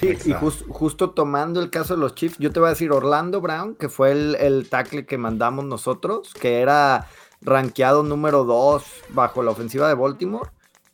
Sí, 0.00 0.08
y 0.24 0.32
jus- 0.32 0.64
justo 0.68 1.10
tomando 1.10 1.60
el 1.62 1.70
caso 1.70 1.94
de 1.94 2.00
los 2.00 2.14
Chiefs, 2.14 2.36
yo 2.38 2.50
te 2.50 2.58
voy 2.58 2.68
a 2.68 2.70
decir 2.70 2.90
Orlando 2.90 3.40
Brown, 3.40 3.76
que 3.76 3.88
fue 3.88 4.10
el, 4.12 4.34
el 4.36 4.68
tackle 4.68 5.06
que 5.06 5.16
mandamos 5.18 5.64
nosotros, 5.64 6.34
que 6.34 6.60
era 6.60 7.06
rankeado 7.40 8.02
número 8.02 8.44
2 8.44 8.84
bajo 9.10 9.42
la 9.42 9.50
ofensiva 9.52 9.88
de 9.88 9.94
Baltimore, 9.94 10.50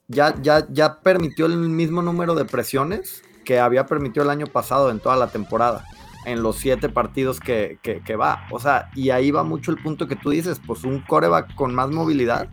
ya, 0.09 0.35
ya, 0.43 0.67
ya 0.71 1.01
permitió 1.01 1.47
el 1.47 1.57
mismo 1.57 2.03
número 2.03 2.35
de 2.35 2.45
presiones 2.45 3.23
que 3.45 3.61
había 3.61 3.87
permitido 3.87 4.25
el 4.25 4.31
año 4.31 4.47
pasado 4.47 4.91
en 4.91 5.01
toda 5.01 5.17
la 5.17 5.29
temporada, 5.29 5.85
en 6.27 6.43
los 6.43 6.57
siete 6.57 6.89
partidos 6.91 7.41
que, 7.41 7.79
que- 7.83 8.01
que 8.03 8.17
va. 8.17 8.47
O 8.51 8.59
sea, 8.61 8.91
y 8.95 9.09
ahí 9.11 9.31
va 9.31 9.43
mucho 9.43 9.71
el 9.71 9.79
punto 9.83 10.07
que 10.07 10.17
tú 10.17 10.31
dices, 10.31 10.61
pues 10.67 10.85
un 10.85 11.01
coreback 11.01 11.55
con 11.55 11.75
más 11.75 11.89
movilidad 11.91 12.49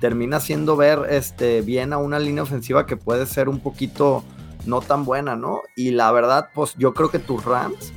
termina 0.00 0.38
haciendo 0.38 0.76
ver 0.76 1.00
este, 1.10 1.62
bien 1.62 1.92
a 1.92 1.98
una 1.98 2.18
línea 2.18 2.42
ofensiva 2.42 2.86
que 2.86 2.96
puede 2.96 3.26
ser 3.26 3.48
un 3.48 3.60
poquito 3.60 4.24
no 4.66 4.80
tan 4.80 5.04
buena, 5.04 5.36
¿no? 5.36 5.62
Y 5.76 5.90
la 5.92 6.10
verdad, 6.12 6.48
pues 6.54 6.74
yo 6.76 6.94
creo 6.94 7.10
que 7.10 7.18
tus 7.18 7.44
Rams 7.44 7.92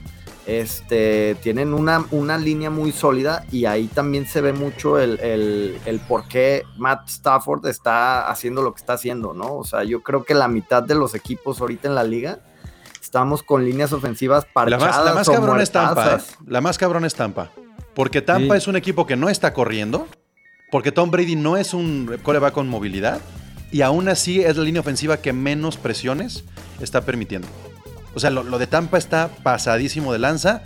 este, 0.48 1.36
tienen 1.42 1.74
una, 1.74 2.06
una 2.12 2.38
línea 2.38 2.70
muy 2.70 2.92
sólida 2.92 3.46
y 3.52 3.66
ahí 3.66 3.88
también 3.88 4.26
se 4.26 4.42
ve 4.42 4.54
mucho 4.54 5.00
el, 5.00 5.20
el, 5.20 5.80
el 5.86 6.00
por 6.00 6.28
qué 6.28 6.64
Matt 6.78 7.10
Stafford 7.10 7.66
está 7.68 8.28
haciendo 8.30 8.62
lo 8.62 8.74
que 8.74 8.80
está 8.80 8.94
haciendo, 8.94 9.34
¿no? 9.34 9.56
O 9.56 9.64
sea, 9.64 9.84
yo 9.84 10.02
creo 10.02 10.24
que 10.24 10.34
la 10.34 10.48
mitad 10.48 10.82
de 10.84 10.96
los 10.96 11.14
equipos 11.16 11.62
ahorita 11.62 11.88
en 11.88 11.96
la 11.96 12.04
liga 12.04 12.40
estamos 13.02 13.44
con 13.44 13.66
líneas 13.66 13.94
ofensivas 13.94 14.46
La 14.46 14.52
parchadas 14.54 14.82
más, 14.98 15.06
la 15.06 15.14
más 15.14 15.28
o 15.28 15.34
cabrón 15.34 15.62
es 15.62 15.72
Tampa, 15.72 16.16
¿eh? 16.16 16.20
La 16.48 16.62
más 16.62 16.78
cabrón 16.78 17.06
es 17.06 17.14
Tampa. 17.14 17.52
Porque 17.94 18.22
Tampa 18.22 18.56
Sí. 18.56 18.58
es 18.60 18.68
un 18.68 18.78
equipo 18.78 19.06
que 19.06 19.16
no 19.18 19.30
está 19.30 19.54
corriendo. 19.54 20.08
Porque 20.72 20.92
Tom 20.92 21.12
Brady 21.12 21.36
no 21.36 21.58
es 21.58 21.74
un 21.74 22.18
coreback 22.24 22.54
con 22.54 22.68
movilidad 22.68 23.22
y 23.72 23.82
aún 23.82 24.10
así 24.10 24.42
es 24.42 24.58
la 24.58 24.64
línea 24.64 24.82
ofensiva 24.82 25.18
que 25.18 25.34
menos 25.34 25.78
presiones 25.78 26.44
está 26.80 27.02
permitiendo. 27.02 27.48
O 28.16 28.20
sea, 28.20 28.30
lo, 28.30 28.44
lo 28.44 28.58
de 28.58 28.68
Tampa 28.68 28.98
está 28.98 29.30
pasadísimo 29.44 30.12
de 30.12 30.20
lanza. 30.20 30.64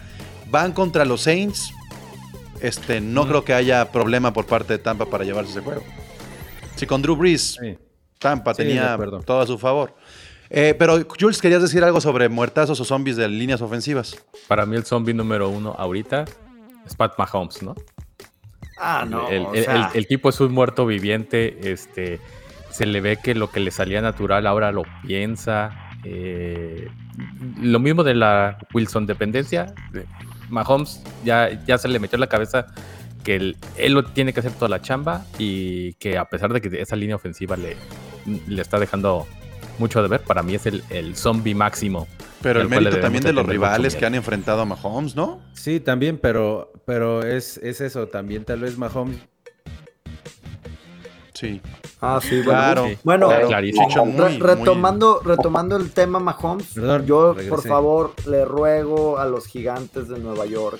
Van 0.49 0.71
contra 0.71 1.05
los 1.05 1.21
Saints. 1.21 1.71
Este, 2.61 3.01
no 3.01 3.27
creo 3.27 3.43
que 3.43 3.53
haya 3.53 3.91
problema 3.91 4.31
por 4.31 4.45
parte 4.45 4.73
de 4.73 4.79
Tampa 4.79 5.05
para 5.07 5.23
llevarse 5.25 5.51
ese 5.51 5.61
juego. 5.61 5.83
Si 6.75 6.85
con 6.85 7.01
Drew 7.01 7.15
Brees, 7.15 7.57
Sí. 7.61 7.77
Tampa 8.19 8.53
Sí, 8.53 8.63
tenía 8.63 8.97
todo 9.25 9.41
a 9.41 9.47
su 9.47 9.57
favor. 9.57 9.93
Eh, 10.49 10.75
pero, 10.77 11.05
Jules, 11.19 11.41
querías 11.41 11.61
decir 11.61 11.83
algo 11.83 11.99
sobre 11.99 12.29
muertazos 12.29 12.79
o 12.79 12.85
zombies 12.85 13.17
de 13.17 13.27
líneas 13.27 13.61
ofensivas. 13.61 14.15
Para 14.47 14.65
mí 14.65 14.75
el 14.75 14.85
zombie 14.85 15.13
número 15.13 15.49
uno 15.49 15.75
ahorita 15.77 16.25
es 16.85 16.95
Pat 16.95 17.13
Mahomes, 17.17 17.61
¿no? 17.61 17.75
Ah, 18.77 19.05
no. 19.07 19.29
el, 19.29 19.45
el- 19.53 19.63
sea, 19.63 19.89
el- 19.93 19.97
el 19.99 20.07
tipo 20.07 20.29
es 20.29 20.39
un 20.39 20.51
muerto 20.51 20.85
viviente, 20.85 21.71
este, 21.71 22.19
se 22.71 22.85
le 22.85 22.99
ve 23.01 23.17
que 23.23 23.33
lo 23.35 23.49
que 23.49 23.59
le 23.59 23.71
salía 23.71 24.01
natural 24.01 24.45
ahora 24.47 24.71
lo 24.71 24.83
piensa. 25.05 25.71
eh, 26.07 26.87
lo 27.59 27.79
mismo 27.79 28.03
de 28.03 28.13
la 28.13 28.57
Wilson 28.73 29.05
dependencia. 29.07 29.73
de- 29.91 30.05
Mahomes 30.49 31.01
ya, 31.23 31.49
ya 31.65 31.77
se 31.79 31.87
le 31.87 31.97
metió 31.99 32.17
en 32.17 32.19
la 32.21 32.27
cabeza 32.27 32.67
que 33.23 33.35
él, 33.37 33.57
él 33.77 33.93
lo 33.93 34.03
tiene 34.03 34.31
que 34.31 34.39
hacer 34.41 34.51
toda 34.51 34.69
la 34.69 34.81
chamba 34.83 35.25
y 35.39 35.93
que 35.93 36.19
a 36.19 36.25
pesar 36.25 36.53
de 36.53 36.61
que 36.61 36.79
esa 36.79 36.95
línea 36.95 37.15
ofensiva 37.15 37.57
le, 37.57 37.75
le 38.47 38.61
está 38.61 38.77
dejando 38.77 39.25
mucho 39.79 40.03
de 40.03 40.07
ver, 40.09 40.21
para 40.21 40.43
mí 40.43 40.53
es 40.53 40.67
el, 40.67 40.83
el 40.91 41.15
zombie 41.15 41.55
máximo. 41.55 42.07
Pero 42.45 42.61
el 42.61 42.69
mérito 42.69 42.99
también 42.99 43.23
de 43.23 43.33
los 43.33 43.45
rivales 43.45 43.95
que 43.95 44.05
han 44.05 44.13
enfrentado 44.13 44.61
a 44.61 44.65
Mahomes, 44.65 45.15
¿no? 45.15 45.41
Sí, 45.53 45.79
también, 45.79 46.19
pero, 46.19 46.71
pero 46.85 47.23
es, 47.23 47.57
es 47.57 47.81
eso, 47.81 48.07
también 48.07 48.45
tal 48.45 48.59
vez 48.59 48.77
Mahomes. 48.77 49.17
Sí. 51.33 51.59
Ah, 52.01 52.19
sí, 52.21 52.35
bueno. 52.43 52.49
Claro. 52.51 52.87
Bueno, 53.03 53.27
Claro. 53.29 54.05
muy- 54.05 54.37
retomando, 54.37 55.21
retomando 55.25 55.75
el 55.75 55.91
tema 55.91 56.19
Mahomes, 56.19 56.67
Perdón, 56.75 57.05
yo 57.07 57.29
regresé. 57.33 57.49
por 57.49 57.63
favor 57.67 58.13
le 58.27 58.45
ruego 58.45 59.17
a 59.17 59.25
los 59.25 59.47
gigantes 59.47 60.07
de 60.07 60.19
Nueva 60.19 60.45
York 60.45 60.79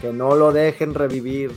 que 0.00 0.12
no 0.12 0.36
lo 0.36 0.52
dejen 0.52 0.94
revivir. 0.94 1.50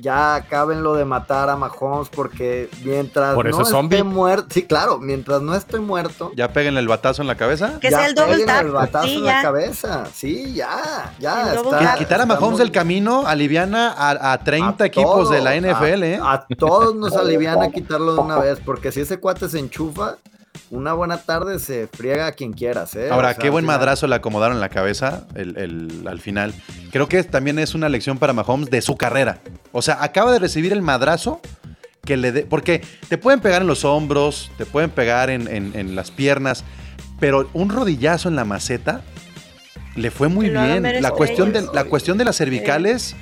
Ya 0.00 0.36
acaben 0.36 0.82
lo 0.84 0.94
de 0.94 1.04
matar 1.04 1.50
a 1.50 1.56
Mahomes 1.56 2.08
porque 2.08 2.70
mientras 2.84 3.34
¿Por 3.34 3.48
eso 3.48 3.62
no 3.68 3.80
esté 3.82 4.02
muerto, 4.04 4.46
sí, 4.50 4.62
claro, 4.64 4.98
mientras 4.98 5.42
no 5.42 5.54
esté 5.54 5.80
muerto, 5.80 6.30
Ya 6.36 6.52
péguenle 6.52 6.78
el 6.80 6.86
batazo 6.88 7.22
en 7.22 7.28
la 7.28 7.34
cabeza. 7.36 7.78
Que 7.80 7.90
ya 7.90 7.98
sea 7.98 8.06
el 8.06 8.14
double 8.14 8.32
peguen 8.32 8.46
tap. 8.46 8.64
el 8.64 8.70
batazo 8.72 9.06
Sí, 9.08 9.16
en 9.16 9.24
ya. 9.24 9.36
la 9.36 9.42
cabeza. 9.42 10.06
Sí, 10.14 10.54
ya, 10.54 11.14
ya. 11.18 11.54
Está- 11.54 11.70
tap. 11.70 11.98
Quitar 11.98 12.20
a 12.20 12.22
está 12.22 12.26
Mahomes 12.26 12.50
muy- 12.50 12.58
del 12.60 12.70
camino 12.70 13.26
aliviana 13.26 13.92
a, 13.96 14.32
a 14.32 14.38
30 14.44 14.84
a 14.84 14.86
equipos 14.86 15.30
de 15.30 15.40
la 15.40 15.56
NFL, 15.56 16.02
¿eh? 16.04 16.20
A, 16.22 16.32
a 16.34 16.46
todos 16.56 16.94
nos 16.94 17.12
aliviana 17.16 17.70
quitarlo 17.70 18.14
de 18.14 18.20
una 18.20 18.38
vez, 18.38 18.60
porque 18.64 18.92
si 18.92 19.00
ese 19.00 19.18
cuate 19.18 19.48
se 19.48 19.58
enchufa, 19.58 20.16
una 20.70 20.92
buena 20.92 21.18
tarde 21.18 21.58
se 21.58 21.86
friega 21.88 22.26
a 22.26 22.32
quien 22.32 22.52
quieras, 22.52 22.94
¿eh? 22.96 23.08
Ahora, 23.10 23.28
O 23.28 23.32
sea, 23.32 23.38
qué 23.40 23.50
buen 23.50 23.64
final- 23.64 23.78
madrazo 23.78 24.06
le 24.06 24.14
acomodaron 24.14 24.56
en 24.56 24.60
la 24.60 24.68
cabeza 24.68 25.26
el- 25.34 25.56
el- 25.56 26.06
al 26.06 26.20
final. 26.20 26.54
Creo 26.92 27.08
que 27.08 27.22
también 27.24 27.58
es 27.58 27.74
una 27.74 27.88
lección 27.88 28.18
para 28.18 28.32
Mahomes 28.32 28.70
de 28.70 28.80
su 28.82 28.96
carrera. 28.96 29.38
O 29.72 29.82
sea, 29.82 30.02
acaba 30.02 30.32
de 30.32 30.38
recibir 30.38 30.72
el 30.72 30.82
madrazo 30.82 31.40
que 32.04 32.16
le 32.16 32.32
dé. 32.32 32.42
Porque 32.42 32.82
te 33.08 33.18
pueden 33.18 33.40
pegar 33.40 33.62
en 33.62 33.68
los 33.68 33.84
hombros, 33.84 34.50
te 34.58 34.64
pueden 34.66 34.90
pegar 34.90 35.30
en, 35.30 35.46
en- 35.48 35.72
en 35.74 35.94
las 35.96 36.10
piernas, 36.10 36.64
pero 37.20 37.48
un 37.52 37.68
rodillazo 37.70 38.28
en 38.28 38.36
la 38.36 38.44
maceta 38.44 39.02
le 39.96 40.10
fue 40.10 40.28
muy 40.28 40.48
bien. 40.48 40.82
La 41.02 41.10
cuestión, 41.10 41.52
de, 41.52 41.66
la 41.74 41.84
cuestión 41.84 42.16
de 42.18 42.24
las 42.24 42.36
cervicales, 42.36 43.16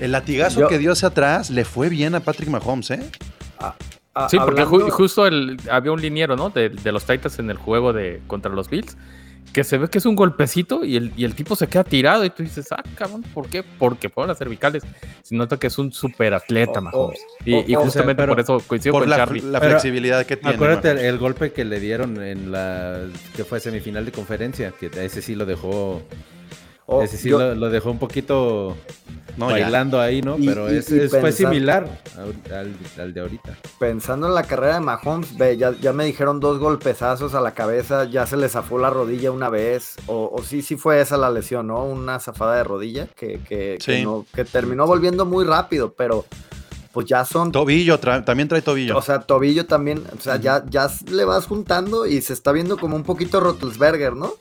el 0.00 0.12
latigazo 0.12 0.60
Yo- 0.60 0.68
que 0.68 0.78
dio 0.78 0.92
hacia 0.92 1.08
atrás, 1.08 1.50
le 1.50 1.64
fue 1.64 1.88
bien 1.88 2.14
a 2.14 2.20
Patrick 2.20 2.48
Mahomes, 2.48 2.90
¿eh? 2.92 3.10
A- 4.14 4.28
Sí, 4.28 4.38
porque 4.38 4.64
ju- 4.64 4.90
justo 4.90 5.26
el, 5.26 5.56
había 5.70 5.92
un 5.92 6.00
liniero, 6.00 6.36
¿no? 6.36 6.50
De, 6.50 6.68
de 6.68 6.92
los 6.92 7.04
Titans 7.04 7.38
en 7.38 7.50
el 7.50 7.56
juego 7.56 7.92
de 7.92 8.20
contra 8.26 8.52
los 8.52 8.68
Bills, 8.68 8.96
que 9.52 9.64
se 9.64 9.78
ve 9.78 9.88
que 9.88 9.98
es 9.98 10.06
un 10.06 10.14
golpecito 10.14 10.84
y 10.84 10.96
el, 10.96 11.12
y 11.16 11.24
el 11.24 11.34
tipo 11.34 11.56
se 11.56 11.66
queda 11.66 11.82
tirado 11.82 12.24
y 12.24 12.30
tú 12.30 12.42
dices, 12.44 12.68
ah, 12.70 12.84
cabrón, 12.94 13.22
¿por 13.34 13.48
qué? 13.48 13.64
Porque 13.64 14.08
fueron 14.08 14.28
las 14.28 14.38
cervicales. 14.38 14.84
Se 15.22 15.34
nota 15.34 15.56
que 15.58 15.66
es 15.66 15.76
un 15.78 15.90
super 15.92 16.34
atleta, 16.34 16.78
O- 16.78 16.82
Mahomes. 16.82 17.18
o- 17.20 17.44
y, 17.44 17.54
o- 17.54 17.58
y 17.58 17.62
o 17.62 17.66
sea, 17.66 17.78
justamente 17.80 18.26
por 18.26 18.38
eso 18.38 18.60
coincido 18.66 18.92
Por 18.92 19.02
con 19.02 19.10
la, 19.10 19.16
Charlie. 19.16 19.40
la 19.40 19.58
Pero 19.58 19.72
flexibilidad 19.72 20.24
que 20.24 20.36
tiene. 20.36 20.54
Acuérdate 20.54 20.90
el, 20.92 20.98
el 20.98 21.18
golpe 21.18 21.52
que 21.52 21.64
le 21.64 21.80
dieron 21.80 22.22
en 22.22 22.52
la 22.52 23.00
que 23.34 23.44
fue 23.44 23.58
semifinal 23.58 24.04
de 24.04 24.12
conferencia, 24.12 24.72
que 24.78 24.86
a 24.86 25.02
ese 25.02 25.20
sí 25.20 25.34
lo 25.34 25.46
dejó, 25.46 26.02
o- 26.90 27.02
ese 27.02 27.16
sí 27.16 27.28
yo- 27.30 27.38
lo, 27.38 27.54
lo 27.54 27.70
dejó 27.70 27.90
un 27.90 27.98
poquito 27.98 28.76
No, 29.36 29.46
ya. 29.50 29.62
bailando 29.64 30.00
ahí, 30.00 30.22
¿no? 30.22 30.36
Y- 30.38 30.46
Pero 30.46 30.72
y- 30.72 30.76
es, 30.78 30.90
y 30.90 30.98
es- 31.00 31.10
fue 31.10 31.32
similar 31.32 31.86
al, 32.18 32.52
al- 32.52 32.76
al 33.00 33.14
de 33.14 33.20
ahorita. 33.20 33.56
pensando 33.78 34.26
en 34.26 34.34
la 34.34 34.42
carrera 34.42 34.74
de 34.74 34.80
Mahomes, 34.80 35.36
ve, 35.38 35.56
ya, 35.56 35.72
ya 35.80 35.92
me 35.92 36.04
dijeron 36.04 36.40
dos 36.40 36.58
golpezazos 36.58 37.34
a 37.34 37.40
la 37.40 37.52
cabeza, 37.52 38.04
ya 38.04 38.26
se 38.26 38.36
le 38.36 38.48
zafó 38.48 38.78
la 38.78 38.90
rodilla 38.90 39.30
una 39.30 39.48
vez, 39.48 39.94
o, 40.06 40.30
o 40.32 40.42
sí, 40.42 40.62
sí 40.62 40.76
fue 40.76 41.00
esa 41.00 41.16
la 41.16 41.30
lesión, 41.30 41.68
¿no? 41.68 41.84
Una 41.84 42.18
zafada 42.18 42.56
de 42.56 42.64
rodilla 42.64 43.06
que, 43.16 43.40
que, 43.48 43.78
que 43.84 43.98
Sí. 43.98 44.02
no- 44.04 44.26
que 44.34 44.44
terminó 44.44 44.86
volviendo 44.86 45.24
muy 45.24 45.44
rápido, 45.44 45.92
pero 45.96 46.24
pues 46.92 47.06
ya 47.06 47.24
son 47.24 47.52
Tobillo, 47.52 48.00
tra- 48.00 48.24
también 48.24 48.48
trae 48.48 48.62
tobillo. 48.62 48.96
O 48.98 49.02
sea, 49.02 49.20
tobillo 49.20 49.64
también, 49.64 50.02
o 50.18 50.20
sea, 50.20 50.36
ya, 50.38 50.64
ya 50.68 50.90
le 51.08 51.24
vas 51.24 51.46
juntando 51.46 52.04
y 52.04 52.20
se 52.20 52.32
está 52.32 52.50
viendo 52.50 52.76
como 52.78 52.96
un 52.96 53.04
poquito 53.04 53.38
Rotelsberger, 53.38 54.14
¿no? 54.16 54.32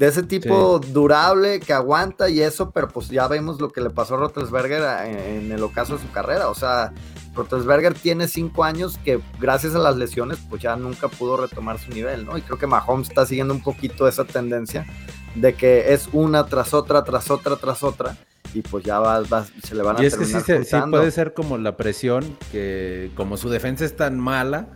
De 0.00 0.06
ese 0.08 0.22
tipo 0.22 0.78
durable 0.78 1.60
que 1.60 1.74
aguanta 1.74 2.30
y 2.30 2.40
eso, 2.40 2.70
pero 2.70 2.88
pues 2.88 3.08
ya 3.10 3.28
vemos 3.28 3.60
lo 3.60 3.70
que 3.70 3.82
le 3.82 3.90
pasó 3.90 4.14
a 4.14 4.16
Rotelsberger 4.16 4.82
en, 5.06 5.18
en 5.44 5.52
el 5.52 5.62
ocaso 5.62 5.96
de 5.96 6.02
su 6.02 6.10
carrera. 6.10 6.48
O 6.48 6.54
sea, 6.54 6.92
Rotelsberger 7.34 7.92
tiene 7.92 8.26
cinco 8.26 8.64
años 8.64 8.98
que 9.04 9.20
gracias 9.38 9.74
a 9.74 9.78
las 9.78 9.96
lesiones 9.96 10.38
pues 10.48 10.62
ya 10.62 10.74
nunca 10.76 11.08
pudo 11.08 11.36
retomar 11.36 11.78
su 11.78 11.90
nivel, 11.92 12.24
¿no? 12.24 12.38
Y 12.38 12.40
creo 12.42 12.56
que 12.58 12.66
Mahomes 12.66 13.08
está 13.10 13.26
siguiendo 13.26 13.52
un 13.52 13.62
poquito 13.62 14.08
esa 14.08 14.24
tendencia 14.24 14.86
de 15.34 15.52
que 15.54 15.92
es 15.92 16.08
una 16.12 16.46
tras 16.46 16.72
otra, 16.72 17.04
tras 17.04 17.30
otra, 17.30 17.56
tras 17.56 17.82
otra. 17.82 18.16
Y 18.54 18.62
pues 18.62 18.82
ya 18.84 18.98
va, 19.00 19.20
va- 19.20 19.44
se 19.62 19.74
le 19.74 19.82
van 19.82 19.98
a 19.98 20.02
Y 20.02 20.06
es 20.06 20.16
que 20.16 20.24
sí, 20.24 20.32
terminar 20.32 20.46
se- 20.46 20.64
sí 20.64 20.70
juntando. 20.72 20.96
puede 20.98 21.10
ser 21.10 21.34
como 21.34 21.56
la 21.58 21.76
presión, 21.76 22.38
que 22.50 23.12
como 23.14 23.36
su 23.36 23.48
defensa 23.50 23.84
es 23.84 23.94
tan 23.94 24.18
mala, 24.18 24.66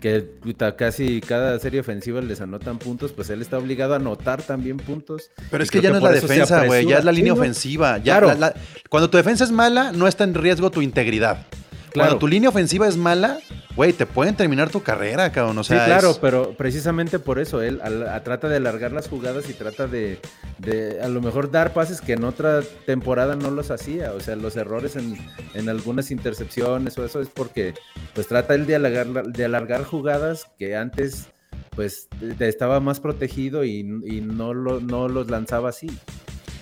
que 0.00 0.24
casi 0.76 1.20
cada 1.20 1.58
serie 1.58 1.80
ofensiva 1.80 2.20
les 2.20 2.40
anotan 2.40 2.78
puntos, 2.78 3.12
pues 3.12 3.30
él 3.30 3.42
está 3.42 3.58
obligado 3.58 3.94
a 3.94 3.96
anotar 3.96 4.42
también 4.42 4.76
puntos. 4.76 5.30
Pero 5.50 5.62
es 5.64 5.70
que 5.70 5.80
ya 5.80 5.90
no 5.90 5.96
es 5.96 6.02
la 6.02 6.12
defensa, 6.12 6.64
güey, 6.66 6.86
ya 6.86 6.98
es 6.98 7.04
la 7.04 7.12
línea 7.12 7.32
ofensiva. 7.32 7.98
Ya 7.98 8.18
Claro. 8.18 8.28
la- 8.28 8.34
la- 8.34 8.54
cuando 8.88 9.10
tu 9.10 9.16
defensa 9.16 9.44
es 9.44 9.50
mala, 9.50 9.92
no 9.92 10.06
está 10.06 10.24
en 10.24 10.34
riesgo 10.34 10.70
tu 10.70 10.82
integridad. 10.82 11.46
Claro. 11.92 12.10
Cuando 12.10 12.18
tu 12.18 12.28
línea 12.28 12.48
ofensiva 12.50 12.86
es 12.88 12.96
mala, 12.96 13.38
güey, 13.76 13.92
te 13.92 14.04
pueden 14.06 14.34
terminar 14.36 14.70
tu 14.70 14.82
carrera, 14.82 15.30
cabrón. 15.32 15.58
O 15.58 15.64
sea, 15.64 15.80
sí, 15.80 15.84
claro, 15.86 16.10
es- 16.10 16.18
pero 16.18 16.54
precisamente 16.56 17.18
por 17.18 17.38
eso 17.38 17.62
él 17.62 17.80
a- 17.82 18.22
trata 18.22 18.48
de 18.48 18.56
alargar 18.56 18.92
las 18.92 19.08
jugadas 19.08 19.48
y 19.48 19.54
trata 19.54 19.86
de, 19.86 20.18
de 20.58 21.00
a 21.00 21.08
lo 21.08 21.20
mejor 21.20 21.50
dar 21.50 21.72
pases 21.72 22.00
que 22.00 22.12
en 22.14 22.24
otra 22.24 22.60
temporada 22.86 23.36
no 23.36 23.50
los 23.50 23.70
hacía. 23.70 24.12
O 24.12 24.20
sea, 24.20 24.36
los 24.36 24.56
errores 24.56 24.96
en, 24.96 25.16
en 25.54 25.68
algunas 25.68 26.10
intercepciones 26.10 26.96
o 26.98 27.04
eso 27.04 27.20
es 27.20 27.28
porque 27.28 27.74
pues 28.14 28.26
trata 28.26 28.54
él 28.54 28.66
de 28.66 28.74
alargar, 28.76 29.06
de 29.24 29.44
alargar 29.44 29.84
jugadas 29.84 30.46
que 30.58 30.76
antes 30.76 31.28
pues 31.74 32.08
de- 32.20 32.48
estaba 32.48 32.80
más 32.80 32.98
protegido 33.00 33.64
y, 33.64 33.78
y 34.04 34.20
no, 34.20 34.52
lo, 34.52 34.80
no 34.80 35.08
los 35.08 35.30
lanzaba 35.30 35.68
así. 35.70 35.86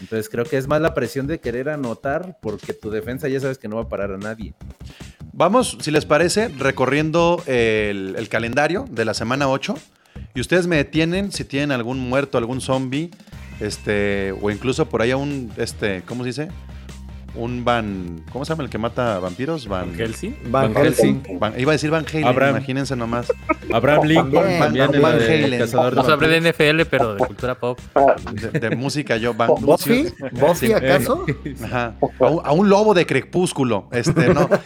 Entonces 0.00 0.28
creo 0.28 0.44
que 0.44 0.58
es 0.58 0.68
más 0.68 0.82
la 0.82 0.92
presión 0.92 1.26
de 1.26 1.40
querer 1.40 1.70
anotar 1.70 2.36
porque 2.42 2.74
tu 2.74 2.90
defensa 2.90 3.28
ya 3.28 3.40
sabes 3.40 3.56
que 3.56 3.66
no 3.66 3.76
va 3.76 3.82
a 3.84 3.88
parar 3.88 4.12
a 4.12 4.18
nadie. 4.18 4.52
Vamos, 5.38 5.77
si 5.83 5.90
les 5.90 6.07
parece, 6.07 6.49
recorriendo 6.49 7.42
el, 7.46 8.27
calendario 8.31 8.87
de 8.90 9.05
la 9.05 9.12
semana 9.12 9.51
8. 9.51 9.75
Y 10.35 10.40
ustedes 10.40 10.66
me 10.66 10.77
detienen 10.77 11.31
si 11.31 11.44
tienen 11.44 11.72
algún 11.72 11.99
muerto, 11.99 12.38
algún 12.38 12.62
zombie, 12.62 13.11
este, 13.61 14.33
o 14.40 14.51
incluso 14.51 14.88
por 14.88 15.03
ahí 15.03 15.11
a 15.11 15.18
un, 15.18 15.53
este, 15.59 16.01
¿cómo 16.07 16.22
se 16.22 16.29
dice? 16.29 16.49
Un 17.37 17.64
Van, 17.64 18.22
¿cómo 18.33 18.44
se 18.44 18.53
llama 18.53 18.64
el 18.64 18.70
que 18.70 18.79
mata 18.79 19.18
vampiros? 19.18 19.68
Van, 19.68 19.90
Van 19.90 19.99
Helsing. 19.99 20.35
Van 20.51 20.72
Van 20.72 20.85
Helsing. 20.85 21.22
Van- 21.38 21.53
iba 21.61 21.72
a 21.72 21.75
decir 21.75 21.90
Van 21.90 22.05
Halen, 22.07 22.25
Abraham. 22.27 22.57
imagínense 22.57 22.96
nomás. 22.96 23.27
Abraham 23.72 24.05
Lincoln 24.07 24.32
Van 24.59 24.72
de 24.72 24.82
Halen. 24.82 25.59
No 25.95 26.03
sabré 26.05 26.41
de. 26.41 26.53
NFL, 26.53 26.82
pero 26.91 27.14
de 27.14 27.26
cultura 27.26 27.55
pop. 27.55 27.78
De, 28.32 28.59
de 28.59 28.76
música 28.76 29.16
yo, 29.16 29.34
Van, 29.34 29.49
¿Buffy? 29.61 30.12
¿Buffy 30.32 30.72
acaso? 30.72 31.24
Ajá. 31.64 31.95
A, 32.20 32.24
un, 32.26 32.41
a 32.45 32.53
un 32.53 32.68
lobo 32.68 32.95
de 32.95 33.05
crepúsculo. 33.07 33.89
Este, 33.93 34.32
no. 34.32 34.49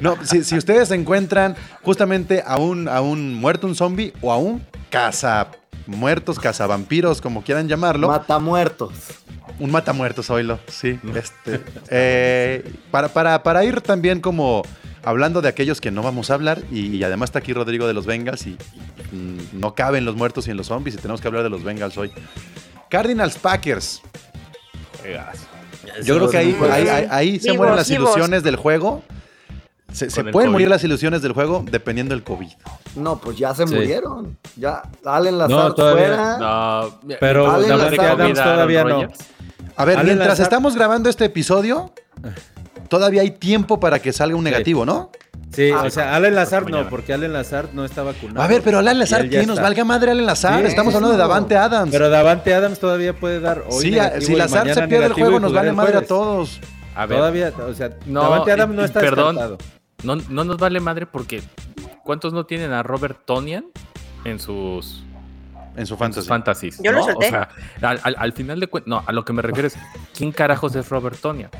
No, 0.00 0.16
si, 0.24 0.44
si 0.44 0.56
ustedes 0.56 0.90
encuentran 0.90 1.54
justamente 1.82 2.42
a 2.44 2.56
un, 2.58 2.88
a 2.88 3.00
un 3.00 3.34
muerto, 3.34 3.66
un 3.66 3.74
zombie, 3.74 4.12
o 4.20 4.32
a 4.32 4.38
un 4.38 4.64
caza 4.90 5.48
muertos, 5.86 6.38
cazavampiros, 6.38 7.20
como 7.20 7.42
quieran 7.42 7.68
llamarlo, 7.68 8.08
Mata 8.08 8.38
muertos. 8.38 8.92
Un 9.62 9.70
matamuertos, 9.70 10.28
oílo, 10.30 10.58
sí. 10.66 10.98
Este, 11.14 11.62
eh, 11.88 12.72
para, 12.90 13.08
para, 13.08 13.42
para 13.42 13.64
ir 13.64 13.80
también 13.80 14.20
como 14.20 14.62
hablando 15.04 15.40
de 15.42 15.48
aquellos 15.48 15.80
que 15.80 15.90
no 15.90 16.02
vamos 16.02 16.30
a 16.30 16.34
hablar, 16.34 16.62
y, 16.70 16.96
y 16.96 17.04
además 17.04 17.28
está 17.28 17.38
aquí 17.40 17.52
Rodrigo 17.52 17.86
de 17.86 17.94
los 17.94 18.06
Bengals, 18.06 18.46
y, 18.46 18.50
y, 19.12 19.16
mm, 19.16 19.38
no 19.60 19.74
caben 19.74 20.04
los 20.04 20.16
muertos 20.16 20.46
y 20.48 20.50
en 20.50 20.56
los 20.56 20.66
zombies, 20.66 20.94
y 20.96 20.98
tenemos 20.98 21.20
que 21.20 21.28
hablar 21.28 21.42
de 21.42 21.50
los 21.50 21.62
Bengals 21.64 21.96
hoy. 21.96 22.12
Cardinals 22.88 23.36
Packers. 23.38 24.02
Yo 26.04 26.16
creo 26.16 26.30
que 26.30 26.38
ahí, 26.38 26.56
ahí, 26.70 26.88
ahí- 26.88 27.06
ahí 27.10 27.40
se 27.40 27.52
mueren 27.52 27.76
las 27.76 27.90
ilusiones 27.90 28.42
del 28.42 28.56
juego. 28.56 29.02
Se, 29.92 30.06
pueden 30.08 30.32
COVID. 30.32 30.46
morir 30.48 30.68
las 30.68 30.82
ilusiones 30.84 31.20
del 31.20 31.32
juego 31.32 31.62
dependiendo 31.70 32.14
del 32.14 32.24
COVID. 32.24 32.48
No, 32.96 33.18
pues 33.18 33.36
ya 33.36 33.54
se 33.54 33.66
Sí. 33.66 33.74
murieron. 33.74 34.38
Ya, 34.56 34.82
Allen 35.04 35.36
No, 35.36 35.46
Lazard 35.48 35.74
todavía- 35.74 36.06
fuera. 36.06 36.38
No, 36.38 37.00
Pero 37.20 37.50
Allen 37.50 37.72
Adams 37.72 38.34
todavía 38.38 38.84
no. 38.84 39.08
A 39.76 39.84
ver, 39.84 40.04
mientras 40.04 40.38
estamos 40.40 40.74
grabando 40.74 41.08
este 41.08 41.24
episodio, 41.26 41.92
todavía 42.88 43.22
hay 43.22 43.30
tiempo 43.30 43.80
para 43.80 43.98
que 44.00 44.12
salga 44.12 44.36
un 44.36 44.44
negativo, 44.44 44.84
¿no? 44.84 45.10
Sí, 45.52 45.70
Ah, 45.70 45.82
o 45.84 45.90
sea, 45.90 46.14
Allen 46.16 46.34
Lazard 46.34 46.64
mañana. 46.64 46.84
no, 46.84 46.88
porque 46.90 47.12
Allen 47.12 47.32
Lazard 47.32 47.68
no 47.74 47.84
está 47.84 48.02
vacunado. 48.02 48.40
A 48.42 48.46
ver, 48.48 48.62
pero 48.62 48.78
Alan 48.78 48.98
Lazar, 48.98 49.28
que 49.28 49.44
nos 49.46 49.60
valga 49.60 49.84
madre 49.84 50.10
Alan 50.12 50.24
Lazar. 50.24 50.60
Sí, 50.60 50.66
Estamos 50.66 50.94
hablando 50.94 51.12
de. 51.14 51.18
Davante 51.18 51.56
Adams. 51.58 51.90
Pero 51.92 52.08
Davante 52.08 52.54
Adams 52.54 52.78
todavía 52.78 53.12
puede 53.14 53.38
dar 53.40 53.64
hoy 53.68 53.82
sí, 53.82 53.90
negativo 53.90 54.22
si 54.26 54.34
Lazar 54.34 54.72
se 54.72 54.88
pierde 54.88 55.06
el 55.06 55.12
juego, 55.12 55.40
nos 55.40 55.52
vale 55.52 55.72
madre 55.72 55.98
a 55.98 56.06
todos. 56.06 56.58
A 56.94 57.04
ver, 57.06 57.18
Todavía, 57.18 57.52
o 57.68 57.74
sea, 57.74 57.90
No, 58.06 58.22
Davante 58.22 58.52
Adams 58.52 58.74
no 58.74 58.84
está 58.84 59.00
perdón. 59.00 59.36
descartado. 59.36 59.58
no, 60.04 60.16
no 60.16 60.44
nos 60.44 60.56
vale 60.56 60.80
madre 60.80 61.06
porque 61.06 61.42
¿cuántos 62.02 62.32
no 62.32 62.44
tienen 62.46 62.72
a 62.72 62.82
Robert 62.82 63.18
Tonian 63.26 63.66
en 64.24 64.38
sus, 64.38 65.04
En 65.76 65.86
su 65.86 65.96
fantasy. 65.96 66.28
fantasies? 66.28 66.78
Yo 66.82 66.92
lo 66.92 66.98
¿no? 66.98 67.04
solté. 67.04 67.26
O 67.26 67.30
sea, 67.30 67.48
al, 67.80 68.00
al- 68.02 68.16
al 68.18 68.32
final 68.32 68.60
de 68.60 68.66
cuentas, 68.66 68.88
no, 68.88 69.02
a 69.06 69.12
lo 69.12 69.24
que 69.24 69.32
me 69.32 69.42
refiero 69.42 69.66
es, 69.68 69.74
¿quién 70.16 70.32
carajos 70.32 70.74
es 70.76 70.88
Robert 70.88 71.18
Tonian? 71.20 71.50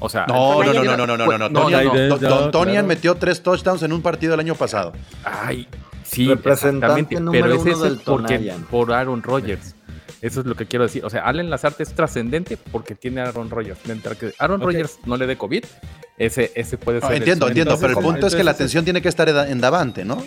O 0.00 0.08
sea, 0.08 0.26
No, 0.28 0.62
no, 0.62 0.72
no, 0.72 0.84
no, 0.84 0.96
no, 0.96 1.06
no, 1.06 1.16
no, 1.16 1.26
no, 1.26 1.38
no. 1.38 1.48
No, 1.48 1.60
Tonian- 1.68 1.84
no, 1.84 1.92
no, 1.94 2.08
Don- 2.08 2.20
Don 2.20 2.30
no, 2.44 2.50
Tonian 2.50 2.74
claro. 2.74 2.86
metió 2.88 3.14
tres 3.16 3.42
touchdowns 3.42 3.82
en 3.82 3.92
un 3.92 4.00
partido 4.00 4.34
el 4.34 4.40
año 4.40 4.54
pasado. 4.54 4.92
Ay, 5.24 5.66
sí, 6.04 6.28
Representante 6.28 7.00
exactamente, 7.16 7.40
pero 7.40 7.54
ese 7.54 7.70
es 7.72 7.80
del 7.80 7.98
porque 8.04 8.52
por 8.70 8.92
Aaron 8.92 9.22
Rodgers. 9.22 9.74
Eso 10.20 10.40
es 10.40 10.46
lo 10.46 10.54
que 10.56 10.66
quiero 10.66 10.84
decir. 10.84 11.04
O 11.04 11.10
sea, 11.10 11.22
Allen 11.22 11.48
Lazarte 11.50 11.82
es 11.84 11.92
trascendente 11.94 12.56
porque 12.72 12.94
tiene 12.96 13.20
a 13.20 13.24
Aaron 13.28 13.50
Rodgers. 13.50 13.78
Mientras 13.86 14.16
que 14.18 14.32
Aaron. 14.38 14.60
Rodgers 14.60 14.98
no 15.06 15.16
le 15.16 15.26
dé 15.28 15.36
COVID, 15.36 15.64
ese, 16.16 16.50
ese 16.56 16.76
puede 16.76 17.00
ser. 17.00 17.10
el 17.12 17.16
entiendo, 17.18 17.46
entiendo, 17.48 17.74
pero 17.76 17.86
el 17.86 17.98
Entonces, 17.98 18.12
punto 18.12 18.26
es 18.26 18.34
que 18.34 18.42
la 18.42 18.50
entonces- 18.50 18.56
atención 18.56 18.84
tiene 18.84 19.00
que 19.02 19.08
estar 19.08 19.28
en 19.28 19.60
Davante, 19.60 20.04
¿no? 20.04 20.24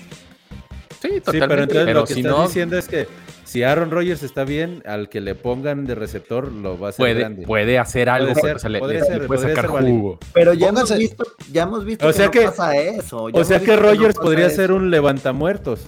Sí, 1.02 1.08
Sí, 1.16 1.20
totalmente. 1.22 1.48
pero 1.48 1.62
entonces 1.64 1.86
pero 1.86 2.00
lo 2.02 2.06
que 2.06 2.14
si 2.14 2.20
estás 2.20 2.38
no, 2.38 2.44
diciendo 2.48 2.78
es 2.78 2.88
que 2.88 3.08
si 3.44 3.64
Aaron 3.64 3.90
Rodgers 3.92 4.22
está 4.24 4.44
bien, 4.46 4.84
al 4.86 5.10
que 5.10 5.20
le 5.20 5.34
pongan 5.36 5.86
de 5.86 5.96
receptor 5.96 6.52
lo 6.52 6.80
va 6.80 6.88
a 6.88 6.90
hacer 6.92 6.98
puede, 7.04 7.20
grande. 7.20 7.46
puede 7.48 7.80
hacer 7.80 8.08
algo. 8.10 8.36
ser, 8.36 8.56
o 8.58 8.60
sea, 8.60 8.70
le, 8.70 8.80
podría 8.80 9.00
le- 9.00 9.06
ser, 9.06 9.22
le 9.22 9.28
puede 9.28 9.40
podría 9.42 9.56
sacar 9.56 9.72
ser 9.72 9.90
jugo. 9.92 10.20
Pero 10.34 10.54
ya 10.54 10.70
hemos 10.70 10.96
visto, 10.98 11.24
ya 11.52 11.64
hemos 11.64 11.84
visto 11.84 12.06
O 12.06 12.10
que 12.12 12.14
sea 12.16 12.26
no 12.28 12.32
que- 12.32 12.42
pasa 12.44 12.78
eso. 12.78 13.30
ya 13.30 13.40
O 13.42 13.44
sea 13.44 13.60
que 13.60 13.76
no 13.76 13.82
Rodgers 13.82 14.16
podría 14.16 14.46
eso. 14.46 14.56
ser 14.58 14.72
un 14.72 14.92
levantamuertos. 14.92 15.88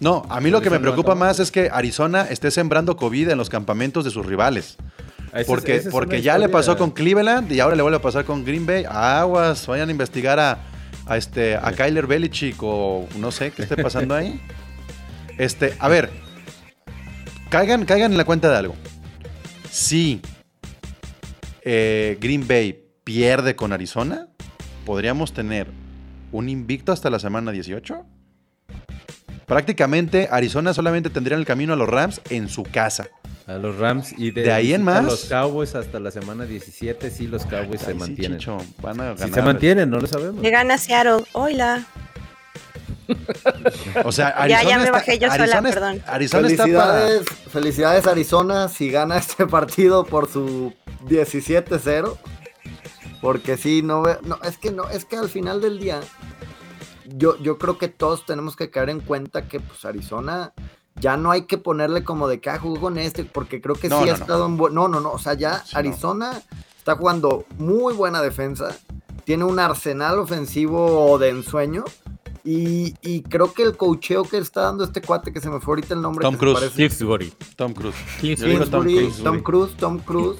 No, 0.00 0.24
a 0.30 0.40
mí 0.40 0.50
lo 0.50 0.60
que 0.62 0.70
me 0.70 0.80
preocupa 0.80 1.14
más 1.14 1.40
es 1.40 1.50
que 1.50 1.68
Arizona 1.70 2.22
esté 2.30 2.50
sembrando 2.50 2.96
COVID 2.96 3.28
en 3.28 3.38
los 3.38 3.50
campamentos 3.50 4.04
de 4.04 4.10
sus 4.10 4.24
rivales. 4.26 4.76
Porque, 5.46 5.76
es 5.76 5.86
porque 5.88 6.22
ya 6.22 6.36
le 6.38 6.48
pasó 6.48 6.76
con 6.76 6.90
Cleveland 6.90 7.52
y 7.52 7.60
ahora 7.60 7.76
le 7.76 7.82
vuelve 7.82 7.98
a 7.98 8.02
pasar 8.02 8.24
con 8.24 8.44
Green 8.44 8.66
Bay. 8.66 8.84
Aguas, 8.88 9.66
vayan 9.66 9.88
a 9.88 9.92
investigar 9.92 10.40
a, 10.40 10.58
a 11.10 11.16
este, 11.16 11.56
a 11.56 11.72
Kyler 11.72 12.06
Belichick 12.06 12.62
o 12.62 13.08
no 13.18 13.32
sé 13.32 13.50
qué 13.50 13.62
esté 13.62 13.76
pasando 13.76 14.14
ahí. 14.14 14.40
Este, 15.38 15.74
a 15.78 15.88
ver, 15.88 16.10
caigan, 17.48 17.86
caigan 17.86 18.12
en 18.12 18.18
la 18.18 18.26
cuenta 18.26 18.50
de 18.50 18.58
algo. 18.58 18.76
Si 19.70 20.20
eh, 21.62 22.18
Green 22.20 22.46
Bay 22.46 22.84
pierde 23.04 23.56
con 23.56 23.72
Arizona, 23.72 24.28
podríamos 24.84 25.32
tener 25.32 25.68
un 26.30 26.50
invicto 26.50 26.92
hasta 26.92 27.08
la 27.08 27.18
semana 27.18 27.52
18. 27.52 28.04
Prácticamente 29.46 30.28
Arizona 30.30 30.74
solamente 30.74 31.08
tendría 31.08 31.38
el 31.38 31.46
camino 31.46 31.72
a 31.72 31.76
los 31.76 31.88
Rams 31.88 32.20
en 32.28 32.50
su 32.50 32.64
casa. 32.64 33.08
A 33.50 33.58
los 33.58 33.76
Rams 33.78 34.12
y 34.16 34.30
de, 34.30 34.42
De 34.42 34.52
ahí 34.52 34.74
en 34.74 34.82
a 34.82 34.84
más. 34.84 35.04
los 35.04 35.24
Cowboys 35.24 35.74
hasta 35.74 35.98
la 35.98 36.10
semana 36.10 36.44
17, 36.44 37.10
sí, 37.10 37.26
los 37.26 37.44
Cowboys 37.46 37.80
se 37.80 37.92
Ay, 37.92 37.94
mantienen. 37.98 38.38
Chicho, 38.38 38.58
van 38.80 39.00
a 39.00 39.14
Si 39.14 39.20
ganar. 39.22 39.34
se 39.34 39.42
mantienen, 39.42 39.90
no 39.90 39.98
lo 39.98 40.06
sabemos. 40.06 40.40
Le 40.42 40.50
gana 40.50 40.78
Seattle. 40.78 41.24
Hola. 41.32 41.84
O 44.04 44.12
sea, 44.12 44.28
Ya, 44.46 44.58
Arizona 44.60 44.62
ya 44.70 44.76
me 44.78 44.84
está- 44.84 44.92
bajé 44.92 45.18
yo 45.18 45.30
sola, 45.32 45.44
es- 45.44 45.62
perdón. 45.74 46.02
Arizona 46.06 46.48
está 46.48 46.62
para. 46.64 46.72
Felicidades, 46.76 47.26
felicidades 47.50 48.06
Arizona 48.06 48.68
si 48.68 48.90
gana 48.90 49.16
este 49.18 49.46
partido 49.46 50.04
por 50.04 50.28
su 50.30 50.72
17-0. 51.08 52.16
Porque 53.20 53.56
sí, 53.56 53.82
no, 53.82 54.02
no, 54.22 54.38
es 54.44 54.56
que 54.58 54.70
no, 54.70 54.88
es 54.88 55.04
que 55.04 55.16
al 55.16 55.28
final 55.28 55.60
del 55.60 55.78
día, 55.78 56.00
yo, 57.06 57.36
yo 57.42 57.58
creo 57.58 57.76
que 57.76 57.88
todos 57.88 58.24
tenemos 58.24 58.56
que 58.56 58.70
caer 58.70 58.88
en 58.90 59.00
cuenta 59.00 59.46
que 59.48 59.60
pues 59.60 59.84
Arizona 59.84 60.52
ya 60.96 61.16
no 61.16 61.30
hay 61.30 61.42
que 61.42 61.58
ponerle 61.58 62.04
como 62.04 62.28
de 62.28 62.40
que 62.40 62.50
ah, 62.50 62.58
jugó 62.58 62.80
con 62.80 62.98
este, 62.98 63.24
porque 63.24 63.60
creo 63.60 63.74
que 63.74 63.88
No, 63.88 64.00
sí 64.00 64.06
no, 64.06 64.12
ha 64.12 64.16
no. 64.16 64.20
estado 64.22 64.46
en 64.46 64.56
buen. 64.56 64.74
No, 64.74 64.88
no, 64.88 65.00
no. 65.00 65.12
O 65.12 65.18
sea, 65.18 65.34
ya 65.34 65.60
Sí, 65.64 65.70
no. 65.74 65.78
Arizona 65.78 66.42
está 66.76 66.96
jugando 66.96 67.44
muy 67.58 67.94
buena 67.94 68.20
defensa. 68.22 68.76
Tiene 69.24 69.44
un 69.44 69.58
arsenal 69.60 70.18
ofensivo 70.18 71.18
de 71.18 71.28
ensueño. 71.30 71.84
Y, 72.42 72.94
y 73.02 73.20
creo 73.22 73.52
que 73.52 73.62
el 73.62 73.76
cocheo 73.76 74.24
que 74.24 74.38
está 74.38 74.62
dando 74.62 74.82
este 74.84 75.02
cuate, 75.02 75.30
que 75.30 75.42
se 75.42 75.50
me 75.50 75.60
fue 75.60 75.72
ahorita 75.72 75.92
el 75.92 76.00
nombre. 76.00 76.22
Tom 76.22 76.36
Cruise. 76.36 76.58
parece- 76.58 76.76
Kingsbury. 76.76 77.32
Tom 77.54 77.74
Cruise. 77.74 77.94
Kingsbury. 78.18 78.70
Tom. 79.22 79.40
Cruise, 79.42 79.76
Tom 79.76 79.98
Cruise, 79.98 80.38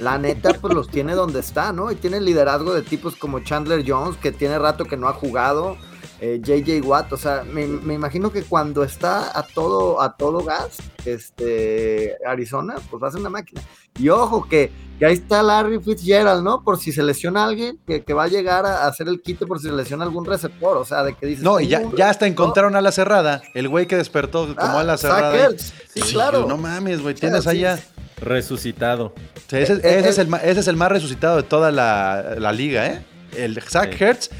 la 0.00 0.16
neta, 0.16 0.54
pues 0.54 0.72
los 0.72 0.88
tiene 0.88 1.14
donde 1.14 1.40
está, 1.40 1.72
¿no? 1.74 1.92
Y 1.92 1.96
tiene 1.96 2.20
liderazgo 2.22 2.72
de 2.72 2.80
tipos 2.80 3.16
como 3.16 3.40
Chandler 3.40 3.84
Jones, 3.86 4.16
que 4.16 4.32
tiene 4.32 4.58
rato 4.58 4.86
que 4.86 4.96
no 4.96 5.08
ha 5.08 5.12
jugado, 5.12 5.76
eh, 6.24 6.40
JJ 6.40 6.80
Watt, 6.86 7.12
o 7.12 7.16
sea, 7.16 7.42
me, 7.42 7.66
me 7.66 7.94
imagino 7.94 8.30
que 8.30 8.44
cuando 8.44 8.84
está 8.84 9.36
a 9.36 9.42
todo, 9.42 10.00
a 10.00 10.16
todo 10.16 10.44
gas, 10.44 10.76
este, 11.04 12.14
Arizona, 12.24 12.76
pues 12.90 13.02
va 13.02 13.08
a 13.08 13.10
ser 13.10 13.20
una 13.20 13.28
máquina. 13.30 13.60
Y 13.98 14.08
ojo, 14.08 14.46
que, 14.48 14.70
que 15.00 15.06
ahí 15.06 15.14
está 15.14 15.42
Larry 15.42 15.80
Fitzgerald, 15.80 16.44
¿no? 16.44 16.62
Por 16.62 16.78
si 16.78 16.92
se 16.92 17.02
lesiona 17.02 17.44
alguien, 17.44 17.78
que, 17.86 18.04
que 18.04 18.14
va 18.14 18.24
a 18.24 18.28
llegar 18.28 18.64
a 18.66 18.86
hacer 18.86 19.08
el 19.08 19.20
quite 19.20 19.46
por 19.46 19.58
si 19.58 19.66
se 19.66 19.72
lesiona 19.74 20.04
algún 20.04 20.24
receptor, 20.24 20.76
o 20.76 20.84
sea, 20.84 21.02
de 21.02 21.14
que 21.14 21.26
dices... 21.26 21.42
No, 21.42 21.58
y 21.58 21.66
ya, 21.66 21.80
"Uh, 21.80 21.96
ya 21.96 22.08
hasta 22.10 22.26
encontraron 22.28 22.76
a 22.76 22.80
la 22.80 22.92
cerrada. 22.92 23.42
El 23.54 23.68
güey 23.68 23.86
que 23.88 23.96
despertó 23.96 24.46
como 24.54 24.78
Ah, 24.78 24.80
a 24.80 24.84
la 24.84 24.96
Zach 24.98 25.14
cerrada. 25.16 25.50
Sí, 25.58 25.72
Sí, 26.02 26.12
claro. 26.14 26.46
No 26.46 26.56
mames, 26.56 27.02
güey. 27.02 27.14
Tienes 27.16 27.46
allá. 27.48 27.76
sí. 27.78 27.82
Resucitado. 28.20 29.12
Sí, 29.50 29.56
ese, 29.56 29.72
Eh, 29.74 29.78
ese 29.82 29.98
eh, 29.98 30.08
es 30.08 30.18
el, 30.18 30.32
ese 30.34 30.60
es 30.60 30.68
el 30.68 30.76
más 30.76 30.92
resucitado 30.92 31.36
de 31.38 31.42
toda 31.42 31.72
la, 31.72 32.36
la 32.38 32.52
liga, 32.52 32.86
¿eh? 32.86 33.04
El 33.36 33.60
Zach 33.60 33.90
Sí. 33.98 34.04
Hertz 34.04 34.30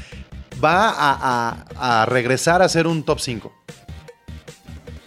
va 0.63 0.89
a, 0.89 1.11
a- 1.31 2.01
a 2.01 2.05
regresar 2.05 2.61
a 2.61 2.69
ser 2.69 2.87
un 2.87 3.03
top 3.03 3.19
5. 3.19 3.51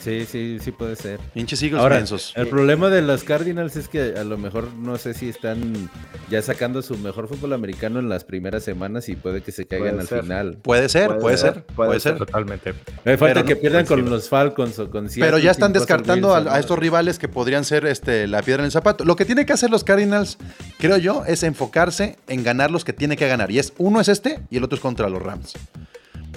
Sí, 0.07 0.25
sí, 0.25 0.59
sí 0.63 0.71
puede 0.71 0.95
ser. 0.95 1.19
Pinches 1.35 1.61
Eagles 1.65 1.81
Ahora, 1.83 1.97
mensos. 1.97 2.33
el 2.37 2.47
problema 2.47 2.91
de 2.91 3.03
los 3.03 3.25
Cardinals 3.25 3.75
es 3.75 3.89
que 3.89 4.15
a 4.17 4.23
lo 4.23 4.39
mejor 4.39 4.73
no 4.75 4.97
sé 4.99 5.15
si 5.15 5.29
están 5.29 5.91
ya 6.31 6.41
sacando 6.43 6.81
su 6.81 6.97
mejor 6.97 7.27
fútbol 7.27 7.53
americano 7.55 7.99
en 7.99 8.09
las 8.09 8.23
primeras 8.23 8.63
semanas 8.63 9.09
y 9.09 9.17
puede 9.17 9.43
que 9.43 9.51
se 9.51 9.67
caigan 9.67 9.89
Puede 9.97 10.01
al 10.03 10.07
ser. 10.09 10.23
final. 10.23 10.59
Puede 10.63 10.89
ser, 10.89 11.09
puede, 11.09 11.21
puede 11.21 11.39
ser, 11.39 11.55
ser, 11.55 11.65
puede, 11.65 11.89
puede 11.89 12.01
ser. 12.01 12.19
Totalmente. 12.19 12.73
Me 13.05 13.17
falta 13.19 13.35
Pero 13.35 13.47
que 13.47 13.55
no- 13.57 13.61
pierdan 13.61 13.85
con 13.87 14.09
los 14.09 14.29
Falcons 14.29 14.79
o 14.79 14.89
con 14.91 15.09
Pero 15.13 15.39
ya 15.39 15.51
están 15.51 15.73
descartando 15.73 16.29
a, 16.33 16.37
Wilson, 16.39 16.53
a 16.53 16.55
¿no? 16.55 16.61
estos 16.61 16.79
rivales 16.79 17.19
que 17.19 17.27
podrían 17.27 17.65
ser 17.65 17.85
este, 17.85 18.29
la 18.29 18.43
piedra 18.43 18.63
en 18.63 18.67
el 18.67 18.71
zapato. 18.73 19.05
Lo 19.05 19.17
que 19.17 19.25
tiene 19.25 19.45
que 19.45 19.55
hacer 19.55 19.71
los 19.71 19.83
Cardinals, 19.83 20.39
creo 20.79 20.99
yo, 20.99 21.25
es 21.27 21.43
enfocarse 21.43 22.17
en 22.29 22.45
ganar 22.45 22.71
los 22.71 22.85
que 22.85 22.93
tiene 22.93 23.17
que 23.17 23.27
ganar. 23.27 23.51
Y 23.51 23.59
es 23.59 23.73
uno 23.79 24.01
es 24.01 24.07
este 24.09 24.39
y 24.51 24.59
el 24.59 24.63
otro 24.63 24.77
es 24.77 24.83
contra 24.83 25.09
los 25.09 25.21
Rams. 25.21 25.55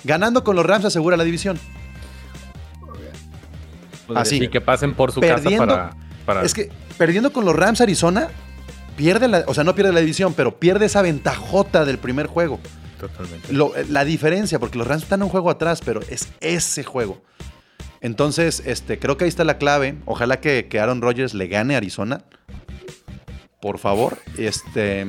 Ganando 0.04 0.44
con 0.44 0.56
los 0.56 0.66
Rams 0.66 0.86
asegura 0.86 1.18
la 1.18 1.24
división. 1.24 1.60
Así. 4.16 4.44
Y 4.44 4.48
que 4.50 4.62
pasen 4.62 4.94
por 4.94 5.12
su 5.12 5.20
Perdiendo- 5.22 5.68
casa 5.68 5.90
para, 5.92 5.96
para 6.26 6.44
Es 6.46 6.54
que 6.54 6.70
perdiendo 6.98 7.32
con 7.34 7.46
los 7.46 7.56
Rams 7.56 7.82
Arizona, 7.82 8.28
pierde 8.98 9.28
la, 9.28 9.44
o 9.48 9.54
sea, 9.54 9.64
no 9.64 9.76
pierde 9.76 9.92
la 9.94 10.00
división, 10.02 10.34
pero 10.34 10.58
pierde 10.60 10.86
esa 10.86 11.02
ventajota 11.02 11.86
del 11.86 11.98
primer 11.98 12.28
juego. 12.28 12.60
totalmente. 13.00 13.54
Lo- 13.54 13.72
la 13.90 14.04
diferencia, 14.06 14.60
porque 14.60 14.78
los 14.78 14.86
Rams 14.88 15.04
están 15.04 15.24
un 15.24 15.30
juego 15.30 15.50
atrás, 15.50 15.82
pero 15.84 16.02
es 16.10 16.28
ese 16.42 16.84
juego. 16.84 17.22
Entonces, 18.02 18.62
este, 18.66 18.98
creo 19.00 19.18
que 19.18 19.26
ahí 19.26 19.30
está 19.30 19.44
la 19.44 19.58
clave. 19.58 19.96
Ojalá 20.06 20.40
que, 20.40 20.68
que 20.70 20.80
Aaron 20.80 21.02
Rodgers 21.02 21.34
le 21.34 21.48
gane 21.48 21.74
a 21.76 21.78
Arizona. 21.78 22.22
Por 23.62 23.78
favor. 23.78 24.18
Este, 24.38 25.06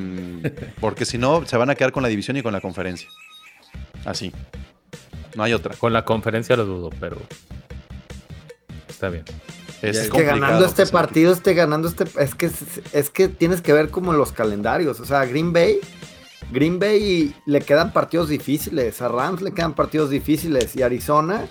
porque 0.81 1.05
si 1.05 1.17
no, 1.17 1.45
se 1.45 1.55
van 1.57 1.69
a 1.69 1.75
quedar 1.75 1.91
con 1.93 2.03
la 2.03 2.09
división 2.09 2.35
y 2.37 2.41
con 2.43 2.51
la 2.53 2.59
conferencia. 2.61 3.07
Así. 4.05 4.33
No 5.35 5.43
hay 5.43 5.53
otra. 5.53 5.75
Con 5.75 5.93
la 5.93 6.03
conferencia 6.03 6.57
lo 6.57 6.65
dudo, 6.65 6.89
pero 6.99 7.17
está 9.01 9.09
bien. 9.09 9.25
Es, 9.81 9.97
Es 9.97 10.09
que 10.11 10.23
ganando 10.23 10.63
este 10.63 10.85
que 10.85 10.91
partido, 10.91 11.33
este 11.33 11.55
ganando 11.55 11.87
este, 11.87 12.05
es 12.19 12.35
que 12.35 12.51
es 12.93 13.09
que 13.09 13.27
tienes 13.27 13.61
que 13.61 13.73
ver 13.73 13.89
como 13.89 14.13
los 14.13 14.31
calendarios, 14.31 14.99
o 14.99 15.05
sea, 15.05 15.25
Green 15.25 15.51
Bay, 15.51 15.79
Green 16.51 16.77
Bay 16.77 17.33
le 17.47 17.61
quedan 17.61 17.91
partidos 17.91 18.29
difíciles, 18.29 19.01
a 19.01 19.07
Rams 19.07 19.41
le 19.41 19.53
quedan 19.53 19.73
partidos 19.73 20.11
difíciles 20.11 20.75
y 20.75 20.83
Arizona 20.83 21.47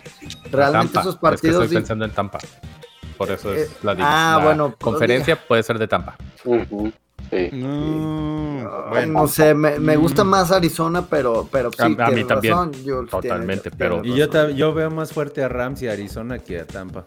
realmente 0.52 0.94
Tampa. 0.94 1.00
esos 1.00 1.14
Es 1.14 1.18
que 1.18 1.20
partidos 1.20 1.64
estoy 1.64 1.76
pensando 1.78 2.04
en 2.04 2.12
Tampa. 2.12 2.38
Por 3.18 3.30
eso 3.32 3.52
es 3.52 3.68
Eh, 3.68 3.72
la, 3.82 3.96
ah, 3.98 4.36
la 4.38 4.44
bueno, 4.44 4.76
conferencia 4.80 5.36
puede 5.36 5.64
ser 5.64 5.78
de 5.78 5.88
Tampa. 5.88 6.16
Ujú. 6.44 6.92
Sí. 7.30 7.48
Bueno, 7.52 9.12
no 9.12 9.28
sé, 9.28 9.54
me, 9.54 9.78
me 9.78 9.96
gusta 9.96 10.24
más 10.24 10.50
Arizona, 10.50 11.06
pero, 11.08 11.48
pero 11.50 11.70
sí, 11.70 11.78
A- 11.80 12.06
a 12.06 12.10
mí 12.10 12.24
también, 12.24 12.54
razón, 12.54 12.72
Jules, 12.84 13.10
totalmente, 13.10 13.70
pero- 13.70 14.02
tienes 14.02 14.16
Y 14.16 14.30
yo, 14.32 14.48
yo 14.50 14.74
veo 14.74 14.90
más 14.90 15.12
fuerte 15.12 15.42
a 15.44 15.48
Rams 15.48 15.80
y 15.82 15.88
a 15.88 15.92
Arizona 15.92 16.38
que 16.40 16.60
a 16.60 16.66
Tampa. 16.66 17.04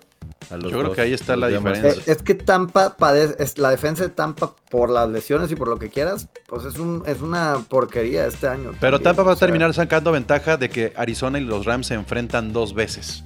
A 0.49 0.55
los 0.55 0.65
Yo 0.71 0.77
creo 0.77 0.83
dos. 0.89 0.95
que 0.95 1.01
ahí 1.01 1.13
está 1.13 1.35
la 1.35 1.47
diferencia. 1.47 2.01
Es 2.05 2.21
que 2.21 2.35
Tampa 2.35 2.95
padece, 2.97 3.35
es 3.41 3.57
la 3.57 3.69
defensa 3.69 4.03
de 4.03 4.09
Tampa 4.09 4.53
por 4.69 4.89
las 4.89 5.09
lesiones 5.09 5.51
y 5.51 5.55
por 5.55 5.67
lo 5.67 5.77
que 5.79 5.89
quieras, 5.89 6.27
pues 6.47 6.65
es 6.65 6.79
un 6.79 7.03
es 7.05 7.21
una 7.21 7.57
porquería 7.69 8.25
este 8.25 8.47
año. 8.47 8.71
pero 8.79 8.97
también, 8.97 9.03
Tampa 9.03 9.23
va 9.23 9.31
a 9.31 9.33
o 9.33 9.37
sea, 9.37 9.47
terminar 9.47 9.73
sacando 9.73 10.11
ventaja 10.11 10.57
de 10.57 10.69
que 10.69 10.93
Arizona 10.97 11.39
y 11.39 11.43
los 11.43 11.65
Rams 11.65 11.87
se 11.87 11.93
enfrentan 11.95 12.51
dos 12.53 12.73
veces. 12.73 13.23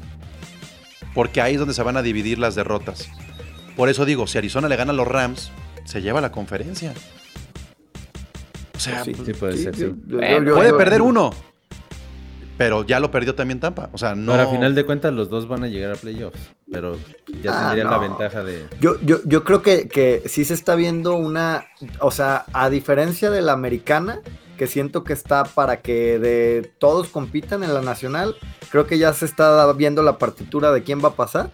Porque 1.15 1.41
ahí 1.41 1.53
es 1.53 1.59
donde 1.59 1.73
se 1.73 1.81
van 1.83 1.97
a 1.97 2.01
dividir 2.03 2.37
las 2.37 2.53
derrotas. 2.55 3.09
Por 3.75 3.89
eso 3.89 4.05
digo, 4.05 4.27
si 4.27 4.37
Arizona 4.37 4.67
le 4.67 4.75
gana 4.75 4.91
a 4.91 4.95
los 4.95 5.07
Rams, 5.07 5.51
se 5.87 6.01
lleva 6.01 6.19
la 6.21 6.31
conferencia. 6.31 6.93
O 8.75 8.79
sea, 8.79 9.03
Sí, 9.03 9.13
Sí, 9.25 9.33
puede 9.33 9.57
ser, 9.57 9.75
yo- 9.75 9.87
sí. 9.87 9.95
yo- 10.07 10.19
yo- 10.43 10.53
puede 10.55 10.73
perder 10.73 11.01
uno. 11.01 11.31
Pero 12.57 12.83
ya 12.83 12.99
lo 12.99 13.11
perdió 13.11 13.35
también 13.35 13.59
Tampa. 13.59 13.89
O 13.93 13.97
sea, 13.99 14.15
no. 14.15 14.31
Pero 14.31 14.43
a 14.43 14.51
final 14.51 14.73
de 14.75 14.83
cuentas 14.83 15.13
los 15.13 15.29
dos 15.29 15.47
van 15.47 15.63
a 15.63 15.67
llegar 15.67 15.91
a 15.91 15.95
playoffs. 15.95 16.39
Pero 16.71 16.97
ya 17.43 17.51
Ah, 17.53 17.61
tendrían 17.69 17.91
la 17.91 17.99
ventaja 17.99 18.43
de... 18.43 18.65
Yo, 18.81 18.99
yo, 19.01 19.19
yo 19.25 19.43
creo 19.43 19.61
que, 19.61 19.87
que 19.87 20.23
sí 20.25 20.43
se 20.43 20.55
está 20.55 20.73
viendo 20.75 21.15
una, 21.15 21.65
o 21.99 22.09
sea, 22.11 22.45
a 22.53 22.69
diferencia 22.71 23.29
de 23.29 23.41
la 23.41 23.53
americana, 23.53 24.21
que 24.57 24.65
siento 24.65 25.03
que 25.03 25.13
está 25.13 25.43
para 25.43 25.81
que 25.81 26.17
de 26.17 26.71
todos 26.79 27.09
compitan 27.09 27.63
en 27.63 27.75
la 27.75 27.81
nacional, 27.81 28.35
creo 28.71 28.87
que 28.87 28.97
ya 28.97 29.13
se 29.13 29.25
está 29.25 29.71
viendo 29.73 30.01
la 30.01 30.17
partitura 30.17 30.71
de 30.71 30.81
quién 30.81 30.99
va 31.03 31.09
a 31.09 31.13
pasar 31.15 31.51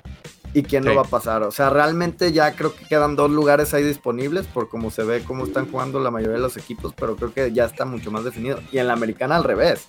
y 0.54 0.64
quién 0.64 0.84
Sí. 0.84 0.90
no 0.90 0.96
va 0.96 1.02
a 1.02 1.06
pasar. 1.06 1.44
O 1.44 1.52
sea, 1.52 1.70
realmente 1.70 2.32
ya 2.32 2.56
creo 2.56 2.76
que 2.76 2.86
quedan 2.86 3.16
dos 3.16 3.32
lugares 3.32 3.74
ahí 3.74 3.84
disponibles 3.84 4.46
por 4.46 4.70
cómo 4.70 4.92
se 4.92 5.04
ve 5.04 5.24
cómo 5.24 5.46
están 5.46 5.70
jugando 5.70 6.00
la 6.00 6.12
mayoría 6.12 6.36
de 6.36 6.42
los 6.42 6.58
equipos, 6.58 6.94
pero 6.96 7.16
creo 7.16 7.34
que 7.34 7.52
ya 7.52 7.66
está 7.66 7.86
mucho 7.86 8.12
más 8.12 8.24
definido. 8.24 8.60
Y 8.72 8.78
en 8.78 8.88
la 8.88 8.94
americana 8.94 9.36
al 9.36 9.44
revés. 9.44 9.88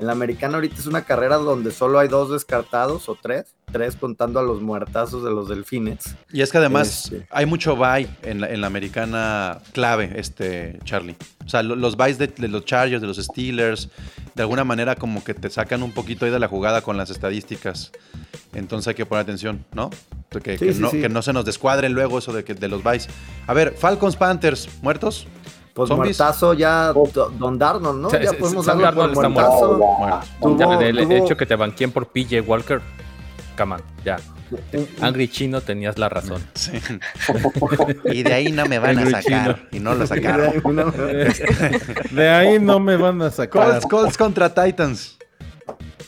En 0.00 0.06
la 0.06 0.12
americana 0.12 0.54
ahorita 0.54 0.76
es 0.76 0.86
una 0.86 1.02
carrera 1.04 1.36
donde 1.36 1.70
solo 1.72 1.98
hay 1.98 2.08
dos 2.08 2.30
descartados 2.30 3.06
o 3.10 3.18
tres, 3.20 3.54
tres 3.70 3.96
contando 3.96 4.40
a 4.40 4.42
los 4.42 4.62
muertazos 4.62 5.22
de 5.22 5.30
los 5.30 5.50
delfines. 5.50 6.16
Y 6.32 6.40
es 6.40 6.50
que 6.50 6.56
además 6.56 7.04
Este. 7.12 7.26
hay 7.30 7.44
mucho 7.44 7.76
bye 7.76 8.08
en 8.22 8.40
la, 8.40 8.48
en 8.48 8.62
la 8.62 8.66
americana 8.68 9.58
clave, 9.74 10.12
este 10.16 10.78
Charlie. 10.84 11.16
O 11.44 11.48
sea, 11.50 11.62
lo- 11.62 11.76
los 11.76 11.98
byes 11.98 12.16
de, 12.16 12.28
de 12.28 12.48
los 12.48 12.64
Chargers, 12.64 13.02
de 13.02 13.06
los 13.08 13.18
Steelers, 13.18 13.90
de 14.34 14.42
alguna 14.42 14.64
manera 14.64 14.96
como 14.96 15.22
que 15.22 15.34
te 15.34 15.50
sacan 15.50 15.82
un 15.82 15.92
poquito 15.92 16.24
ahí 16.24 16.30
de 16.30 16.38
la 16.38 16.48
jugada 16.48 16.80
con 16.80 16.96
las 16.96 17.10
estadísticas. 17.10 17.92
Entonces 18.54 18.88
hay 18.88 18.94
que 18.94 19.04
poner 19.04 19.22
atención, 19.24 19.66
¿no? 19.74 19.90
Que, 20.30 20.56
Sí, 20.56 20.64
que 20.66 20.72
sí, 20.72 20.80
no, 20.80 20.90
sí. 20.90 21.00
que 21.02 21.10
no 21.10 21.20
se 21.20 21.34
nos 21.34 21.44
descuadre 21.44 21.90
luego 21.90 22.20
eso 22.20 22.32
de, 22.32 22.42
que, 22.42 22.54
de 22.54 22.68
los 22.68 22.82
byes. 22.82 23.06
A 23.46 23.52
ver, 23.52 23.74
Falcons 23.76 24.16
Panthers, 24.16 24.66
¿muertos? 24.80 25.26
Pues 25.74 25.88
¿Zombies? 25.88 26.18
muertazo 26.18 26.52
ya 26.54 26.92
Do- 26.92 27.30
Don 27.38 27.58
Darnold, 27.58 28.00
¿no? 28.00 28.10
Ya 28.10 28.32
podemos 28.32 28.64
Sam 28.66 28.80
darlo 28.80 29.02
por 29.02 29.14
Darnold 29.14 29.16
está 29.16 29.28
muertazo. 29.28 29.78
Muertos. 29.78 30.28
Tuvo- 30.40 30.58
Ya, 30.80 30.86
el 30.88 30.96
tuvo- 30.98 31.12
hecho 31.24 31.36
que 31.36 31.46
te 31.46 31.54
banqueen 31.56 31.92
por 31.92 32.06
PJ 32.08 32.40
Walker, 32.40 32.80
come 33.56 33.74
on, 33.76 33.82
ya. 34.04 34.16
Angry 35.00 35.28
Chino 35.28 35.60
tenías 35.60 35.96
la 35.96 36.08
razón. 36.08 36.42
Sí. 36.54 36.72
y 38.06 38.24
de 38.24 38.34
ahí 38.34 38.50
no 38.50 38.66
me 38.66 38.80
van 38.80 38.98
a 38.98 39.06
sacar. 39.06 39.22
chino. 39.22 39.56
Y 39.70 39.78
no 39.78 39.94
lo 39.94 40.04
sacaron. 40.08 40.54
De 42.10 42.28
ahí 42.28 42.58
no 42.58 42.80
me 42.80 42.96
van 42.96 43.22
a 43.22 43.30
sacar. 43.30 43.70
Colts, 43.70 43.86
Colts 43.86 44.18
contra 44.18 44.52
Titans. 44.52 45.18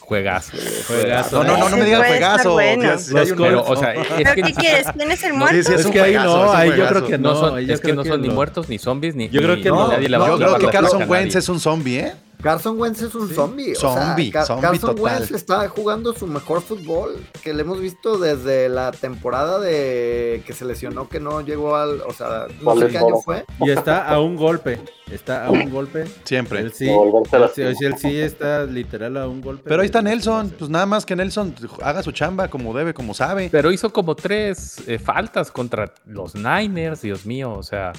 Juegazo. 0.01 0.53
Juegazo. 0.89 1.45
No, 1.45 1.45
no, 1.45 1.59
no, 1.59 1.69
no 1.71 1.77
me 1.77 1.85
estar 1.85 2.07
juegazo. 2.07 2.53
bueno. 2.53 2.91
Un- 2.93 3.37
Pero, 3.37 3.65
o 3.65 3.77
sea, 3.77 3.95
es 3.95 4.07
¿Pero 4.09 4.35
que, 4.35 4.43
qué 4.43 4.55
quieres? 4.55 4.87
¿Quién 4.97 5.11
es 5.11 5.23
el 5.23 5.33
muerto? 5.35 5.57
Sí, 5.57 5.63
sí, 5.65 5.73
Es, 5.75 5.81
es 5.81 5.87
que 5.87 6.01
ahí 6.01 6.15
juegazo, 6.15 6.45
no, 6.45 6.53
ahí 6.53 6.71
yo 6.77 6.87
creo 6.89 7.07
que 7.07 7.19
no 7.19 7.33
no. 7.35 7.41
son, 7.41 7.71
es 7.71 7.81
que 7.81 7.93
no 7.93 8.05
son 8.05 8.21
ni 8.21 8.29
no. 8.29 8.35
muertos, 8.35 8.69
ni 8.69 8.79
zombies, 8.79 9.15
ni. 9.15 9.29
Yo 9.29 9.41
creo 9.41 9.57
que 9.57 9.69
no. 9.69 9.89
nadie 9.89 10.09
le 10.09 10.19
va 10.19 10.27
a 10.27 10.29
Yo 10.29 10.37
creo 10.39 10.59
que 10.59 10.79
nadie. 10.99 11.05
Wentz 11.07 11.37
es 11.37 11.49
un 11.49 11.61
zombie, 11.61 11.99
¿eh? 12.01 12.13
Carson 12.43 12.79
Wentz 12.81 13.03
es 13.03 13.15
un 13.15 13.29
zombie. 13.29 13.73
o 13.73 13.77
sea, 13.77 14.07
Zombie, 14.09 14.31
Ca- 14.31 14.45
zombie 14.45 14.63
Carson 14.63 14.97
total. 14.97 15.05
Wentz 15.21 15.31
está 15.31 15.69
jugando 15.69 16.13
su 16.13 16.27
mejor 16.27 16.61
fútbol 16.61 17.25
que 17.43 17.55
le 17.55 17.63
hemos 17.63 17.81
visto 17.81 18.19
desde 18.19 18.69
la 18.69 18.91
temporada 18.91 19.61
de 19.61 20.43
que 20.47 20.53
se 20.53 20.65
lesionó, 20.65 21.09
que 21.09 21.21
no 21.21 21.41
llegó 21.41 21.77
al. 21.77 22.01
O 22.03 22.13
sea, 22.13 22.47
no 22.61 22.77
sé 22.77 22.89
qué 22.89 22.99
año 22.99 23.17
fue. 23.25 23.45
Y 23.61 23.71
está 23.71 24.09
a 24.09 24.21
un 24.21 24.37
golpe. 24.37 24.81
Está 25.11 25.47
a 25.47 25.51
un 25.51 25.71
golpe. 25.71 26.05
Siempre. 26.25 26.61
Él 26.61 26.73
sí. 26.73 26.89
Él 26.89 27.75
sí, 27.77 27.85
él 27.85 27.95
sí 27.99 28.19
está 28.19 28.65
literal 28.65 29.17
a 29.19 29.29
un 29.29 29.41
golpe. 29.41 29.65
Pero 29.69 29.83
ahí 29.83 29.87
está 29.87 30.01
Nelson. 30.03 30.55
Pues 30.59 30.71
nada 30.71 30.87
más 30.87 31.05
que 31.07 31.15
Nelson 31.15 31.55
haga 31.83 32.03
su 32.03 32.13
chamba 32.13 32.49
como 32.49 32.73
debe, 32.75 32.95
como 32.95 33.13
sabe. 33.15 33.49
Pero 33.53 33.71
hizo 33.71 33.93
como 33.93 34.15
tres 34.17 34.83
eh, 34.89 34.99
faltas 34.99 35.51
contra 35.51 35.93
los 36.07 36.35
Niners, 36.35 37.03
Dios 37.03 37.27
mío, 37.27 37.53
o 37.53 37.63
sea, 37.63 37.93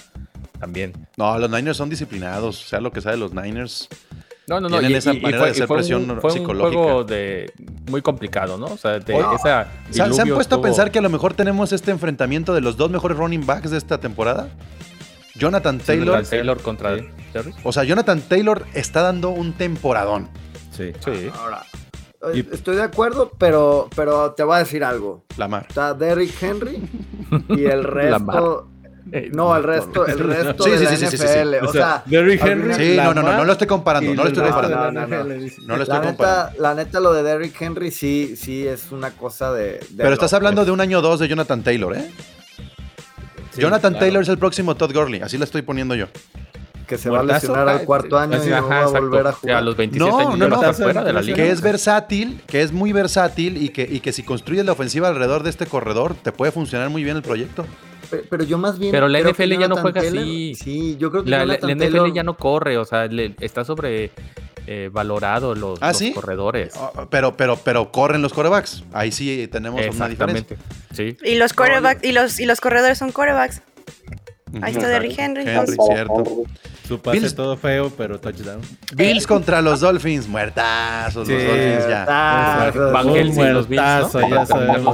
también. 0.59 1.07
No, 1.17 1.37
los 1.37 1.49
Niners 1.51 1.77
son 1.77 1.89
disciplinados. 1.89 2.65
O 2.65 2.67
sea, 2.67 2.81
lo 2.81 2.91
que 2.91 2.99
sabe 3.01 3.17
los 3.17 3.33
Niners. 3.33 3.87
No, 4.47 4.59
no, 4.59 4.67
no. 4.69 4.79
Tienen 4.79 4.97
esa 4.97 5.13
manera 5.13 5.45
de 5.45 5.51
hacer 5.51 5.67
fue 5.67 5.77
presión 5.77 6.09
un, 6.09 6.19
fue 6.21 6.31
un 6.31 6.37
psicológica. 6.37 6.81
juego 6.83 7.03
de 7.05 7.51
muy 7.89 8.01
complicado, 8.01 8.57
¿no? 8.57 8.65
O 8.65 8.77
sea, 8.77 8.99
de 8.99 9.13
esa. 9.17 9.37
¿Se, 9.39 9.49
han- 9.51 9.67
se 9.91 10.01
han 10.01 10.11
diluvio 10.11 10.35
puesto 10.35 10.55
a 10.55 10.61
pensar 10.61 10.91
que 10.91 10.99
a 10.99 11.01
lo 11.01 11.09
mejor 11.09 11.33
tenemos 11.33 11.71
este 11.71 11.91
enfrentamiento 11.91 12.53
de 12.53 12.61
los 12.61 12.75
dos 12.75 12.89
mejores 12.91 13.17
running 13.17 13.45
backs 13.45 13.71
de 13.71 13.77
esta 13.77 13.99
temporada? 13.99 14.49
Jonathan 15.35 15.79
Taylor. 15.79 16.07
Taylor, 16.23 16.29
Taylor 16.29 16.61
contra 16.61 16.97
Sí. 16.97 17.05
Terry? 17.31 17.53
O 17.63 17.71
sea, 17.71 17.83
Jonathan 17.83 18.21
Taylor 18.21 18.65
está 18.73 19.01
dando 19.01 19.29
un 19.29 19.53
temporadón. 19.53 20.29
Sí. 20.71 20.91
Sí. 20.99 21.29
Ahora, 21.35 21.63
eh, 22.33 22.45
Y- 22.49 22.53
estoy 22.53 22.75
de 22.75 22.83
acuerdo, 22.83 23.31
pero, 23.37 23.89
pero 23.95 24.33
te 24.33 24.43
voy 24.43 24.57
a 24.57 24.59
decir 24.59 24.83
algo. 24.83 25.23
Lamar. 25.37 25.65
Está 25.69 25.93
Derrick 25.93 26.33
Henry 26.41 26.81
y 27.49 27.65
el 27.65 27.81
Lamar. 28.11 28.35
resto. 28.35 28.67
Eh, 29.11 29.29
No, 29.33 29.55
el 29.55 29.63
resto, 29.63 30.05
el 30.07 30.17
resto 30.17 30.63
Sí, 30.63 30.71
de 30.71 30.77
sí, 30.77 30.83
la 30.85 30.89
sí, 30.91 30.97
sí, 30.97 31.05
sí, 31.07 31.17
sí. 31.17 31.23
NFL. 31.23 31.65
O 31.65 31.71
sea, 31.73 32.03
Derrick 32.05 32.41
Henry. 32.43 32.73
Sí, 32.73 32.95
no, 32.97 33.03
no, 33.05 33.13
no, 33.15 33.21
Lamar 33.21 33.37
no 33.39 33.45
lo 33.45 33.51
estoy 33.51 33.67
comparando. 33.67 34.13
No 34.13 34.23
lo 34.23 34.29
estoy 34.29 34.43
el 34.45 34.49
comparando. 34.51 34.77
la 34.85 34.91
No, 34.91 35.07
no, 35.07 35.23
no. 35.23 35.23
NFL, 35.35 35.43
dice. 35.43 35.61
No 35.67 35.75
lo 35.77 35.83
estoy 35.83 35.99
la 35.99 36.03
comparando. 36.05 36.49
neta, 36.51 36.61
la 36.61 36.73
neta, 36.75 36.99
lo 36.99 37.13
de 37.13 37.23
Derrick 37.23 37.61
Henry 37.61 37.91
sí, 37.91 38.35
sí 38.37 38.65
es 38.67 38.91
una 38.91 39.11
cosa 39.11 39.51
de. 39.53 39.63
de 39.73 39.79
Pero 39.97 40.13
estás 40.13 40.33
hablando 40.33 40.63
de 40.65 40.71
un 40.71 40.79
año 40.81 40.99
o 40.99 41.01
dos 41.01 41.19
de 41.19 41.27
Jonathan 41.27 41.61
Taylor, 41.63 41.95
¿eh? 41.97 42.09
Sí, 43.51 43.61
Jonathan 43.61 43.93
claro. 43.93 43.99
Taylor 44.05 44.23
es 44.23 44.29
el 44.29 44.37
próximo 44.39 44.75
Todd 44.75 44.93
Gurley. 44.93 45.21
Así 45.21 45.37
lo 45.37 45.43
estoy 45.43 45.61
poniendo 45.61 45.93
yo. 45.95 46.07
Que 46.95 47.01
se 47.01 47.09
va 47.09 47.19
a 47.19 47.23
lesionar 47.23 47.67
al 47.69 47.83
cuarto 47.85 48.17
año 48.17 48.43
y 48.43 48.47
no 48.49 48.55
Ajá, 48.57 48.67
va 48.67 48.75
a 48.75 48.81
exacto. 48.83 49.01
volver 49.01 49.27
a 49.27 49.29
O 49.29 49.31
sea, 49.33 49.39
jugar. 49.41 49.55
a 49.57 49.61
los 49.61 49.75
27 49.77 50.09
No, 50.11 50.19
años 50.19 50.37
no, 50.37 50.45
ya 50.45 50.51
va 50.51 50.57
a 50.57 50.61
no. 50.65 50.69
estar 50.71 50.83
fuera 50.85 51.03
de 51.03 51.13
la 51.13 51.21
liga. 51.21 51.35
Que 51.35 51.49
es 51.51 51.61
versátil, 51.61 52.41
que 52.47 52.61
es 52.61 52.71
muy 52.71 52.91
versátil 52.93 53.57
y 53.61 53.69
que, 53.69 53.87
y 53.89 53.99
que 53.99 54.11
si 54.13 54.23
construyes 54.23 54.65
la 54.65 54.71
ofensiva 54.73 55.07
alrededor 55.07 55.43
de 55.43 55.49
este 55.49 55.65
corredor, 55.65 56.15
te 56.15 56.31
puede 56.31 56.51
funcionar 56.51 56.89
muy 56.89 57.03
bien 57.03 57.17
el 57.17 57.23
proyecto. 57.23 57.65
Pe- 58.09 58.23
Pero 58.29 58.43
yo 58.43 58.57
más 58.57 58.77
bien. 58.79 58.91
Pero 58.91 59.07
la 59.07 59.19
NFL 59.21 59.57
ya 59.59 59.67
no 59.67 59.77
juega 59.77 60.01
Taylor- 60.01 60.21
así. 60.23 60.55
Sí, 60.55 60.97
yo 60.99 61.09
creo 61.09 61.23
que 61.23 61.29
La, 61.29 61.45
la- 61.45 61.55
NFL 61.57 62.11
ya 62.13 62.23
no 62.23 62.35
corre, 62.37 62.77
o 62.77 62.85
sea, 62.85 63.07
le- 63.07 63.35
está 63.39 63.63
sobre 63.65 64.11
eh, 64.67 64.89
valorado 64.93 65.55
los, 65.55 65.79
¿Ah, 65.81 65.89
los 65.89 65.97
sí? 65.97 66.13
corredores. 66.13 66.73
Oh, 66.77 67.07
Pero, 67.09 67.35
pero, 67.35 67.57
pero 67.57 67.91
corren 67.91 68.21
los 68.21 68.33
corebacks. 68.33 68.83
Ahí 68.93 69.11
sí 69.11 69.49
tenemos 69.51 69.81
una 69.95 70.07
diferencia. 70.07 70.55
Sí. 70.93 71.17
Y 71.23 71.35
los 71.35 71.53
quarterbacks, 71.53 72.03
y 72.03 72.11
los, 72.13 72.39
y 72.39 72.45
los 72.45 72.61
corredores 72.61 72.97
son 72.97 73.11
quarterbacks. 73.11 73.61
Ahí 74.61 74.73
está. 74.73 74.87
Derrick 74.87 75.17
Henry. 75.17 75.43
Henry, 75.47 75.75
cierto. 75.87 76.23
Su 76.87 76.99
pase 76.99 77.19
Bills- 77.21 77.35
todo 77.35 77.55
feo, 77.57 77.91
pero 77.97 78.19
touchdown. 78.19 78.59
Bills 78.93 79.25
contra 79.25 79.61
los 79.61 79.79
Dolphins. 79.79 80.27
Muertazos 80.27 81.25
Sí, 81.27 81.33
los 81.33 81.43
Dolphins 81.43 81.87
ya. 81.87 82.05
Ah, 82.09 82.71
Van 82.93 83.09
Helsing 83.13 83.41
y 83.43 83.49
los 83.51 83.67
Bills, 83.69 83.81
¿no? 83.81 83.87
muertazo, 83.87 84.19
ya 84.21 84.27
terminarlos 84.45 84.47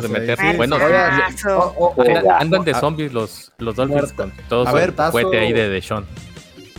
de 0.04 0.08
sabemos 0.08 0.12
meter. 0.38 0.56
Bueno, 0.58 0.78
Muertazo. 0.78 1.94
andan, 1.98 2.24
Ya. 2.26 2.38
andan 2.38 2.64
de 2.64 2.74
zombies 2.76 3.12
los, 3.14 3.52
los 3.58 3.76
Dolphins 3.76 4.14
con 4.14 4.32
todo 4.48 4.68
A 4.68 4.72
su 4.72 5.12
cohete 5.12 5.40
ahí 5.40 5.52
de 5.52 5.68
Deshaun. 5.70 6.06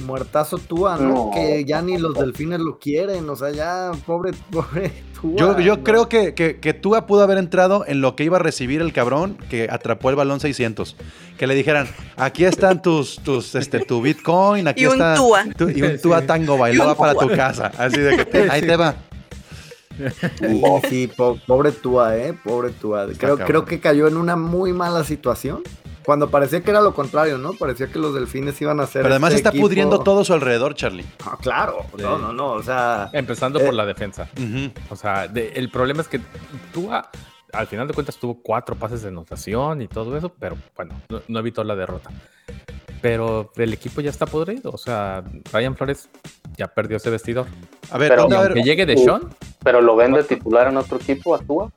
Muertazo 0.00 0.58
Tua, 0.58 0.96
¿no? 0.96 1.08
No. 1.08 1.30
Que 1.32 1.64
ya 1.64 1.80
ni 1.82 1.96
los 1.98 2.14
delfines 2.14 2.60
lo 2.60 2.78
quieren. 2.78 3.28
O 3.30 3.36
sea, 3.36 3.50
ya, 3.50 3.92
pobre, 4.06 4.32
pobre 4.50 4.90
Tua. 5.20 5.32
Yo, 5.36 5.60
yo 5.60 5.76
¿no? 5.76 5.84
creo 5.84 6.08
que, 6.08 6.34
que, 6.34 6.58
que 6.58 6.72
Tua 6.74 7.06
pudo 7.06 7.22
haber 7.22 7.38
entrado 7.38 7.84
en 7.86 8.00
lo 8.00 8.16
que 8.16 8.24
iba 8.24 8.36
a 8.36 8.40
recibir 8.40 8.80
el 8.80 8.92
cabrón 8.92 9.36
que 9.50 9.68
atrapó 9.70 10.10
el 10.10 10.16
balón 10.16 10.40
600. 10.40 10.96
Que 11.38 11.46
le 11.46 11.54
dijeran, 11.54 11.88
aquí 12.16 12.44
están 12.44 12.82
tus, 12.82 13.16
tus 13.22 13.54
este, 13.54 13.80
tu 13.80 14.02
Bitcoin, 14.02 14.68
aquí 14.68 14.82
Y 14.82 14.86
un 14.86 14.92
está... 14.94 15.14
Tua. 15.14 15.44
tu- 15.56 15.70
y 15.70 15.82
un 15.82 15.98
Tua 16.02 16.22
Tango 16.26 16.58
Bailoa 16.58 16.94
para 16.96 17.14
tu 17.14 17.28
casa. 17.30 17.70
Así 17.78 17.98
de 18.00 18.16
que, 18.16 18.24
te- 18.26 18.50
ahí 18.50 18.60
te 18.62 18.76
va. 18.76 18.94
Sí, 20.38 20.62
sí, 20.88 21.06
po- 21.08 21.38
pobre 21.46 21.72
Tua, 21.72 22.16
¿eh? 22.16 22.32
Pobre 22.44 22.70
Tua. 22.70 23.06
Creo, 23.18 23.36
creo 23.38 23.64
que 23.66 23.80
cayó 23.80 24.08
en 24.08 24.16
una 24.16 24.34
muy 24.36 24.72
mala 24.72 25.04
situación. 25.04 25.62
Cuando 26.04 26.30
parecía 26.30 26.62
que 26.62 26.70
era 26.70 26.80
lo 26.80 26.94
contrario, 26.94 27.38
¿no? 27.38 27.52
Parecía 27.52 27.88
que 27.88 27.98
los 27.98 28.14
delfines 28.14 28.60
iban 28.62 28.80
a 28.80 28.86
ser. 28.86 29.02
Pero 29.02 29.14
además 29.14 29.30
este 29.32 29.40
está 29.40 29.50
equipo- 29.50 29.66
pudriendo 29.66 30.00
todo 30.00 30.20
a 30.20 30.24
su 30.24 30.32
alrededor, 30.32 30.74
Charlie. 30.74 31.04
Ah, 31.24 31.36
claro, 31.40 31.84
no, 31.98 32.18
no, 32.18 32.32
no. 32.32 32.52
O 32.52 32.62
sea, 32.62 33.10
Empezando 33.12 33.60
Eh, 33.60 33.64
por 33.66 33.74
la 33.74 33.84
defensa. 33.86 34.28
O 34.88 34.96
sea, 34.96 35.28
de- 35.28 35.52
el 35.54 35.70
problema 35.70 36.00
es 36.02 36.08
que 36.08 36.20
tú 36.72 36.92
a- 36.92 37.08
al 37.52 37.66
final 37.66 37.86
de 37.88 37.94
cuentas 37.94 38.16
tuvo 38.16 38.40
cuatro 38.42 38.74
pases 38.76 39.02
de 39.02 39.08
anotación 39.08 39.82
y 39.82 39.88
todo 39.88 40.16
eso, 40.16 40.28
pero 40.38 40.56
bueno, 40.76 40.94
no, 41.08 41.20
no 41.28 41.38
evitó 41.40 41.62
la 41.64 41.74
derrota. 41.76 42.10
Pero 43.02 43.50
el 43.56 43.72
equipo 43.72 44.00
ya 44.00 44.10
está 44.10 44.26
podrido. 44.26 44.70
O 44.72 44.78
sea, 44.78 45.24
Ryan 45.52 45.74
Flores 45.76 46.08
ya 46.56 46.68
perdió 46.68 46.98
ese 46.98 47.08
vestidor. 47.10 47.46
A 47.90 47.96
ver, 47.98 48.10
Pero- 48.10 48.22
¿dónde- 48.22 48.36
a 48.36 48.40
ver, 48.42 48.54
Que 48.54 48.62
llegue 48.62 48.84
Deshaun, 48.86 49.30
Pero 49.62 49.80
lo 49.80 49.94
ven 49.96 50.12
de 50.12 50.24
titular 50.24 50.68
en 50.68 50.76
otro 50.78 50.96
equipo, 50.98 51.34
actúa. 51.34 51.70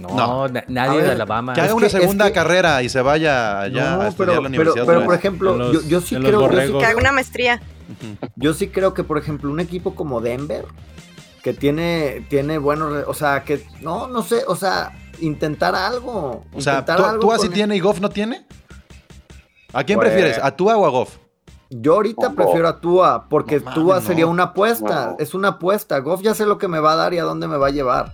No, 0.00 0.08
No. 0.16 0.48
na- 0.48 0.64
nadie 0.68 0.96
ver, 0.98 1.06
de 1.06 1.12
Alabama. 1.12 1.52
Que 1.52 1.60
haga 1.60 1.68
Es 1.68 1.74
una 1.74 1.88
que- 1.88 1.96
es 1.96 2.00
segunda 2.02 2.26
que- 2.26 2.32
carrera 2.32 2.82
y 2.82 2.88
se 2.88 3.02
vaya 3.02 3.60
allá 3.60 3.96
No, 3.96 4.00
a 4.02 4.08
estudiar 4.08 4.16
pero, 4.16 4.26
la 4.26 4.34
pero, 4.34 4.46
universidad. 4.48 4.86
pero, 4.86 4.98
otra 4.98 5.06
por 5.06 5.14
ejemplo, 5.14 5.56
los- 5.56 5.72
yo, 5.72 5.80
yo 5.88 6.00
sí 6.00 6.16
creo, 6.16 6.50
yo 6.50 6.60
sí. 6.66 6.72
Que 6.78 6.86
haga 6.86 6.96
una 6.98 7.12
maestría. 7.12 7.60
Yo 8.36 8.54
sí 8.54 8.68
creo 8.68 8.94
que, 8.94 9.04
por 9.04 9.18
ejemplo, 9.18 9.50
un 9.50 9.60
equipo 9.60 9.94
como 9.94 10.20
Denver, 10.20 10.64
que 11.42 11.52
tiene, 11.52 12.24
tiene 12.30 12.58
buenos, 12.58 13.04
o 13.06 13.14
sea, 13.14 13.44
que, 13.44 13.66
no, 13.82 14.08
no 14.08 14.22
sé, 14.22 14.42
o 14.46 14.56
sea, 14.56 14.92
intentar 15.20 15.74
algo. 15.74 16.44
O 16.54 16.60
sea, 16.60 16.74
intentar 16.74 16.96
¿tú, 16.98 17.04
algo 17.04 17.20
tú 17.20 17.32
así 17.32 17.46
con- 17.48 17.54
tiene 17.54 17.76
y 17.76 17.80
Goff 17.80 18.00
no 18.00 18.08
tiene? 18.10 18.46
¿A 19.72 19.84
quién 19.84 19.98
Pues- 19.98 20.10
prefieres? 20.10 20.38
¿A 20.42 20.50
Tua 20.56 20.76
o 20.76 20.86
a 20.86 20.90
Goff? 20.90 21.16
Yo 21.72 21.94
ahorita 21.94 22.32
prefiero 22.32 22.66
a 22.66 22.80
Tua, 22.80 23.26
porque 23.28 23.60
No 23.60 23.72
Tua 23.72 24.00
sería 24.00 24.24
no. 24.24 24.32
una 24.32 24.42
apuesta, 24.44 25.14
es 25.20 25.34
una 25.34 25.48
apuesta. 25.48 25.98
Goff 26.00 26.20
ya 26.20 26.34
sé 26.34 26.44
lo 26.44 26.58
que 26.58 26.66
me 26.66 26.80
va 26.80 26.94
a 26.94 26.96
dar 26.96 27.14
y 27.14 27.18
a 27.18 27.22
dónde 27.22 27.46
me 27.46 27.56
va 27.56 27.68
a 27.68 27.70
llevar. 27.70 28.12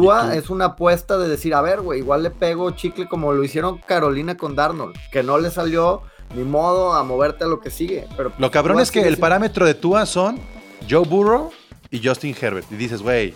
Tua 0.00 0.22
tú? 0.30 0.38
es 0.38 0.50
una 0.50 0.64
apuesta 0.66 1.18
de 1.18 1.28
decir, 1.28 1.54
a 1.54 1.60
ver, 1.60 1.80
güey, 1.82 2.00
igual 2.00 2.22
le 2.22 2.30
pego 2.30 2.70
chicle 2.72 3.08
como 3.08 3.32
lo 3.32 3.44
hicieron 3.44 3.78
Carolina 3.78 4.36
con 4.36 4.56
Darnold, 4.56 4.94
que 5.10 5.22
no 5.22 5.38
le 5.38 5.50
salió 5.50 6.02
ni 6.34 6.44
modo 6.44 6.94
a 6.94 7.04
moverte 7.04 7.44
a 7.44 7.46
lo 7.46 7.60
que 7.60 7.70
sigue. 7.70 8.06
Pero 8.16 8.32
Lo 8.38 8.50
cabrón 8.50 8.76
Tua 8.76 8.82
es 8.82 8.90
que 8.90 9.00
el 9.00 9.04
siendo- 9.06 9.20
parámetro 9.20 9.66
de 9.66 9.74
Tua 9.74 10.06
son 10.06 10.40
Joe 10.88 11.06
Burrow 11.06 11.50
y 11.90 12.06
Justin 12.06 12.34
Herbert. 12.40 12.66
Y 12.72 12.76
dices, 12.76 13.02
güey, 13.02 13.34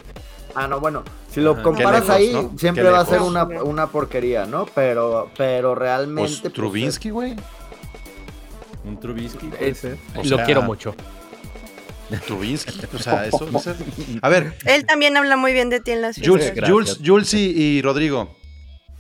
Ah, 0.59 0.67
no, 0.67 0.81
bueno, 0.81 1.03
si 1.31 1.43
lo 1.43 1.53
Ajá. 1.53 1.63
comparas 1.63 2.01
lejos, 2.09 2.11
ahí, 2.17 2.33
¿no? 2.33 2.53
siempre 2.59 2.85
va 2.85 3.01
a 3.01 3.05
ser 3.05 3.21
una, 3.21 3.45
una 3.45 3.89
porquería, 3.89 4.47
¿no? 4.47 4.65
Pero, 4.75 5.29
pero 5.37 5.75
realmente. 5.75 6.31
pues 6.31 6.41
pues, 6.41 6.53
Trubinsky, 6.55 7.11
güey. 7.11 7.37
Un 8.87 8.99
Trubisky. 8.99 9.49
puede 9.49 9.69
Es- 9.69 9.79
ser. 9.79 9.99
O 10.15 10.23
lo 10.23 10.37
sea- 10.37 10.45
quiero 10.47 10.63
mucho. 10.63 10.95
Trubinsky. 12.27 12.73
O 12.95 12.99
sea, 12.99 13.27
eso. 13.27 13.47
A 14.23 14.29
ver, 14.29 14.55
Él 14.65 14.87
también 14.87 15.17
habla 15.17 15.37
muy 15.37 15.53
bien 15.53 15.71
de 15.71 15.81
ti 15.81 15.91
en 15.93 16.03
las 16.03 16.17
Jules. 16.23 16.53
Jules, 16.67 17.01
Jules 17.05 17.35
y, 17.35 17.51
y 17.51 17.83
Rodrigo. 17.83 18.37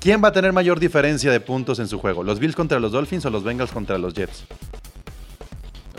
¿Quién 0.00 0.22
va 0.22 0.28
a 0.28 0.32
tener 0.32 0.52
mayor 0.52 0.78
diferencia 0.78 1.30
de 1.32 1.40
puntos 1.40 1.78
en 1.78 1.88
su 1.88 1.98
juego? 1.98 2.22
¿Los 2.22 2.38
Bills 2.38 2.54
contra 2.54 2.78
los 2.78 2.92
Dolphins 2.92 3.24
o 3.26 3.30
los 3.30 3.42
Bengals 3.44 3.72
contra 3.72 3.96
los 3.98 4.14
Jets? 4.14 4.44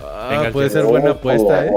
Ah, 0.04 0.50
puede 0.54 0.70
ser 0.70 0.84
buena 0.84 1.12
apuesta, 1.12 1.66
¿eh? 1.66 1.72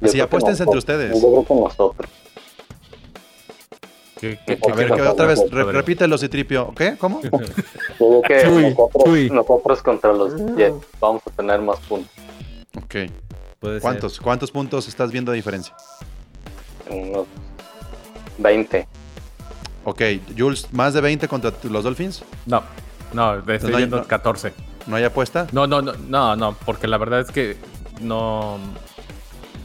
Yo 0.00 0.08
Sí, 0.08 0.20
apuéstense 0.20 0.62
entre 0.62 0.78
ustedes. 0.78 1.20
Yo 1.20 1.44
que 1.46 1.54
nosotros. 1.54 2.10
¿Qué- 4.20 4.38
qué- 4.46 4.58
A 4.68 4.72
A 4.72 4.74
ver, 4.74 4.92
que 4.92 5.00
otra 5.02 5.26
vez, 5.26 5.42
re- 5.50 5.72
repítelo, 5.72 6.18
Citripio. 6.18 6.74
¿Qué? 6.76 6.96
¿Cómo? 6.98 7.20
Creo 7.98 8.22
que 8.22 8.44
nosotros, 8.76 9.30
nosotros 9.32 9.82
contra 9.82 10.12
los 10.12 10.36
Jets 10.56 10.74
vamos 11.00 11.22
a 11.26 11.30
tener 11.30 11.60
más 11.62 11.78
puntos. 11.80 12.10
Ok. 12.76 12.96
Puede 13.60 13.74
ser. 13.74 13.82
¿Cuántos? 13.82 14.20
¿Cuántos 14.20 14.50
puntos 14.50 14.88
estás 14.88 15.12
viendo 15.12 15.30
de 15.32 15.36
diferencia? 15.36 15.74
Unos 16.88 17.26
20. 18.38 18.88
Ok, 19.84 20.02
Jules, 20.36 20.66
¿más 20.72 20.94
de 20.94 21.00
20 21.00 21.28
contra 21.28 21.52
los 21.64 21.84
Dolphins? 21.84 22.22
No, 22.46 22.62
no, 23.12 23.38
estoy 23.38 23.70
No 23.70 23.76
hay- 23.76 23.82
viendo 23.82 23.96
no- 23.98 24.06
14. 24.06 24.52
¿No 24.86 24.96
hay 24.96 25.04
apuesta? 25.04 25.46
No, 25.52 25.66
no, 25.66 25.82
no, 25.82 25.92
no, 25.92 26.36
no, 26.36 26.54
porque 26.64 26.88
la 26.88 26.96
verdad 26.96 27.20
es 27.20 27.30
que 27.30 27.56
no. 28.00 28.58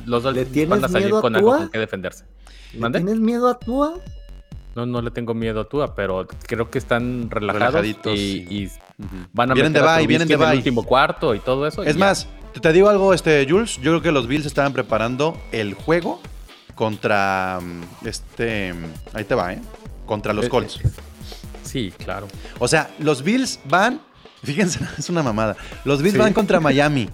Los 0.05 0.23
Dolphins 0.23 0.69
van 0.69 0.83
a 0.83 0.89
salir 0.89 1.07
miedo 1.07 1.19
a 1.19 1.21
con 1.21 1.35
algo 1.35 1.57
con 1.57 1.69
que 1.69 1.79
defenderse. 1.79 2.25
¿le 2.73 2.79
¿Mande? 2.79 2.99
¿Tienes 2.99 3.19
miedo 3.19 3.47
a 3.49 3.57
Tua? 3.57 3.93
No, 4.75 4.85
no 4.85 5.01
le 5.01 5.09
tengo 5.09 5.33
miedo 5.33 5.61
a 5.61 5.69
Tua, 5.69 5.95
pero 5.95 6.27
creo 6.47 6.69
que 6.69 6.77
están 6.79 7.29
relajados 7.31 7.75
Relajaditos, 7.75 8.13
y, 8.13 8.69
van 9.31 9.51
a 9.51 9.53
vienen 9.53 9.71
de 9.71 9.79
meter 9.79 9.95
bye, 9.97 10.07
vienen 10.07 10.27
de 10.27 10.33
en 10.33 10.41
el 10.41 10.57
último 10.57 10.83
cuarto 10.83 11.33
y 11.33 11.39
todo 11.39 11.65
eso. 11.65 11.81
Es 11.81 11.95
más, 11.95 12.27
te 12.61 12.73
digo 12.73 12.89
algo, 12.89 13.13
este, 13.13 13.45
Jules. 13.49 13.75
Yo 13.77 13.91
creo 13.91 14.01
que 14.01 14.11
los 14.11 14.27
Bills 14.27 14.45
estaban 14.45 14.73
preparando 14.73 15.39
el 15.51 15.73
juego 15.73 16.21
contra 16.75 17.59
mm, 17.61 18.07
este. 18.07 18.73
mm, 18.73 18.85
Ahí 19.13 19.23
te 19.23 19.35
va, 19.35 19.53
¿eh? 19.53 19.61
Contra 20.05 20.33
los 20.33 20.45
Eh, 20.45 20.49
Colts. 20.49 20.79
eh, 20.83 20.89
Sí, 21.63 21.91
claro. 21.97 22.27
O 22.59 22.67
sea, 22.67 22.89
los 22.99 23.23
Bills 23.23 23.59
van. 23.65 23.99
Fíjense, 24.43 24.79
es 24.97 25.09
una 25.09 25.23
mamada. 25.23 25.55
Los 25.83 26.01
Bills 26.01 26.13
Sí. 26.13 26.19
van 26.19 26.33
contra 26.33 26.59
Miami. 26.61 27.09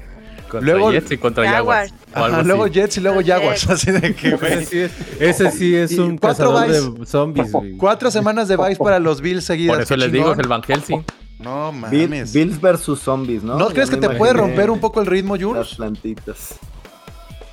Contra 0.52 0.74
Luego- 0.74 0.92
Jets 0.92 1.12
y 1.12 1.18
contra 1.18 1.50
Jaguars. 1.50 1.94
Ajá, 2.14 2.44
luego. 2.44 2.68
Jets 2.68 2.98
y 2.98 3.00
luego 3.02 3.22
Los 3.22 3.28
Jaguars. 3.30 3.70
Así 3.70 3.90
de 3.92 4.14
que, 4.14 4.32
güey. 4.36 4.54
Ese 4.54 4.66
sí 4.66 4.80
es, 4.80 4.92
ese 5.20 5.52
sí 5.52 5.76
es 5.76 5.98
un 5.98 6.18
cuatro 6.18 6.52
cazador 6.54 6.68
buys. 6.92 7.00
de 7.00 7.06
zombies, 7.06 7.52
güey. 7.54 7.78
Cuatro 7.78 8.12
semanas 8.12 8.48
de 8.50 8.58
Vice 8.58 8.76
para 8.76 9.00
los 9.00 9.22
Bills 9.22 9.46
seguidas. 9.46 9.76
Por 9.78 9.84
eso 9.84 9.96
les 9.96 10.12
digo, 10.12 10.34
es 10.34 10.40
el 10.40 10.48
Van 10.50 10.62
Helsing. 10.62 11.06
No 11.40 11.72
Bill- 11.90 12.10
mames. 12.10 12.34
Bills 12.34 12.60
versus 12.60 13.00
zombies, 13.00 13.42
¿no? 13.44 13.58
¿No, 13.58 13.70
crees 13.70 13.90
que 13.90 13.98
te 13.98 14.10
puede 14.10 14.34
romper 14.34 14.70
un 14.70 14.80
poco 14.80 15.00
el 15.02 15.08
ritmo, 15.08 15.36
Las 15.38 15.44
Jules? 15.46 15.76
plantitas. 15.76 16.56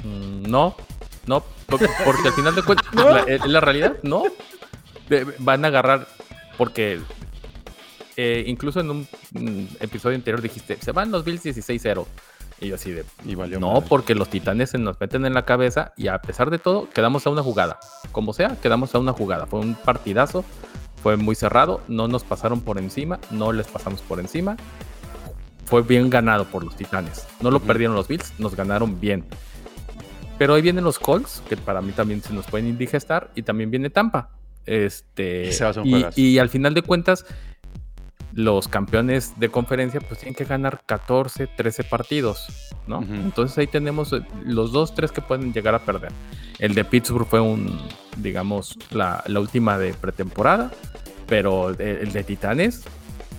Mm, 0.04 0.42
No, 0.50 0.76
no, 1.26 1.44
por- 1.66 1.80
porque 2.04 2.28
al 2.28 2.34
final 2.34 2.54
de 2.54 2.62
cuentas, 2.62 2.86
la, 2.94 3.20
eh, 3.26 3.38
la 3.46 3.60
realidad, 3.60 3.94
no. 4.02 4.24
De- 5.08 5.24
Van 5.38 5.64
a 5.64 5.68
agarrar, 5.68 6.06
porque 6.58 6.98
eh, 8.16 8.44
incluso 8.46 8.80
en 8.80 8.90
un 8.90 9.08
mm, 9.32 9.64
episodio 9.80 10.16
anterior 10.16 10.42
dijiste, 10.42 10.76
se 10.80 10.92
van 10.92 11.10
los 11.10 11.24
Bills 11.24 11.44
16-0. 11.44 12.04
Y 12.60 12.68
yo 12.68 12.74
así 12.74 12.90
de, 12.90 13.04
Y 13.24 13.34
valió 13.34 13.60
no, 13.60 13.74
madre. 13.74 13.86
porque 13.88 14.14
los 14.14 14.28
titanes 14.28 14.70
se 14.70 14.78
nos 14.78 14.98
meten 15.00 15.24
en 15.24 15.34
la 15.34 15.44
cabeza 15.44 15.92
y 15.96 16.08
a 16.08 16.20
pesar 16.20 16.50
de 16.50 16.58
todo, 16.58 16.88
quedamos 16.90 17.26
a 17.26 17.30
una 17.30 17.42
jugada. 17.42 17.78
Como 18.10 18.32
sea, 18.32 18.56
quedamos 18.60 18.94
a 18.94 18.98
una 18.98 19.12
jugada. 19.12 19.46
Fue 19.46 19.60
un 19.60 19.74
partidazo, 19.74 20.44
fue 21.02 21.16
muy 21.16 21.34
cerrado, 21.34 21.80
no 21.86 22.08
nos 22.08 22.24
pasaron 22.24 22.60
por 22.60 22.78
encima, 22.78 23.20
no 23.30 23.52
les 23.52 23.68
pasamos 23.68 24.00
por 24.02 24.18
encima. 24.18 24.56
Fue 25.66 25.82
bien 25.82 26.10
ganado 26.10 26.46
por 26.46 26.64
los 26.64 26.74
titanes. 26.76 27.26
No 27.40 27.50
lo 27.50 27.60
perdieron 27.60 27.94
los 27.94 28.08
Bills, 28.08 28.32
nos 28.38 28.56
ganaron 28.56 28.98
bien. 28.98 29.24
Pero 30.38 30.54
ahí 30.54 30.62
vienen 30.62 30.84
los 30.84 30.98
Colts, 30.98 31.42
que 31.48 31.56
para 31.56 31.82
mí 31.82 31.92
también 31.92 32.22
se 32.22 32.32
nos 32.32 32.46
pueden 32.46 32.68
indigestar, 32.68 33.30
y 33.34 33.42
también 33.42 33.70
viene 33.70 33.90
Tampa. 33.90 34.30
Este, 34.64 35.50
y, 35.84 36.22
y 36.22 36.38
al 36.38 36.48
final 36.48 36.74
de 36.74 36.82
cuentas, 36.82 37.24
los 38.38 38.68
campeones 38.68 39.32
de 39.40 39.48
conferencia 39.48 40.00
pues 40.00 40.20
tienen 40.20 40.36
que 40.36 40.44
ganar 40.44 40.80
14, 40.86 41.48
13 41.48 41.82
partidos, 41.82 42.46
¿no? 42.86 43.02
Entonces 43.02 43.58
ahí 43.58 43.66
tenemos 43.66 44.12
eh, 44.12 44.22
los 44.44 44.70
dos, 44.70 44.94
tres 44.94 45.10
que 45.10 45.20
pueden 45.20 45.52
llegar 45.52 45.74
a 45.74 45.80
perder. 45.80 46.12
El 46.60 46.72
de 46.76 46.84
Pittsburgh 46.84 47.26
fue 47.26 47.40
un, 47.40 47.76
digamos, 48.16 48.78
la, 48.92 49.24
la 49.26 49.40
última 49.40 49.76
de 49.76 49.92
pretemporada, 49.92 50.70
pero 51.26 51.70
el, 51.70 51.80
el 51.80 52.12
de 52.12 52.22
Titanes 52.22 52.84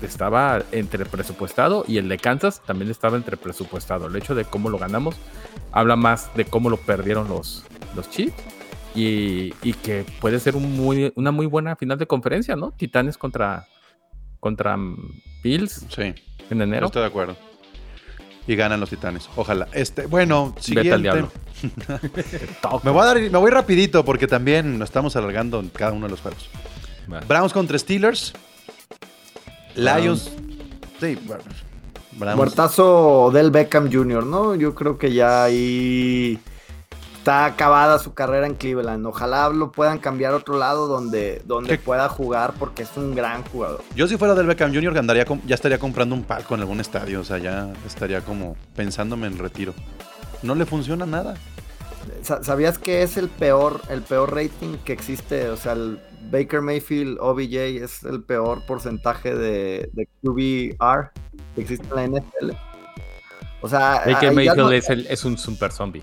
estaba 0.01 0.63
entre 0.73 1.05
presupuestado 1.05 1.85
y 1.87 1.97
el 1.97 2.09
de 2.09 2.17
Kansas 2.17 2.61
también 2.65 2.91
estaba 2.91 3.15
entre 3.15 3.37
presupuestado. 3.37 4.07
El 4.07 4.17
hecho 4.17 4.35
de 4.35 4.43
cómo 4.43 4.69
lo 4.69 4.77
ganamos 4.77 5.15
habla 5.71 5.95
más 5.95 6.29
de 6.35 6.43
cómo 6.43 6.69
lo 6.69 6.75
perdieron 6.75 7.29
los, 7.29 7.63
los 7.95 8.09
Chiefs. 8.09 8.35
Y, 8.95 9.53
y 9.61 9.73
que 9.73 10.03
puede 10.19 10.41
ser 10.41 10.57
un 10.57 10.75
muy, 10.75 11.13
una 11.15 11.31
muy 11.31 11.45
buena 11.45 11.77
final 11.77 11.97
de 11.99 12.07
conferencia, 12.07 12.57
¿no? 12.57 12.71
Titanes 12.71 13.17
contra, 13.17 13.67
contra 14.39 14.77
Bills 15.43 15.85
Sí, 15.89 16.01
en 16.01 16.15
yo 16.57 16.63
enero. 16.63 16.85
estoy 16.87 17.01
de 17.01 17.07
acuerdo. 17.07 17.35
Y 18.47 18.55
ganan 18.55 18.79
los 18.79 18.89
titanes. 18.89 19.29
Ojalá. 19.35 19.67
Este, 19.73 20.07
bueno, 20.07 20.47
Vete 20.55 20.57
al 20.57 20.63
siguiente. 20.63 21.01
diablo. 21.01 21.31
Me 22.83 22.91
voy 22.91 23.01
a 23.01 23.05
dar, 23.05 23.19
me 23.19 23.37
voy 23.37 23.51
rapidito 23.51 24.03
porque 24.03 24.25
también 24.27 24.79
nos 24.79 24.89
estamos 24.89 25.15
alargando 25.15 25.59
en 25.59 25.69
cada 25.69 25.91
uno 25.91 26.07
de 26.07 26.11
los 26.11 26.21
juegos. 26.21 26.49
Browns 27.27 27.53
contra 27.53 27.77
Steelers. 27.77 28.33
Lions. 29.75 30.31
Sí, 30.99 31.17
bueno. 31.25 31.43
Browns. 32.13 32.35
Muertazo 32.37 33.29
del 33.33 33.51
Beckham 33.51 33.91
Jr., 33.91 34.25
¿no? 34.25 34.55
Yo 34.55 34.73
creo 34.75 34.97
que 34.97 35.13
ya 35.13 35.43
ahí 35.43 36.39
está 37.20 37.45
acabada 37.45 37.99
su 37.99 38.13
carrera 38.13 38.47
en 38.47 38.55
Cleveland. 38.55 39.05
Ojalá 39.05 39.49
lo 39.49 39.72
puedan 39.72 39.99
cambiar 39.99 40.34
a 40.34 40.38
otro 40.38 40.57
lado 40.57 40.88
donde, 40.88 41.41
donde 41.45 41.78
¿Qué? 41.78 41.84
pueda 41.84 42.07
jugar 42.09 42.53
porque 42.57 42.84
es 42.84 42.89
un 42.95 43.13
gran 43.13 43.43
jugador. 43.43 43.84
Yo 43.95 44.07
si 44.07 44.17
fuera 44.17 44.34
del 44.36 44.47
Beckham 44.47 44.74
Jr. 44.74 44.97
andaría 44.97 45.26
ya 45.45 45.55
estaría 45.55 45.78
comprando 45.80 46.15
un 46.15 46.24
palco 46.24 46.55
en 46.55 46.61
algún 46.61 46.80
estadio. 46.80 47.20
O 47.20 47.24
sea, 47.24 47.38
ya 47.38 47.72
estaría 47.86 48.22
como 48.22 48.55
pensándome 48.76 49.28
en 49.28 49.38
retiro. 49.38 49.74
No 50.41 50.55
le 50.55 50.65
funciona 50.65 51.05
nada. 51.05 51.36
Sa- 52.24 52.41
¿Sabías 52.43 52.78
que 52.80 53.03
es 53.03 53.17
el 53.17 53.28
peor, 53.30 53.82
el 53.89 54.01
peor 54.01 54.34
rating 54.34 54.78
que 54.86 54.93
existe? 54.93 55.49
O 55.49 55.57
sea, 55.57 55.74
el 55.74 55.99
Baker 56.32 56.61
Mayfield 56.61 57.17
OBJ 57.20 57.55
es 57.84 58.03
el 58.03 58.24
peor 58.24 58.65
porcentaje 58.65 59.36
de, 59.36 59.89
de 59.93 60.07
QBR 60.24 61.11
que 61.55 61.61
existe 61.61 61.86
en 61.89 61.95
la 61.95 62.20
NFL. 62.20 62.51
O 63.61 63.67
sea, 63.67 64.03
Baker 64.05 64.32
Mayfield 64.34 64.57
no- 64.57 64.72
es, 64.72 64.89
el- 64.89 65.05
es 65.07 65.26
un 65.26 65.38
super 65.38 65.72
zombie. 65.74 66.01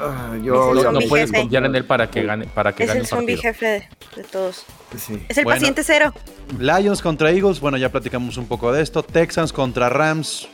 Ah, 0.00 0.34
yo 0.42 0.74
No, 0.74 0.98
puedes 1.08 1.30
jefe. 1.30 1.42
confiar 1.42 1.64
en 1.64 1.74
él 1.76 1.84
para 1.84 2.10
que 2.10 2.22
gane, 2.24 2.46
para 2.46 2.72
que 2.72 2.82
Es 2.84 2.88
gane 2.88 3.00
el 3.00 3.06
zombie 3.06 3.36
jefe 3.36 3.66
de, 3.66 3.88
de 4.16 4.24
todos. 4.24 4.64
Sí. 4.96 5.24
Es 5.28 5.38
el 5.38 5.44
Bueno. 5.44 5.56
paciente 5.56 5.82
cero. 5.84 6.12
Lions 6.58 7.00
contra 7.02 7.30
Eagles. 7.30 7.60
Bueno, 7.60 7.76
ya 7.76 7.88
platicamos 7.90 8.36
un 8.36 8.46
poco 8.46 8.72
de 8.72 8.82
esto. 8.82 9.02
Texans 9.02 9.52
contra 9.52 9.88
Rams. 9.88 10.48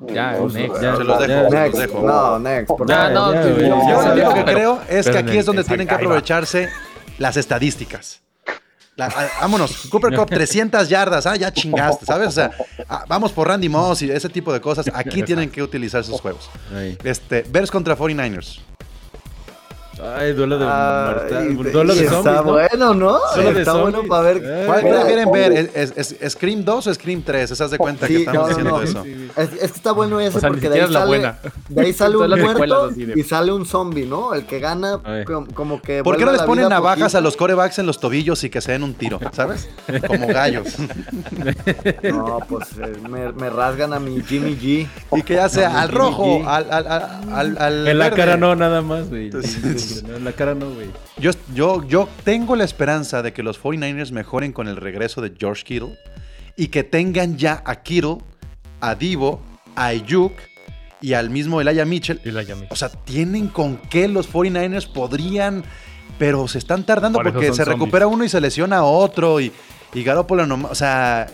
Ya, 0.00 0.32
No, 0.32 0.48
next. 0.48 0.80
Ya, 0.82 0.96
se 0.96 1.04
los 1.04 1.20
ya, 1.20 1.26
dejo. 1.26 1.50
se 1.50 1.56
los 1.70 1.78
dejo. 1.78 2.02
no, 2.06 2.38
next. 2.38 2.70
Ya, 2.86 3.08
no, 3.10 3.32
Yo 3.32 4.02
lo 4.04 4.12
único 4.12 4.34
que 4.34 4.44
creo 4.44 4.80
es 4.88 5.08
que 5.08 5.18
aquí 5.18 5.38
es 5.38 5.46
donde 5.46 5.64
tienen 5.64 5.88
que 5.88 5.94
aprovecharse 5.94 6.68
las 7.18 7.36
estadísticas. 7.36 8.20
La- 8.96 9.06
a- 9.06 9.40
vámonos, 9.40 9.86
Cooper 9.90 10.14
Cup 10.14 10.28
300 10.30 10.88
yardas, 10.88 11.26
ah, 11.26 11.34
ya 11.36 11.52
chingaste, 11.52 12.06
¿sabes? 12.06 12.28
O 12.28 12.32
sea, 12.32 12.50
ah, 12.88 13.04
vamos 13.08 13.32
por 13.32 13.48
Randy 13.48 13.68
Moss 13.68 14.02
y 14.02 14.10
ese 14.10 14.28
tipo 14.28 14.52
de 14.52 14.60
cosas. 14.60 14.86
Aquí 14.94 15.22
tienen 15.26 15.50
que 15.50 15.62
utilizar 15.62 16.00
esos 16.02 16.20
juegos. 16.20 16.48
Este, 17.02 17.42
Bears 17.48 17.70
contra 17.70 17.96
49ers. 17.96 18.60
Ay, 20.16 20.32
duelo 20.32 20.58
de 20.58 20.64
duelo 21.72 21.94
de 21.94 22.04
está 22.04 22.22
zombies, 22.22 22.44
¿no? 22.44 22.52
bueno, 22.52 22.94
¿no? 22.94 23.18
Duelo 23.34 23.58
está 23.58 23.74
bueno 23.74 24.02
para 24.08 24.22
ver. 24.22 24.42
Eh. 24.44 24.62
¿Cuál 24.66 24.80
prefieren 24.82 25.32
ver? 25.32 25.52
¿Es, 25.74 25.92
es, 25.96 26.16
es 26.20 26.32
Scream 26.34 26.64
2 26.64 26.86
o 26.86 26.94
Scream 26.94 27.22
3? 27.22 27.50
¿Esas 27.50 27.70
de 27.70 27.78
cuenta 27.78 28.06
que 28.06 28.14
Sí, 28.16 28.20
estamos 28.20 28.40
no, 28.40 28.42
no, 28.42 28.48
diciendo 28.48 28.70
no. 28.78 28.82
eso? 28.82 29.02
Sí, 29.04 29.30
Es, 29.36 29.52
es 29.62 29.70
que 29.72 29.76
está 29.76 29.92
bueno 29.92 30.20
ese 30.20 30.36
O 30.36 30.40
sea, 30.40 30.50
ni 30.50 30.54
porque 30.56 30.68
de 30.68 30.74
ahí, 30.80 30.86
es 30.86 30.92
sale, 30.92 31.06
buena. 31.06 31.38
de 31.68 31.80
ahí 31.82 31.92
sale 31.92 32.16
un 32.18 32.40
muerto 32.40 32.90
y 32.96 33.22
sale 33.22 33.52
un 33.52 33.66
zombie, 33.66 34.06
¿no? 34.06 34.34
El 34.34 34.46
que 34.46 34.58
gana 34.60 35.00
como 35.54 35.80
que 35.80 36.02
¿Por 36.04 36.16
qué 36.16 36.24
no 36.24 36.32
les 36.32 36.42
ponen 36.42 36.68
navajas 36.68 36.98
poquito. 37.00 37.18
a 37.18 37.20
los 37.20 37.36
corebacks 37.36 37.78
en 37.78 37.86
los 37.86 37.98
tobillos 38.00 38.44
y 38.44 38.50
que 38.50 38.60
se 38.60 38.72
den 38.72 38.82
un 38.82 38.94
tiro? 38.94 39.18
¿Sabes? 39.32 39.68
Como 40.06 40.26
gallos. 40.26 40.68
No, 42.02 42.38
pues 42.48 42.68
eh, 42.80 42.92
me, 43.08 43.32
me 43.32 43.50
rasgan 43.50 43.92
a 43.92 43.98
mi 44.00 44.20
Jimmy 44.22 44.56
G. 44.56 44.86
Y 45.16 45.22
que 45.22 45.34
ya 45.34 45.48
sea 45.48 45.80
al 45.80 45.88
rojo, 45.90 46.42
al, 46.46 46.70
al, 46.70 47.56
al, 47.58 47.88
En 47.88 47.98
la 47.98 48.10
cara 48.10 48.36
no, 48.36 48.54
nada 48.54 48.82
más, 48.82 49.08
güey. 49.08 49.30
Entonces- 49.98 50.02
No, 50.10 50.16
En 50.16 50.24
la 50.24 50.32
cara 50.32 50.54
no, 50.54 50.70
güey. 50.70 50.88
Yo, 51.18 51.30
yo, 51.54 51.86
yo 51.86 52.08
tengo 52.24 52.56
la 52.56 52.64
esperanza 52.64 53.22
de 53.22 53.32
que 53.32 53.42
los 53.42 53.58
49ers 53.60 54.10
mejoren 54.12 54.52
con 54.52 54.68
el 54.68 54.76
regreso 54.76 55.20
de 55.20 55.32
George 55.38 55.64
Kittle 55.64 55.98
y 56.56 56.68
que 56.68 56.84
tengan 56.84 57.36
ya 57.36 57.62
a 57.64 57.82
Kittle, 57.82 58.18
a 58.80 58.94
Divo, 58.94 59.40
a 59.76 59.86
Ayuk 59.86 60.32
y 61.00 61.14
al 61.14 61.30
mismo 61.30 61.60
Elijah 61.60 61.84
Mitchell. 61.84 62.20
Y 62.24 62.30
la 62.30 62.42
llamé. 62.42 62.66
O 62.70 62.76
sea, 62.76 62.88
tienen 62.88 63.48
con 63.48 63.76
qué 63.76 64.08
los 64.08 64.26
49ers 64.32 64.86
podrían, 64.92 65.64
pero 66.18 66.46
se 66.48 66.58
están 66.58 66.84
tardando 66.84 67.18
Por 67.18 67.32
porque 67.32 67.46
se 67.46 67.52
zombies. 67.56 67.68
recupera 67.68 68.06
uno 68.06 68.24
y 68.24 68.28
se 68.28 68.40
lesiona 68.40 68.78
a 68.78 68.84
otro 68.84 69.40
y, 69.40 69.52
y 69.94 70.02
Garoppolo 70.04 70.46
no, 70.46 70.68
o 70.70 70.74
sea, 70.74 71.26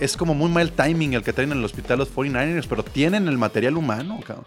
es 0.00 0.16
como 0.16 0.34
muy 0.34 0.50
mal 0.50 0.72
timing 0.72 1.12
el 1.14 1.22
que 1.22 1.32
traen 1.32 1.52
en 1.52 1.58
el 1.58 1.64
hospital 1.64 1.98
los 2.00 2.12
49ers, 2.12 2.66
pero 2.68 2.82
tienen 2.82 3.28
el 3.28 3.38
material 3.38 3.76
humano, 3.76 4.18
cabrón. 4.26 4.44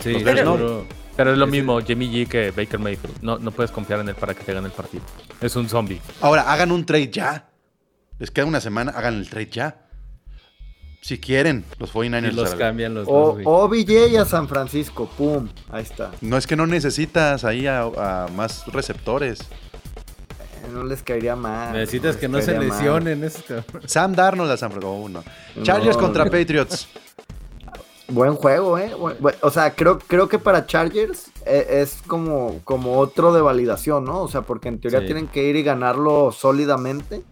Sí, 0.00 0.14
Pero- 0.24 0.54
pero- 0.56 0.86
Pero 1.16 1.32
es 1.32 1.38
lo 1.38 1.46
mismo 1.46 1.80
Jimmy 1.80 2.10
G 2.10 2.26
que 2.28 2.50
Baker 2.50 2.78
Mayfield. 2.80 3.22
No, 3.22 3.38
no 3.38 3.50
puedes 3.50 3.70
confiar 3.70 4.00
en 4.00 4.08
él 4.08 4.14
para 4.14 4.34
que 4.34 4.42
te 4.44 4.52
gane 4.54 4.66
el 4.66 4.72
partido. 4.72 5.02
Es 5.40 5.54
un 5.56 5.68
zombie. 5.68 6.00
Ahora, 6.20 6.50
hagan 6.52 6.72
un 6.72 6.84
trade 6.86 7.10
ya. 7.10 7.48
Les 8.18 8.30
queda 8.30 8.46
una 8.46 8.60
semana, 8.60 8.92
hagan 8.92 9.14
el 9.14 9.28
trade 9.28 9.50
ya. 9.50 9.76
Si 11.02 11.18
quieren, 11.18 11.64
los 11.78 11.92
49ers. 11.92 12.32
y 12.32 12.34
los 12.34 12.54
cambian 12.54 12.94
los 12.94 13.08
O, 13.08 13.12
dos, 13.12 13.32
güey. 13.42 13.44
OBJ 13.44 14.18
a 14.20 14.24
San 14.24 14.46
Francisco, 14.48 15.10
pum, 15.18 15.48
ahí 15.70 15.82
está. 15.82 16.12
No 16.20 16.36
es 16.36 16.46
que 16.46 16.54
no 16.54 16.66
necesitas 16.68 17.44
ahí 17.44 17.66
a, 17.66 17.82
a 17.82 18.28
más 18.36 18.64
receptores. 18.68 19.40
Eh, 19.40 20.68
No 20.72 20.84
les 20.84 21.02
caería 21.02 21.34
mal. 21.34 21.72
Necesitas 21.72 22.16
que 22.16 22.28
no 22.28 22.40
se 22.40 22.56
lesionen. 22.56 23.28
Sam 23.84 24.12
Darnold 24.14 24.52
a 24.52 24.56
San 24.56 24.70
Francisco. 24.70 24.92
Oh, 24.94 25.08
no. 25.08 25.24
Chargers 25.64 25.96
contra 25.96 26.24
Patriots. 26.26 26.86
Buen 28.08 28.34
juego, 28.34 28.76
¿eh? 28.78 28.92
Buen- 28.98 29.16
buen- 29.20 29.36
o 29.40 29.50
sea, 29.50 29.74
creo, 29.74 29.98
creo 29.98 30.28
que 30.28 30.38
para 30.38 30.66
Chargers 30.66 31.30
eh, 31.46 31.80
es 31.82 31.98
como, 32.06 32.60
como 32.64 32.98
otro 32.98 33.32
de 33.32 33.40
validación, 33.40 34.04
¿no? 34.04 34.20
O 34.22 34.28
sea, 34.28 34.42
porque 34.42 34.68
en 34.68 34.80
teoría 34.80 35.00
Sí. 35.00 35.06
tienen 35.06 35.28
que 35.28 35.44
ir 35.44 35.56
y 35.56 35.62
ganarlo 35.62 36.32
sólidamente 36.32 37.22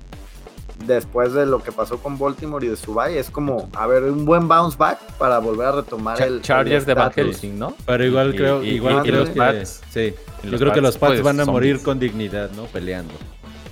después 0.87 1.35
de 1.35 1.45
lo 1.45 1.63
que 1.63 1.73
pasó 1.73 1.99
con 1.99 2.19
Baltimore 2.19 2.65
y 2.65 2.71
de 2.71 2.77
Subay. 2.77 3.19
Es 3.19 3.29
como, 3.31 3.69
a 3.75 3.87
ver, 3.87 4.05
un 4.05 4.25
buen 4.25 4.49
bounce 4.49 4.79
back 4.79 4.99
para 5.19 5.39
volver 5.39 5.67
a 5.67 5.73
retomar 5.73 6.21
el. 6.23 6.41
Chargers 6.41 6.87
el 6.89 6.95
de. 6.95 7.11
Helsing, 7.15 7.59
¿no? 7.59 7.75
Pero 7.85 8.05
igual 8.05 8.35
Y- 8.35 8.37
creo, 8.39 8.63
y- 8.65 8.69
igual 8.71 8.99
y 9.05 9.09
creo 9.11 9.21
los 9.21 9.29
que, 9.31 9.39
Pats. 9.39 9.81
sí. 9.91 10.15
Yo 10.45 10.57
creo 10.59 10.73
que 10.73 10.81
los 10.81 10.97
Pats 10.97 11.13
pues, 11.15 11.23
van 11.23 11.41
a 11.41 11.45
morir 11.45 11.73
zombies. 11.77 11.85
con 11.85 11.99
dignidad, 11.99 12.51
¿no? 12.53 12.65
Peleando. 12.65 13.13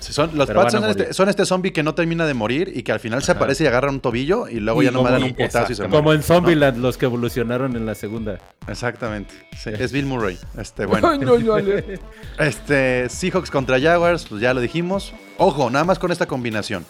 Son, 0.00 0.36
los 0.38 0.48
Pats 0.48 0.72
son 0.72 0.84
este, 0.84 1.12
son 1.12 1.28
este 1.28 1.44
zombie 1.44 1.72
que 1.72 1.82
no 1.82 1.94
termina 1.94 2.24
de 2.26 2.32
morir 2.34 2.72
y 2.74 2.82
que 2.82 2.92
al 2.92 3.00
final 3.00 3.22
se 3.22 3.32
aparece 3.32 3.64
y 3.64 3.66
agarra 3.66 3.90
un 3.90 4.00
tobillo 4.00 4.48
y 4.48 4.60
luego 4.60 4.80
Y 4.82 4.86
ya 4.86 4.90
no 4.90 5.02
me 5.02 5.08
como- 5.10 5.18
dan 5.20 5.22
un 5.24 5.34
putazo 5.34 5.72
y 5.72 5.74
se 5.74 5.82
muere. 5.82 5.96
Como 5.96 6.12
en 6.12 6.22
Zombieland, 6.22 6.78
los 6.78 6.96
que 6.96 7.06
evolucionaron 7.06 7.74
en 7.76 7.84
la 7.84 7.94
segunda. 7.94 8.38
Exactamente. 8.68 9.34
Sí, 9.58 9.70
es 9.76 9.92
Bill 9.92 10.06
Murray. 10.06 10.38
Este, 10.56 10.86
bueno. 10.86 11.10
Este, 12.38 13.08
Seahawks 13.08 13.50
contra 13.50 13.80
Jaguars, 13.80 14.26
pues 14.28 14.40
ya 14.40 14.54
lo 14.54 14.60
dijimos. 14.60 15.12
Ojo, 15.38 15.70
nada 15.70 15.84
más 15.84 15.98
con 15.98 16.12
esta 16.12 16.26
combinación. 16.26 16.84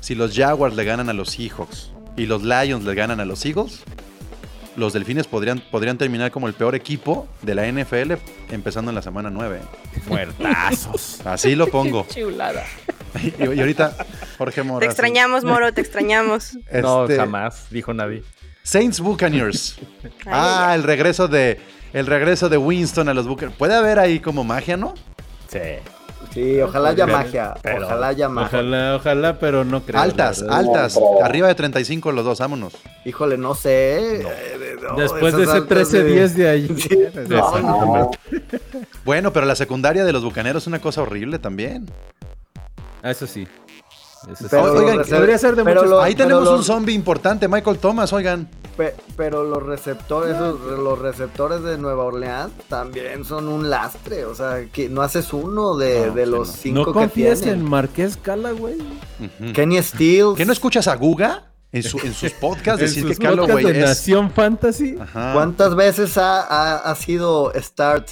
Si 0.00 0.14
los 0.14 0.34
Jaguars 0.36 0.74
le 0.76 0.84
ganan 0.84 1.08
a 1.08 1.12
los 1.12 1.30
Seahawks 1.30 1.90
y 2.16 2.26
los 2.26 2.42
Lions 2.42 2.84
le 2.84 2.94
ganan 2.94 3.20
a 3.20 3.24
los 3.24 3.44
Eagles, 3.44 3.82
los 4.76 4.92
Delfines 4.92 5.26
podrían, 5.26 5.60
podrían 5.70 5.98
terminar 5.98 6.30
como 6.30 6.48
el 6.48 6.54
peor 6.54 6.74
equipo 6.74 7.26
de 7.42 7.54
la 7.54 7.66
NFL 7.70 8.12
empezando 8.50 8.90
en 8.90 8.94
la 8.94 9.02
semana 9.02 9.30
9. 9.30 9.60
Muertazos. 10.06 11.20
Así 11.24 11.54
lo 11.54 11.66
pongo. 11.68 12.06
Chulada. 12.14 12.64
Y, 13.22 13.42
y 13.42 13.60
ahorita, 13.60 13.96
Jorge 14.38 14.62
Mora. 14.62 14.80
Te 14.80 14.86
extrañamos, 14.86 15.44
Moro, 15.44 15.72
te 15.72 15.80
extrañamos. 15.80 16.56
Este, 16.66 16.82
No, 16.82 17.06
jamás, 17.08 17.66
dijo 17.70 17.94
nadie. 17.94 18.22
Saints 18.62 19.00
Buccaneers. 19.00 19.78
Ah, 20.26 20.72
el 20.74 20.82
regreso 20.82 21.28
de 21.28 21.60
el 21.92 22.06
regreso 22.06 22.48
de 22.48 22.56
Winston 22.58 23.08
a 23.08 23.14
los 23.14 23.26
Buccaneers. 23.26 23.56
Puede 23.56 23.74
haber 23.74 23.98
ahí 23.98 24.20
como 24.20 24.44
magia, 24.44 24.76
¿no? 24.76 24.94
Sí. 25.48 25.58
Sí, 26.36 26.60
ojalá 26.60 26.90
haya 26.90 27.06
Pero- 27.06 27.16
magia. 27.18 27.54
pero- 27.62 27.86
ojalá 27.86 28.08
haya 28.08 28.28
magia. 28.28 28.58
Ojalá, 28.58 28.96
ojalá, 28.96 29.38
pero 29.38 29.64
no 29.64 29.80
creo. 29.82 29.98
altas, 30.02 30.42
altas. 30.46 30.98
Arriba 31.22 31.48
de 31.48 31.54
35 31.54 32.12
los 32.12 32.26
dos, 32.26 32.40
vámonos. 32.40 32.74
Híjole, 33.06 33.38
no 33.38 33.54
sé. 33.54 34.16
eh, 34.20 34.22
eh, 34.22 34.76
no, 34.82 34.96
Después 34.96 35.34
de 35.34 35.44
ese 35.44 35.52
altas 35.52 35.68
13-10 35.92 36.34
de 36.34 36.48
ahí. 36.50 36.68
Sí. 36.76 36.98
No, 37.28 37.58
no. 37.60 38.10
Bueno, 39.06 39.32
pero 39.32 39.46
la 39.46 39.56
secundaria 39.56 40.04
de 40.04 40.12
los 40.12 40.22
bucaneros 40.22 40.64
es 40.64 40.66
una 40.66 40.78
cosa 40.78 41.00
horrible 41.00 41.38
también. 41.38 41.86
Ah, 43.02 43.12
eso 43.12 43.26
sí. 43.26 43.48
Eso 44.30 44.36
sí. 44.36 44.46
Pero 44.50 44.72
Oigan, 44.74 44.98
los 44.98 45.08
debería 45.08 45.38
ser 45.38 45.56
de 45.56 45.64
pero 45.64 45.76
muchos- 45.80 45.90
los- 45.90 46.04
Ahí 46.04 46.14
tenemos 46.14 46.46
un 46.50 46.62
zombie 46.62 46.94
importante, 46.94 47.48
Michael 47.48 47.78
Thomas, 47.78 48.12
oigan. 48.12 48.46
Pe- 48.76 48.94
pero 49.16 49.42
los 49.44 49.62
receptores, 49.62 50.36
los 50.38 50.98
receptores 50.98 51.62
de 51.62 51.78
Nueva 51.78 52.04
Orleans 52.04 52.52
también 52.68 53.24
son 53.24 53.48
un 53.48 53.70
lastre. 53.70 54.24
O 54.26 54.34
sea, 54.34 54.66
que 54.72 54.88
no 54.88 55.00
haces 55.02 55.32
uno 55.32 55.76
de, 55.76 56.08
No, 56.08 56.14
de 56.14 56.26
los 56.26 56.48
no. 56.48 56.54
cinco 56.54 56.78
¿No 56.80 56.86
que 56.86 56.92
confías 56.92 57.40
tienen. 57.40 57.60
en 57.60 57.68
Marqués 57.70 58.16
Cala, 58.18 58.50
güey? 58.52 58.76
Kenny 59.54 59.82
Stills. 59.82 60.36
¿Qué 60.36 60.44
no 60.44 60.52
escuchas 60.52 60.88
a 60.88 60.96
Guga 60.96 61.44
en, 61.72 61.82
su- 61.82 61.98
en 62.00 62.12
sus 62.12 62.32
podcasts 62.40 62.80
decir 62.80 63.02
sus 63.02 63.18
que 63.18 63.72
de 63.72 63.80
es... 63.80 63.88
Nación 63.88 64.30
Fantasy. 64.30 64.96
Ajá. 65.00 65.32
¿Cuántas 65.32 65.74
veces 65.74 66.18
ha, 66.18 66.42
ha- 66.42 66.76
ha 66.90 66.94
sido 66.96 67.52
start 67.56 68.08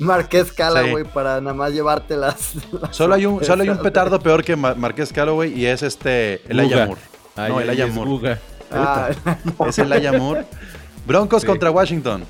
Marqués 0.00 0.50
Callaway 0.52 1.04
Sí. 1.04 1.10
para 1.14 1.40
nada 1.40 1.54
más 1.54 1.72
llevarte 1.72 2.16
las, 2.16 2.54
las 2.72 2.96
Solo 2.96 3.14
hay 3.14 3.26
un, 3.26 3.44
solo 3.44 3.62
hay 3.62 3.68
un 3.68 3.78
petardo 3.78 4.18
peor 4.18 4.42
que 4.42 4.56
Ma- 4.56 4.74
Marqués 4.74 5.12
Callaway 5.12 5.52
y 5.56 5.66
es 5.66 5.82
este 5.82 6.40
Elijah 6.50 6.74
Guga. 6.74 6.86
Moore. 6.86 7.00
Ay, 7.36 7.52
no, 7.52 7.58
ay, 7.58 7.64
Elijah 7.68 7.84
es 7.86 7.94
Moore. 7.94 8.10
Guga. 8.10 8.38
Ah, 8.72 9.10
Es 9.68 9.78
Elijah 9.78 10.12
Moore. 10.12 10.44
Broncos 11.06 11.42
Sí. 11.42 11.46
contra 11.48 11.70
Washington. 11.70 12.24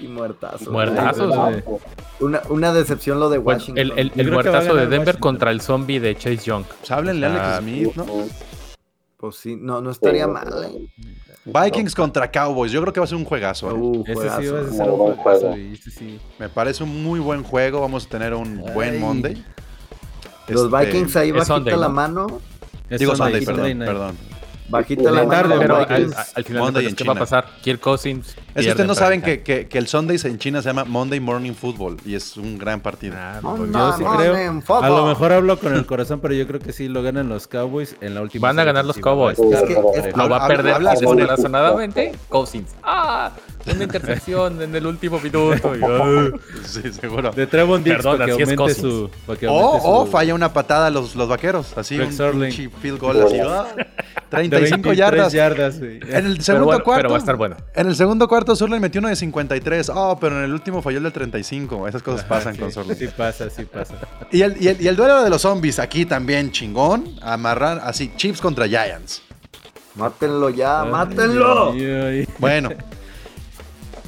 y 0.00 0.06
muertazo. 0.08 0.70
Muertazos, 0.70 1.34
Una, 2.20 2.40
una 2.48 2.72
decepción 2.72 3.18
lo 3.20 3.28
de 3.28 3.38
Bueno, 3.38 3.58
Washington. 3.58 3.78
el, 3.78 3.98
el, 3.98 4.12
el 4.16 4.32
muertazo 4.32 4.74
de 4.74 4.82
Denver 4.82 4.98
Washington. 5.00 5.20
contra 5.20 5.50
el 5.50 5.60
zombie 5.60 6.00
de 6.00 6.14
Chase 6.14 6.36
Young. 6.38 6.64
Pues 6.64 6.90
háblenle 6.90 7.26
a 7.26 7.30
Ah, 7.30 7.56
Alex 7.56 7.62
Smith, 7.64 7.96
¿no? 7.96 8.06
Pues 9.18 9.36
sí, 9.36 9.56
no, 9.60 9.80
no 9.82 9.90
estaría 9.90 10.26
mal. 10.26 10.48
¿eh? 10.64 10.88
Vikings 11.44 11.94
contra 11.94 12.30
Cowboys. 12.30 12.72
Yo 12.72 12.80
creo 12.80 12.92
que 12.92 13.00
va 13.00 13.04
a 13.04 13.08
ser 13.08 13.16
un 13.18 13.24
juegazo. 13.24 13.68
¿eh? 13.70 13.74
Uh, 13.74 14.04
Ese 14.06 14.14
sí 14.14 14.26
va 14.28 14.36
a 14.36 14.42
ser 14.42 14.54
un 14.88 14.98
buen 14.98 15.16
juegazo, 15.16 15.48
juego. 15.50 15.56
sí. 15.90 16.20
Me 16.38 16.48
parece 16.48 16.82
un 16.84 17.02
muy 17.02 17.20
buen 17.20 17.42
juego. 17.42 17.80
Vamos 17.80 18.06
a 18.06 18.08
tener 18.08 18.32
un 18.32 18.62
buen 18.72 18.94
Ay. 18.94 18.98
Monday. 19.00 19.44
Los 20.48 20.64
Este, 20.72 20.76
Vikings 20.86 21.16
ahí 21.16 21.28
es 21.28 21.34
bajita 21.34 21.54
Sunday, 21.56 21.76
la 21.76 21.88
¿no? 21.88 21.94
mano. 21.94 22.40
Es 22.88 22.98
Digo 23.00 23.14
Sunday, 23.16 23.44
Sunday, 23.44 23.74
perdón, 23.74 23.86
perdón. 23.86 24.29
Bajita 24.70 25.02
la 25.02 25.08
En 25.08 25.14
la 25.16 25.24
mano. 25.24 25.48
tarde, 25.48 25.58
Pero 25.58 25.76
al, 25.76 25.86
final 25.86 26.12
de 26.46 26.50
en 26.52 26.56
cuentas, 26.72 26.94
¿qué 26.94 27.04
va 27.04 27.12
a 27.12 27.16
pasar? 27.16 27.46
Kirk 27.62 27.80
Cousins. 27.80 28.36
Es 28.54 28.64
que 28.64 28.70
ustedes 28.70 28.86
no 28.86 28.92
en 28.94 28.98
saben 28.98 29.22
que, 29.22 29.42
que, 29.42 29.66
que 29.68 29.78
el 29.78 29.86
Sundays 29.86 30.24
en 30.24 30.38
China 30.38 30.60
se 30.62 30.68
llama 30.68 30.84
Monday 30.84 31.20
Morning 31.20 31.52
Football 31.52 31.98
y 32.04 32.14
es 32.14 32.36
un 32.36 32.58
gran 32.58 32.80
partido. 32.80 33.14
Ah, 33.18 33.40
No, 33.42 33.56
pues, 33.56 33.70
Yo 33.72 33.92
sí 33.96 34.04
creo. 34.16 34.62
A 34.82 34.88
lo 34.88 35.06
mejor 35.06 35.32
hablo 35.32 35.58
con 35.58 35.74
el 35.74 35.86
corazón, 35.86 36.20
pero 36.20 36.34
yo 36.34 36.46
creo 36.46 36.60
que 36.60 36.72
sí 36.72 36.88
lo 36.88 37.02
ganan 37.02 37.28
los 37.28 37.46
Cowboys 37.46 37.96
en 38.00 38.14
la 38.14 38.22
última. 38.22 38.48
Van 38.48 38.58
a 38.58 38.64
ganar 38.64 38.84
los. 38.84 38.98
Cowboys. 38.98 39.38
Es 39.38 39.62
que- 39.62 39.74
parejo. 39.74 39.92
es- 39.94 40.16
Lo 40.16 40.28
va 40.28 40.44
a 40.44 40.48
perder 40.48 40.78
descorazonadamente 40.78 42.12
Cousins. 42.28 42.70
¡Ah! 42.82 43.30
Una 43.72 43.84
intercepción 43.84 44.60
en 44.62 44.74
el 44.74 44.86
último 44.86 45.20
minuto. 45.20 45.72
Sí, 46.64 46.82
seguro. 46.92 47.30
De 47.32 47.46
Trevon 47.46 47.82
Diggs 47.82 47.96
Perdón, 47.98 48.18
para 48.18 48.26
que 48.36 48.42
aumente 48.42 48.74
su. 48.74 49.10
para 49.26 49.38
que 49.38 49.46
O, 49.48 49.50
aumente 49.58 49.86
o 49.86 50.04
su- 50.06 50.10
falla 50.12 50.34
una 50.34 50.52
patada 50.52 50.86
a 50.86 50.90
los, 50.90 51.14
los 51.16 51.28
vaqueros. 51.28 51.76
Así 51.76 51.96
Greg 51.96 52.08
un 52.10 52.50
field 52.80 52.98
goal 52.98 53.22
así. 53.22 53.38
ah, 53.40 53.66
de 53.76 53.86
35 54.30 54.88
23 54.90 54.96
yardas. 54.96 55.32
yardas. 55.32 55.76
En 55.78 55.82
el 55.92 56.00
Pero 56.34 56.42
segundo 56.42 56.66
bueno, 56.66 56.84
cuarto. 56.84 56.98
pero 57.00 57.10
va 57.10 57.16
a 57.16 57.18
estar 57.18 57.36
bueno. 57.36 57.56
En 57.74 57.86
el 57.88 57.96
segundo 57.96 58.28
cuarto, 58.28 58.39
Surling 58.56 58.80
metió 58.80 58.98
uno 59.00 59.08
de 59.08 59.16
53. 59.16 59.90
Oh, 59.94 60.18
pero 60.20 60.38
en 60.38 60.44
el 60.44 60.52
último 60.52 60.82
falló 60.82 60.98
el 60.98 61.04
de 61.04 61.10
35. 61.10 61.88
Esas 61.88 62.02
cosas 62.02 62.24
pasan 62.24 62.54
sí, 62.54 62.60
con 62.60 62.72
Surling. 62.72 62.96
Sí 62.96 63.08
pasa, 63.16 63.48
sí 63.50 63.64
pasa. 63.64 63.94
Y, 64.30 64.42
el, 64.42 64.56
y, 64.62 64.68
el, 64.68 64.80
y 64.80 64.88
el 64.88 64.96
duelo 64.96 65.22
de 65.22 65.30
los 65.30 65.42
zombies 65.42 65.78
aquí 65.78 66.06
también 66.06 66.50
chingón. 66.52 67.04
Amarrar 67.22 67.80
así, 67.84 68.12
Chiefs 68.16 68.40
contra 68.40 68.66
Giants. 68.68 69.22
Mátenlo 69.94 70.50
ya, 70.50 70.82
Ay, 70.82 70.90
mátenlo. 70.90 71.72
ay, 71.72 71.84
ay. 71.84 72.28
Bueno. 72.38 72.70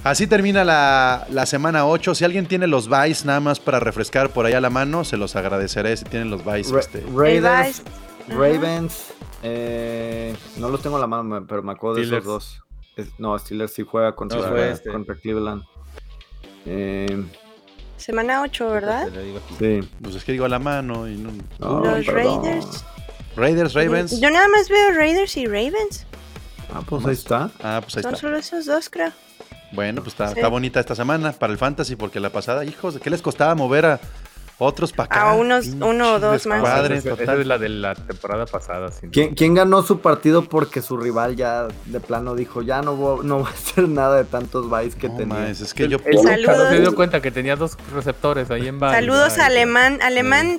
Así 0.05 0.27
termina 0.27 0.65
la, 0.65 1.27
la 1.31 1.47
semana 1.47 1.87
8. 1.87 2.15
Si 2.17 2.25
alguien 2.25 2.47
tiene 2.47 2.67
los 2.67 2.89
Vice 2.89 3.25
nada 3.25 3.39
más 3.41 3.61
para 3.61 3.79
refrescar 3.79 4.31
por 4.31 4.47
ahí 4.47 4.53
a 4.53 4.61
la 4.61 4.71
mano, 4.71 5.05
se 5.05 5.17
los 5.17 5.37
agradeceré 5.37 5.97
si 5.97 6.05
tienen 6.05 6.29
los 6.31 6.45
Vice. 6.45 6.73
Ra- 6.73 6.81
este. 6.81 7.05
Raiders. 7.15 7.83
Ravens, 8.29 9.07
eh, 9.43 10.35
no 10.57 10.69
los 10.69 10.81
tengo 10.81 10.97
a 10.97 11.01
la 11.01 11.09
mano, 11.09 11.45
pero 11.49 11.63
me 11.65 11.73
acuerdo 11.73 11.97
de 11.97 12.05
Steelers. 12.05 12.25
esos 12.25 12.33
dos. 12.33 12.62
Es- 12.97 13.19
no, 13.19 13.39
Steelers 13.39 13.73
sí 13.73 13.85
juega 13.89 14.15
contra, 14.15 14.39
No, 14.41 14.49
fue 14.49 14.71
este. 14.73 14.91
contra 14.91 15.15
Cleveland. 15.15 15.63
Eh, 16.67 17.25
Semana 17.97 18.43
8, 18.43 18.69
¿verdad? 18.71 19.09
Sí. 19.59 19.81
Pues 20.03 20.17
es 20.17 20.25
que 20.25 20.33
digo 20.33 20.45
a 20.45 20.49
la 20.49 20.59
mano 20.59 21.09
y 21.09 21.17
no. 21.17 21.31
No, 21.61 21.81
Los 21.85 22.05
perdón. 22.07 22.43
Raiders. 22.45 22.85
Raiders, 23.37 23.75
Ravens. 23.75 24.21
Yo 24.21 24.31
nada 24.31 24.47
más 24.49 24.69
veo 24.69 24.91
Raiders 24.93 25.37
y 25.37 25.47
Ravens. 25.47 26.07
Ah, 26.75 26.83
pues 26.87 27.05
ahí 27.07 27.13
está. 27.13 27.51
Ah, 27.63 27.81
pues 27.83 27.97
ahí 27.97 28.03
Son 28.03 28.15
está. 28.15 28.21
solo 28.27 28.37
esos 28.37 28.67
dos, 28.67 28.91
creo. 28.91 29.13
Bueno, 29.73 30.03
pues 30.03 30.15
está, 30.15 30.29
Sí. 30.29 30.35
está 30.37 30.49
bonita 30.49 30.81
esta 30.81 30.95
semana 30.95 31.33
para 31.33 31.53
el 31.53 31.59
fantasy 31.59 31.97
porque 31.97 32.21
la 32.21 32.31
pasada, 32.31 32.65
hijos, 32.65 32.99
¿qué 33.03 33.09
les 33.09 33.23
costaba 33.23 33.55
mover 33.55 33.87
a 33.87 34.01
otros 34.63 34.93
para 34.93 35.07
acá? 35.07 35.31
A 35.31 35.35
unos- 35.35 35.67
uno 35.69 36.15
o 36.15 36.19
dos 36.21 36.47
más. 36.47 36.63
Esa- 36.91 37.15
esa 37.23 37.35
es 37.35 37.47
la 37.47 37.59
de 37.59 37.69
la 37.69 37.95
temporada 37.95 38.47
pasada. 38.47 38.91
sin 38.93 39.11
¿Quién, 39.11 39.35
quién 39.35 39.55
ganó 39.55 39.83
su 39.83 40.01
partido 40.01 40.45
porque 40.45 40.83
su 40.83 40.97
rival 40.97 41.37
ya 41.37 41.69
de 41.87 42.01
plano 42.01 42.35
dijo, 42.35 42.63
ya 42.63 42.83
no 42.83 42.97
voy, 42.97 43.25
no 43.27 43.39
voy 43.39 43.47
a 43.47 43.51
hacer 43.51 43.89
nada 43.89 44.17
de 44.17 44.25
tantos 44.25 44.69
bytes 44.71 44.95
que 44.95 45.09
No, 45.09 45.17
tenía? 45.17 45.49
es 45.51 45.75
que 45.75 45.89
yo. 45.89 45.99
El 46.05 46.19
Saludos. 46.19 46.69
Se 46.69 46.81
dio 46.81 46.95
cuenta 46.95 47.21
que 47.21 47.31
tenía 47.31 47.57
dos 47.57 47.77
receptores 47.95 48.51
ahí 48.51 48.69
en 48.69 48.79
bye. 48.81 48.91
Saludos 48.91 49.35
Bye. 49.35 49.43
a 49.43 49.47
Alemán. 49.47 49.99
Alemán, 50.03 50.59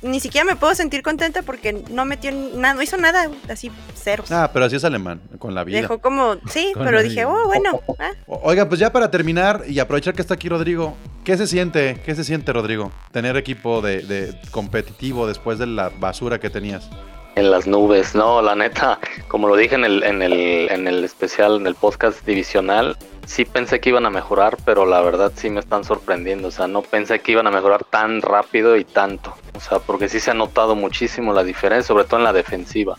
ni 0.00 0.20
siquiera 0.20 0.44
me 0.44 0.54
puedo 0.54 0.74
sentir 0.76 1.02
contenta 1.02 1.42
porque 1.42 1.84
no 1.90 2.04
metió 2.04 2.30
nada, 2.32 2.74
no 2.74 2.82
hizo 2.82 2.96
nada, 2.96 3.28
así 3.48 3.70
cero. 4.00 4.22
Ah, 4.30 4.48
pero 4.52 4.64
así 4.66 4.76
es 4.76 4.84
alemán, 4.84 5.20
con 5.40 5.54
la 5.56 5.64
vida. 5.64 5.80
Dejó 5.80 5.98
como, 5.98 6.36
sí, 6.48 6.72
pero 6.76 7.02
dije, 7.02 7.24
vida. 7.24 7.28
oh, 7.28 7.46
bueno. 7.46 7.80
ah. 7.98 8.12
O- 8.28 8.40
Oiga, 8.44 8.68
pues 8.68 8.78
ya 8.78 8.92
para 8.92 9.10
terminar 9.10 9.64
y 9.66 9.80
aprovechar 9.80 10.14
que 10.14 10.22
está 10.22 10.34
aquí 10.34 10.48
Rodrigo, 10.48 10.96
¿qué 11.28 11.36
se 11.36 11.46
siente? 11.46 12.00
¿Qué 12.06 12.14
se 12.14 12.24
siente, 12.24 12.54
Rodrigo? 12.54 12.90
Tener 13.12 13.36
equipo 13.36 13.82
de, 13.82 14.00
de 14.00 14.34
competitivo 14.50 15.26
después 15.26 15.58
de 15.58 15.66
la 15.66 15.90
basura 15.90 16.40
que 16.40 16.48
tenías. 16.48 16.88
En 17.34 17.50
las 17.50 17.66
nubes, 17.66 18.14
no, 18.14 18.40
la 18.40 18.54
neta, 18.54 18.98
como 19.28 19.46
lo 19.46 19.54
dije 19.54 19.74
en 19.74 19.84
el, 19.84 20.02
en 20.04 20.22
el, 20.22 20.32
en 20.70 20.88
el 20.88 21.04
especial, 21.04 21.56
en 21.56 21.66
el 21.66 21.74
podcast 21.74 22.24
divisional, 22.24 22.96
sí 23.26 23.44
pensé 23.44 23.78
que 23.78 23.90
iban 23.90 24.06
a 24.06 24.10
mejorar, 24.10 24.56
pero 24.64 24.86
la 24.86 25.02
verdad 25.02 25.30
sí 25.36 25.50
me 25.50 25.60
están 25.60 25.84
sorprendiendo, 25.84 26.48
o 26.48 26.50
sea, 26.50 26.66
no 26.66 26.80
pensé 26.80 27.18
que 27.18 27.32
iban 27.32 27.46
a 27.46 27.50
mejorar 27.50 27.84
tan 27.84 28.22
rápido 28.22 28.78
y 28.78 28.84
tanto, 28.84 29.34
o 29.54 29.60
sea, 29.60 29.80
porque 29.80 30.08
sí 30.08 30.20
se 30.20 30.30
ha 30.30 30.34
notado 30.34 30.76
muchísimo 30.76 31.34
la 31.34 31.44
diferencia, 31.44 31.88
sobre 31.88 32.04
todo 32.04 32.20
en 32.20 32.24
la 32.24 32.32
defensiva, 32.32 32.96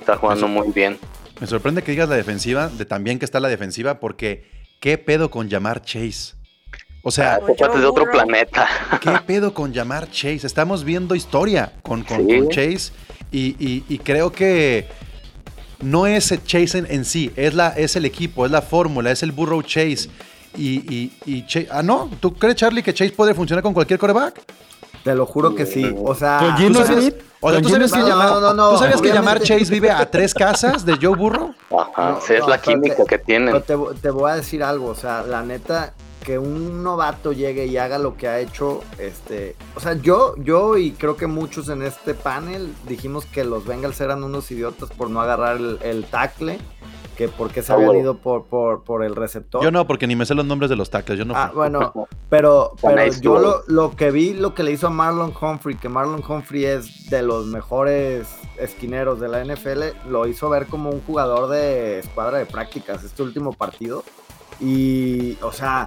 está 0.00 0.18
jugando 0.18 0.48
muy 0.48 0.70
bien. 0.70 0.98
Me 1.40 1.46
sorprende 1.46 1.82
que 1.82 1.92
digas 1.92 2.10
la 2.10 2.16
defensiva, 2.16 2.68
de 2.68 2.84
tan 2.84 3.04
bien 3.04 3.18
que 3.18 3.24
está 3.24 3.40
la 3.40 3.48
defensiva, 3.48 4.00
porque 4.00 4.44
¿qué 4.80 4.98
pedo 4.98 5.30
con 5.30 5.48
llamar 5.48 5.80
Chase? 5.80 6.39
O 7.02 7.08
Ah, 7.08 7.12
sea, 7.12 7.40
ese 7.48 7.64
es 7.64 7.80
de 7.80 7.86
otro 7.86 8.10
planeta. 8.10 8.68
¿qué 9.00 9.10
pedo 9.26 9.54
con 9.54 9.72
llamar 9.72 10.10
Chase? 10.10 10.46
Estamos 10.46 10.84
viendo 10.84 11.14
historia 11.14 11.72
con, 11.82 12.02
con- 12.02 12.26
Sí. 12.28 12.38
con 12.38 12.48
Chase 12.50 12.92
y, 13.32 13.56
y- 13.58 13.84
y 13.88 13.98
creo 13.98 14.30
que 14.32 14.86
no 15.80 16.06
es 16.06 16.30
el 16.30 16.44
Chase 16.44 16.78
en, 16.78 16.86
en 16.90 17.04
sí, 17.06 17.32
es, 17.36 17.54
la, 17.54 17.68
es 17.70 17.96
el 17.96 18.04
equipo, 18.04 18.44
es 18.44 18.52
la 18.52 18.60
fórmula, 18.60 19.10
es 19.10 19.22
el 19.22 19.32
Burrow 19.32 19.62
Chase. 19.62 20.10
Y, 20.54 20.80
y, 20.94 21.12
y 21.24 21.46
Chase- 21.46 21.68
ah, 21.70 21.82
no, 21.82 22.10
¿tú 22.20 22.34
crees, 22.34 22.56
Charlie, 22.56 22.82
que 22.82 22.92
Chase 22.92 23.12
puede 23.12 23.32
funcionar 23.34 23.62
con 23.62 23.72
cualquier 23.72 23.98
coreback? 23.98 24.40
Te 25.02 25.14
lo 25.14 25.24
juro 25.24 25.54
que 25.54 25.64
sí. 25.64 25.90
O 26.04 26.14
sea, 26.14 26.38
Con 26.40 26.56
¿Tú 26.56 26.74
sabías, 26.74 27.02
Smith? 27.04 27.14
o 27.40 27.50
sea, 27.50 27.54
¿Con 27.54 27.62
¿tú 27.62 27.68
sabías 27.70 27.92
que, 27.92 28.00
llamar, 28.02 28.28
No, 28.28 28.40
no, 28.40 28.52
no, 28.54 28.70
¿tú 28.72 28.78
sabías 28.78 29.00
que 29.00 29.08
llamar 29.08 29.40
Chase 29.40 29.64
vive 29.70 29.90
a 29.90 30.10
tres 30.10 30.34
casas 30.34 30.84
de 30.84 30.98
Joe 31.00 31.16
Burrow? 31.16 31.54
Ajá, 31.70 32.10
No, 32.10 32.20
sí, 32.20 32.34
es 32.34 32.40
no, 32.40 32.48
la 32.48 32.60
química 32.60 32.96
te- 32.96 33.04
que 33.06 33.18
tienen. 33.18 33.58
Pero 33.66 33.90
te, 33.94 34.00
te 34.02 34.10
voy 34.10 34.30
a 34.30 34.34
decir 34.34 34.62
algo, 34.62 34.88
o 34.88 34.94
sea, 34.94 35.22
la 35.22 35.42
neta, 35.42 35.94
que 36.24 36.38
un 36.38 36.82
novato 36.82 37.32
llegue 37.32 37.66
y 37.66 37.76
haga 37.76 37.98
lo 37.98 38.16
que 38.16 38.28
ha 38.28 38.40
hecho, 38.40 38.82
este, 38.98 39.56
o 39.74 39.80
sea, 39.80 39.94
yo, 39.94 40.34
yo 40.36 40.76
y 40.76 40.92
creo 40.92 41.16
que 41.16 41.26
muchos 41.26 41.68
en 41.68 41.82
este 41.82 42.14
panel 42.14 42.72
dijimos 42.86 43.26
que 43.26 43.44
los 43.44 43.64
Bengals 43.66 44.00
eran 44.00 44.22
unos 44.22 44.50
idiotas 44.50 44.90
por 44.90 45.10
no 45.10 45.20
agarrar 45.20 45.56
el, 45.56 45.78
el 45.82 46.04
tackle, 46.04 46.58
que 47.16 47.28
porque 47.28 47.62
se 47.62 47.72
habían 47.72 47.88
bueno. 47.88 48.02
ido 48.02 48.16
por, 48.16 48.44
por, 48.46 48.82
por 48.82 49.04
el 49.04 49.14
receptor. 49.14 49.62
Yo 49.62 49.70
no, 49.70 49.86
porque 49.86 50.06
ni 50.06 50.16
me 50.16 50.24
sé 50.24 50.34
los 50.34 50.46
nombres 50.46 50.70
de 50.70 50.76
los 50.76 50.88
tackles, 50.88 51.18
yo 51.18 51.24
no 51.24 51.34
Ah, 51.36 51.50
bueno, 51.54 51.92
pero, 52.30 52.74
pero 52.80 53.12
yo 53.20 53.38
lo, 53.38 53.62
lo 53.66 53.94
que 53.96 54.10
vi, 54.10 54.32
lo 54.32 54.54
que 54.54 54.62
le 54.62 54.72
hizo 54.72 54.86
a 54.86 54.90
Marlon 54.90 55.34
Humphrey, 55.38 55.76
que 55.76 55.88
Marlon 55.88 56.22
Humphrey 56.26 56.64
es 56.64 57.10
de 57.10 57.22
los 57.22 57.46
mejores 57.46 58.26
esquineros 58.58 59.20
de 59.20 59.28
la 59.28 59.44
NFL, 59.44 60.08
lo 60.08 60.26
hizo 60.26 60.48
ver 60.48 60.66
como 60.66 60.90
un 60.90 61.00
jugador 61.02 61.50
de 61.50 61.98
escuadra 61.98 62.38
de 62.38 62.46
prácticas 62.46 63.04
este 63.04 63.22
último 63.22 63.52
partido. 63.52 64.04
Y, 64.60 65.38
o 65.42 65.52
sea, 65.52 65.86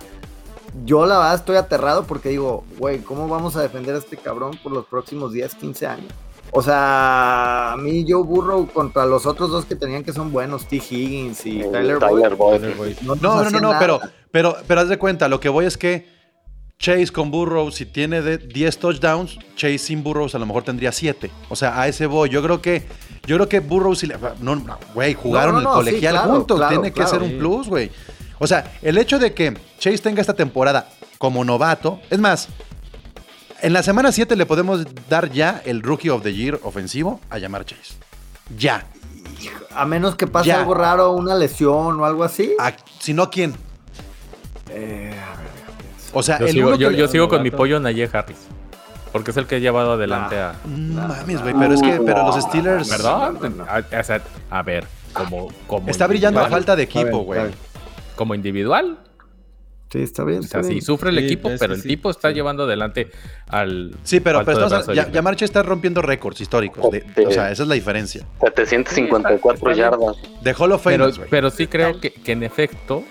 yo 0.86 1.06
la 1.06 1.18
verdad 1.20 1.36
estoy 1.36 1.56
aterrado 1.58 2.04
porque 2.06 2.30
digo, 2.30 2.64
güey, 2.78 3.00
¿cómo 3.00 3.28
vamos 3.28 3.56
a 3.56 3.62
defender 3.62 3.96
a 3.96 4.00
este 4.00 4.18
cabrón 4.18 4.58
por 4.62 4.72
los 4.72 4.86
próximos 4.86 5.32
10, 5.34 5.56
15 5.56 5.88
años? 5.88 6.14
O 6.52 6.62
sea, 6.62 7.74
a 7.74 7.78
mí 7.78 8.06
Joe 8.08 8.24
Burrow 8.24 8.68
contra 8.68 9.06
los 9.06 9.26
otros 9.26 9.50
dos 9.50 9.66
que 9.66 9.76
tenían 9.76 10.04
que 10.04 10.14
son 10.14 10.32
buenos, 10.32 10.68
T. 10.68 10.76
Higgins 10.76 11.46
y 11.46 11.62
Tyler, 11.64 11.98
Tyler 11.98 12.36
Boyd, 12.36 12.76
Boyd. 12.78 12.98
no, 13.02 13.16
No, 13.16 13.50
no, 13.50 13.60
no, 13.60 13.74
pero, 13.80 14.00
pero, 14.32 14.56
pero 14.68 14.82
haz 14.82 14.90
de 14.90 14.98
cuenta, 15.00 15.28
lo 15.28 15.40
que 15.40 15.50
voy 15.50 15.66
es 15.66 15.78
que 15.78 16.08
Chase 16.80 17.08
con 17.14 17.32
Burrow, 17.32 17.72
si 17.72 17.86
tiene 17.86 18.22
de 18.22 18.38
10 18.38 18.78
touchdowns, 18.78 19.40
Chase 19.56 19.78
sin 19.78 20.04
Burrows 20.04 20.36
a 20.36 20.40
lo 20.40 20.46
mejor 20.46 20.64
tendría 20.64 20.92
7. 20.92 21.32
O 21.50 21.56
sea, 21.56 21.80
a 21.80 21.88
ese 21.88 22.08
voy. 22.08 22.30
Yo 22.30 22.44
creo 22.44 22.62
que, 22.62 22.84
yo 23.26 23.38
creo 23.38 23.48
que 23.48 23.60
Burrow 23.62 23.96
si 23.96 24.08
le. 24.08 24.18
No, 24.42 24.56
no, 24.56 24.78
güey, 24.94 25.14
jugaron 25.14 25.56
No, 25.56 25.62
no, 25.62 25.80
el 25.80 25.86
sí, 25.86 25.92
colegial 25.92 26.14
claro, 26.16 26.32
juntos. 26.34 26.58
claro, 26.58 26.70
tiene 26.82 26.92
que 26.94 27.08
ser 27.08 27.24
un 27.24 27.38
plus, 27.38 27.70
güey. 27.70 27.90
O 28.40 28.48
sea, 28.48 28.72
el 28.82 28.98
hecho 28.98 29.20
de 29.20 29.34
que 29.34 29.58
Chase 29.80 29.98
tenga 30.00 30.22
esta 30.22 30.34
temporada 30.34 30.90
como 31.18 31.44
novato, 31.46 32.00
es 32.10 32.20
más, 32.20 32.48
en 33.62 33.74
la 33.74 33.84
semana 33.84 34.12
7 34.12 34.36
le 34.36 34.46
podemos 34.46 34.86
dar 35.10 35.32
ya 35.32 35.62
el 35.66 35.82
Rookie 35.82 36.10
of 36.10 36.24
the 36.24 36.34
Year 36.34 36.60
ofensivo 36.64 37.20
a 37.30 37.38
llamar 37.38 37.66
Chase. 37.66 37.96
Ya. 38.58 38.86
A 39.76 39.86
menos 39.86 40.16
que 40.16 40.28
pase 40.28 40.50
Ya. 40.50 40.60
algo 40.60 40.74
raro, 40.74 41.12
una 41.14 41.36
lesión 41.36 42.00
o 42.00 42.06
algo 42.06 42.24
así. 42.24 42.56
Si 43.00 43.14
no, 43.14 43.30
¿quién? 43.30 43.54
Eh, 44.70 45.14
O 46.12 46.22
sea, 46.22 46.40
Yo 46.40 46.46
el 46.46 46.52
sigo, 46.52 46.76
yo, 46.76 47.08
sigo 47.08 47.28
con 47.30 47.42
mi 47.42 47.52
pollo 47.52 47.80
Najee 47.80 48.10
Harris. 48.12 48.38
Porque 49.12 49.32
es 49.32 49.38
el 49.38 49.46
que 49.46 49.58
he 49.58 49.62
llevado 49.62 49.94
adelante 49.94 50.40
a. 50.40 50.56
No 50.66 51.08
mames, 51.08 51.42
güey, 51.42 51.54
pero 51.54 51.74
es 51.76 51.82
que 51.82 52.02
pero 52.04 52.26
los 52.26 52.42
Steelers. 52.44 52.90
No. 53.00 53.66
A, 53.68 53.84
a 54.50 54.62
ver, 54.64 54.88
como, 55.14 55.50
como 55.68 55.88
Está 55.90 56.08
brillando 56.08 56.40
a 56.40 56.50
falta 56.50 56.76
de 56.76 56.84
equipo, 56.84 57.20
güey. 57.20 57.52
Como 58.16 58.36
individual. 58.36 59.00
Sí, 59.92 60.00
está 60.02 60.24
bien. 60.24 60.40
O 60.40 60.44
sea, 60.44 60.64
sí, 60.64 60.70
bien. 60.70 60.82
sufre 60.82 61.12
el 61.12 61.20
Sí, 61.20 61.26
equipo, 61.26 61.52
pero 61.60 61.76
el 61.76 61.82
sí, 61.82 61.88
tipo 61.88 62.10
está 62.10 62.30
sí. 62.30 62.34
llevando 62.36 62.64
adelante 62.64 63.12
al. 63.48 63.96
Sí, 64.04 64.20
pero, 64.22 64.42
estamos- 64.42 64.88
ya, 64.88 65.06
de- 65.06 65.12
Yamarche 65.12 65.46
está 65.46 65.62
rompiendo 65.62 66.02
récords 66.02 66.42
históricos. 66.42 66.90
de- 66.92 67.02
Sí. 67.16 67.26
o 67.28 67.32
sea, 67.32 67.52
esa 67.52 67.62
es 67.64 67.70
la 67.70 67.76
diferencia. 67.76 68.26
754 68.42 69.74
Sí, 69.74 69.80
está- 69.80 69.96
está 69.96 69.98
yardas. 69.98 70.44
De 70.44 70.54
Hall 70.54 70.72
of 70.72 70.84
Pero, 70.84 71.12
Fame, 71.14 71.28
pero 71.30 71.50
sí 71.52 71.68
creo 71.68 72.00
que, 72.00 72.12
que 72.12 72.32
en 72.32 72.42
efecto 72.44 73.04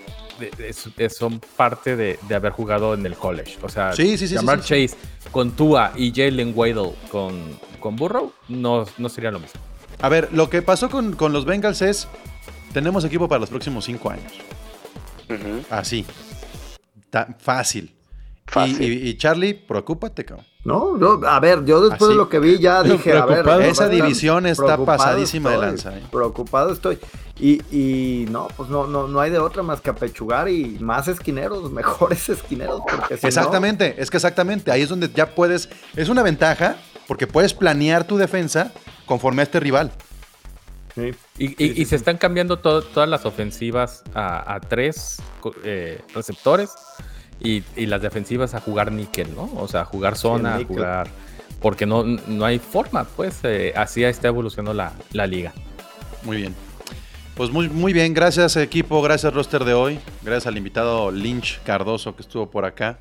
son 1.09 1.39
parte 1.55 1.95
de, 1.95 2.19
de 2.27 2.35
haber 2.35 2.51
jugado 2.51 2.93
en 2.95 3.05
el 3.05 3.15
college. 3.15 3.57
O 3.61 3.69
sea, 3.69 3.93
Sí, 3.93 4.17
sí, 4.17 4.27
sí, 4.27 4.35
llamar 4.35 4.61
sí, 4.61 4.87
Chase 4.87 4.97
con 5.31 5.51
Tua 5.51 5.93
y 5.95 6.11
Jalen 6.13 6.51
Waddle 6.53 6.93
con, 7.09 7.57
con 7.79 7.95
Burrow 7.95 8.33
no, 8.49 8.85
no 8.97 9.07
sería 9.09 9.31
lo 9.31 9.39
mismo. 9.39 9.61
A 10.01 10.09
ver, 10.09 10.29
lo 10.33 10.49
que 10.49 10.61
pasó 10.61 10.89
con, 10.89 11.13
con 11.15 11.31
los 11.31 11.45
Bengals 11.45 11.81
es. 11.81 12.07
Tenemos 12.73 13.05
equipo 13.05 13.29
para 13.29 13.39
los 13.39 13.49
próximos 13.49 13.85
cinco 13.85 14.09
años. 14.09 14.33
Así. 15.69 16.05
Tan 17.09 17.35
fácil. 17.39 17.93
Y, 18.45 18.51
Fácil. 18.51 18.81
y- 18.81 19.09
y 19.09 19.17
Charlie, 19.17 19.53
preocúpate, 19.53 20.25
cabrón. 20.25 20.45
No, 20.65 20.97
yo, 20.99 21.19
a 21.27 21.39
ver, 21.39 21.65
yo 21.65 21.81
después 21.81 22.01
Así. 22.03 22.09
de 22.11 22.15
lo 22.15 22.29
que 22.29 22.39
vi 22.39 22.57
ya 22.59 22.83
dije, 22.83 23.11
a 23.17 23.25
ver. 23.25 23.45
Esa 23.63 23.89
división 23.89 24.45
está 24.45 24.77
pasadísima 24.77 25.51
de 25.51 25.57
lanza, 25.57 25.97
¿eh? 25.97 26.03
Preocupado 26.11 26.71
estoy. 26.71 26.99
Y, 27.39 27.61
y 27.75 28.25
no, 28.29 28.47
pues 28.55 28.69
no, 28.69 28.85
no, 28.87 29.07
no 29.07 29.19
hay 29.19 29.31
de 29.31 29.39
otra 29.39 29.63
más 29.63 29.81
que 29.81 29.89
apechugar 29.89 30.47
y 30.49 30.77
más 30.79 31.07
esquineros, 31.07 31.69
mejores 31.71 32.29
esquineros. 32.29 32.81
Porque 32.89 33.17
si 33.17 33.23
no- 33.23 33.27
Exactamente, 33.27 33.95
es 33.97 34.09
que 34.09 34.17
exactamente. 34.17 34.71
Ahí 34.71 34.81
es 34.83 34.89
donde 34.89 35.09
ya 35.13 35.33
puedes. 35.35 35.67
Es 35.95 36.09
una 36.09 36.21
ventaja 36.23 36.77
porque 37.07 37.27
puedes 37.27 37.53
planear 37.53 38.05
tu 38.05 38.17
defensa 38.17 38.71
conforme 39.05 39.41
a 39.41 39.43
este 39.43 39.59
rival. 39.59 39.91
Sí. 40.95 41.11
Y, 41.37 41.63
y- 41.63 41.81
y 41.81 41.85
se 41.85 41.95
están 41.95 42.17
cambiando 42.17 42.59
to- 42.59 42.83
todas 42.83 43.09
las 43.09 43.25
ofensivas 43.25 44.03
a, 44.13 44.53
a 44.53 44.59
tres 44.59 45.21
eh, 45.63 46.01
receptores 46.13 46.71
y, 47.39 47.63
y 47.75 47.87
las 47.87 48.01
defensivas 48.01 48.53
a 48.53 48.59
jugar 48.61 48.91
níquel, 48.91 49.33
¿no? 49.35 49.51
O 49.57 49.67
sea, 49.67 49.81
a 49.81 49.85
jugar 49.85 50.15
zona, 50.15 50.55
a 50.57 50.63
jugar. 50.65 51.07
Porque 51.61 51.85
no, 51.85 52.03
no 52.03 52.45
hay 52.45 52.59
forma, 52.59 53.05
pues 53.05 53.39
eh, 53.43 53.73
así 53.75 54.03
está 54.03 54.27
evolucionando 54.27 54.73
la, 54.73 54.93
la 55.13 55.25
liga. 55.25 55.53
Muy 56.23 56.37
bien. 56.37 56.55
Pues 57.35 57.49
muy, 57.49 57.67
muy 57.69 57.93
bien, 57.93 58.13
gracias 58.13 58.55
equipo, 58.57 59.01
gracias 59.01 59.33
roster 59.33 59.63
de 59.65 59.73
hoy, 59.73 59.99
gracias 60.21 60.45
al 60.45 60.57
invitado 60.57 61.09
Lynch 61.09 61.59
Cardoso 61.63 62.15
que 62.15 62.21
estuvo 62.21 62.51
por 62.51 62.63
acá, 62.65 62.99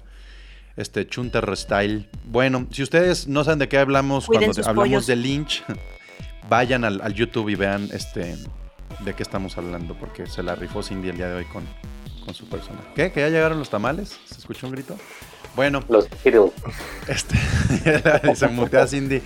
este 0.77 1.07
Chunter 1.07 1.55
Style. 1.55 2.09
Bueno, 2.25 2.67
si 2.71 2.83
ustedes 2.83 3.29
no 3.29 3.45
saben 3.45 3.59
de 3.59 3.69
qué 3.69 3.77
hablamos 3.77 4.25
Cuiden 4.25 4.45
cuando 4.53 4.61
hablamos 4.71 4.89
pollos. 4.89 5.07
de 5.07 5.17
Lynch, 5.17 5.63
vayan 6.53 6.85
al, 6.85 7.01
al 7.01 7.15
YouTube 7.15 7.49
y 7.49 7.55
vean 7.55 7.89
este 7.95 8.37
de 9.01 9.15
qué 9.15 9.23
estamos 9.23 9.57
hablando, 9.57 9.95
porque 9.95 10.27
se 10.27 10.43
la 10.43 10.55
rifó 10.55 10.83
Cindy 10.83 11.09
el 11.09 11.17
día 11.17 11.29
de 11.29 11.37
hoy 11.37 11.45
con, 11.47 11.65
con 12.27 12.35
su 12.35 12.47
persona. 12.47 12.79
¿Qué? 12.95 13.11
¿Que 13.11 13.21
ya 13.21 13.31
llegaron 13.31 13.59
los 13.59 13.71
tamales? 13.71 14.21
¿Se 14.27 14.35
escuchó 14.35 14.67
un 14.67 14.75
grito? 14.75 14.95
Bueno, 15.57 15.83
Los 15.89 16.09
Beatles. 16.23 16.53
este, 17.09 18.35
se 18.37 18.49
mutea 18.49 18.87
Cindy. 18.87 19.23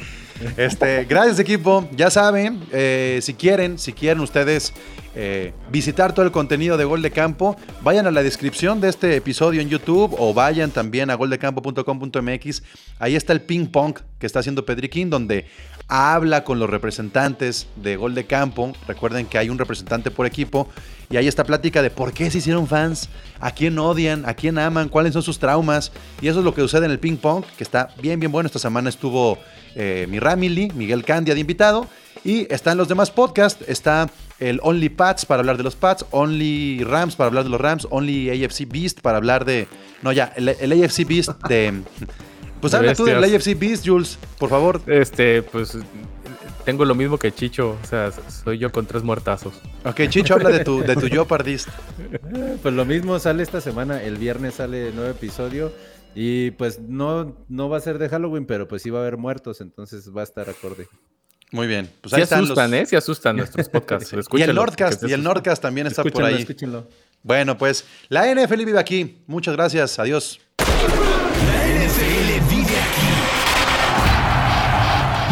Este, 0.56 1.04
gracias 1.04 1.38
equipo. 1.38 1.88
Ya 1.92 2.10
saben, 2.10 2.60
eh, 2.72 3.20
si 3.22 3.34
quieren, 3.34 3.78
si 3.78 3.92
quieren 3.92 4.20
ustedes 4.20 4.72
eh, 5.14 5.54
visitar 5.70 6.12
todo 6.12 6.26
el 6.26 6.32
contenido 6.32 6.76
de 6.76 6.84
Gol 6.84 7.00
de 7.00 7.10
Campo, 7.10 7.56
vayan 7.82 8.06
a 8.06 8.10
la 8.10 8.22
descripción 8.22 8.80
de 8.80 8.90
este 8.90 9.16
episodio 9.16 9.62
en 9.62 9.68
YouTube 9.70 10.14
o 10.18 10.34
vayan 10.34 10.70
también 10.70 11.10
a 11.10 11.14
goldecampo.com.mx. 11.14 12.62
Ahí 12.98 13.16
está 13.16 13.32
el 13.32 13.40
ping 13.40 13.66
pong 13.66 13.98
que 14.18 14.26
está 14.26 14.40
haciendo 14.40 14.66
Pedriquín, 14.66 15.08
donde 15.08 15.46
habla 15.88 16.44
con 16.44 16.58
los 16.58 16.68
representantes 16.68 17.66
de 17.76 17.96
Gol 17.96 18.14
de 18.14 18.26
Campo. 18.26 18.72
Recuerden 18.86 19.26
que 19.26 19.38
hay 19.38 19.48
un 19.48 19.58
representante 19.58 20.10
por 20.10 20.26
equipo 20.26 20.68
y 21.08 21.16
hay 21.16 21.28
esta 21.28 21.44
plática 21.44 21.80
de 21.80 21.90
por 21.90 22.12
qué 22.12 22.30
se 22.30 22.38
hicieron 22.38 22.66
fans, 22.66 23.08
a 23.40 23.52
quién 23.52 23.78
odian, 23.78 24.28
a 24.28 24.34
quién 24.34 24.58
aman, 24.58 24.88
cuáles 24.88 25.12
son 25.12 25.22
sus 25.22 25.38
traumas. 25.38 25.92
Y 26.20 26.28
eso 26.28 26.40
es 26.40 26.44
lo 26.44 26.54
que 26.54 26.60
sucede 26.60 26.84
en 26.84 26.90
el 26.90 26.98
ping 26.98 27.16
pong, 27.16 27.44
que 27.56 27.64
está 27.64 27.88
bien, 28.02 28.20
bien 28.20 28.32
bueno. 28.32 28.48
Esta 28.48 28.58
semana 28.58 28.90
estuvo 28.90 29.38
eh, 29.76 30.06
mi 30.08 30.18
Ramily, 30.18 30.72
Miguel 30.74 31.04
Candia 31.04 31.34
de 31.34 31.40
invitado. 31.40 31.86
Y 32.24 32.52
están 32.52 32.76
los 32.76 32.88
demás 32.88 33.10
podcasts. 33.10 33.64
Está 33.68 34.10
el 34.40 34.58
Only 34.62 34.88
Pats 34.88 35.26
para 35.26 35.40
hablar 35.40 35.56
de 35.56 35.62
los 35.62 35.76
Pats, 35.76 36.04
Only 36.10 36.82
Rams 36.82 37.14
para 37.14 37.28
hablar 37.28 37.44
de 37.44 37.50
los 37.50 37.60
Rams, 37.60 37.86
Only 37.90 38.44
AFC 38.44 38.66
Beast 38.66 39.00
para 39.00 39.18
hablar 39.18 39.44
de. 39.44 39.68
No, 40.02 40.12
ya, 40.12 40.32
el, 40.34 40.48
el 40.48 40.84
AFC 40.84 41.06
Beast 41.06 41.30
de. 41.48 41.82
Pues 42.60 42.72
habla 42.72 42.94
tú 42.94 43.04
del. 43.04 43.22
AFC 43.22 43.56
Beast, 43.56 43.86
Jules, 43.86 44.18
por 44.38 44.48
favor. 44.48 44.80
Este, 44.86 45.42
pues 45.42 45.76
tengo 46.64 46.84
lo 46.84 46.94
mismo 46.94 47.18
que 47.18 47.30
Chicho. 47.30 47.76
O 47.80 47.86
sea, 47.86 48.10
soy 48.12 48.58
yo 48.58 48.72
con 48.72 48.86
tres 48.86 49.02
muertazos. 49.02 49.54
Ok, 49.84 50.08
Chicho, 50.08 50.34
habla 50.34 50.48
de 50.48 50.64
tu, 50.64 50.80
de 50.80 50.96
tu 50.96 51.06
Jeopardist. 51.10 51.68
Pues 52.62 52.74
lo 52.74 52.84
mismo 52.86 53.18
sale 53.18 53.42
esta 53.42 53.60
semana, 53.60 54.02
el 54.02 54.16
viernes 54.16 54.54
sale 54.54 54.90
nuevo 54.92 55.10
episodio 55.10 55.70
y 56.18 56.50
pues 56.52 56.80
no, 56.80 57.36
no 57.48 57.68
va 57.68 57.76
a 57.76 57.80
ser 57.80 57.98
de 57.98 58.08
Halloween, 58.08 58.46
pero 58.46 58.66
pues 58.66 58.80
sí 58.82 58.90
va 58.90 58.98
a 58.98 59.02
haber 59.02 59.18
muertos, 59.18 59.60
entonces 59.60 60.10
va 60.16 60.22
a 60.22 60.24
estar 60.24 60.48
acorde. 60.50 60.88
Muy 61.52 61.66
bien. 61.68 61.88
Pues 62.00 62.10
Sí 62.10 62.16
ahí 62.16 62.22
están 62.22 62.42
asustan, 62.42 62.70
los- 62.72 62.80
¿eh? 62.80 62.86
Sí 62.86 62.96
asustan 62.96 63.36
nuestros 63.36 63.68
podcasts. 63.68 64.12
Y 64.32 64.42
el 64.42 64.54
Nordcast, 64.54 65.04
y 65.04 65.12
el 65.12 65.22
Nordcast 65.22 65.62
también 65.62 65.86
está 65.86 66.02
por 66.02 66.08
Escúchenlo, 66.10 66.34
ahí. 66.36 66.42
escúchenlo. 66.42 66.88
Bueno, 67.22 67.56
pues 67.58 67.84
la 68.08 68.26
NFL 68.34 68.64
vive 68.64 68.78
aquí. 68.80 69.22
Muchas 69.26 69.54
gracias. 69.54 69.98
Adiós. 69.98 70.40
La 70.58 71.66
NFL 71.66 72.48
vive 72.48 72.76
aquí. 72.78 73.06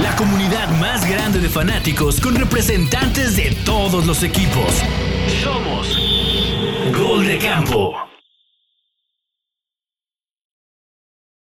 La 0.03 0.14
comunidad 0.16 0.68
más 0.80 1.09
grande 1.09 1.39
de 1.39 1.49
fanáticos 1.49 2.20
con 2.20 2.35
representantes 2.35 3.37
de 3.37 3.57
todos 3.64 4.07
los 4.07 4.22
equipos. 4.22 4.82
Somos 5.43 5.99
Gol 6.97 7.26
de 7.26 7.39
campo. 7.39 7.95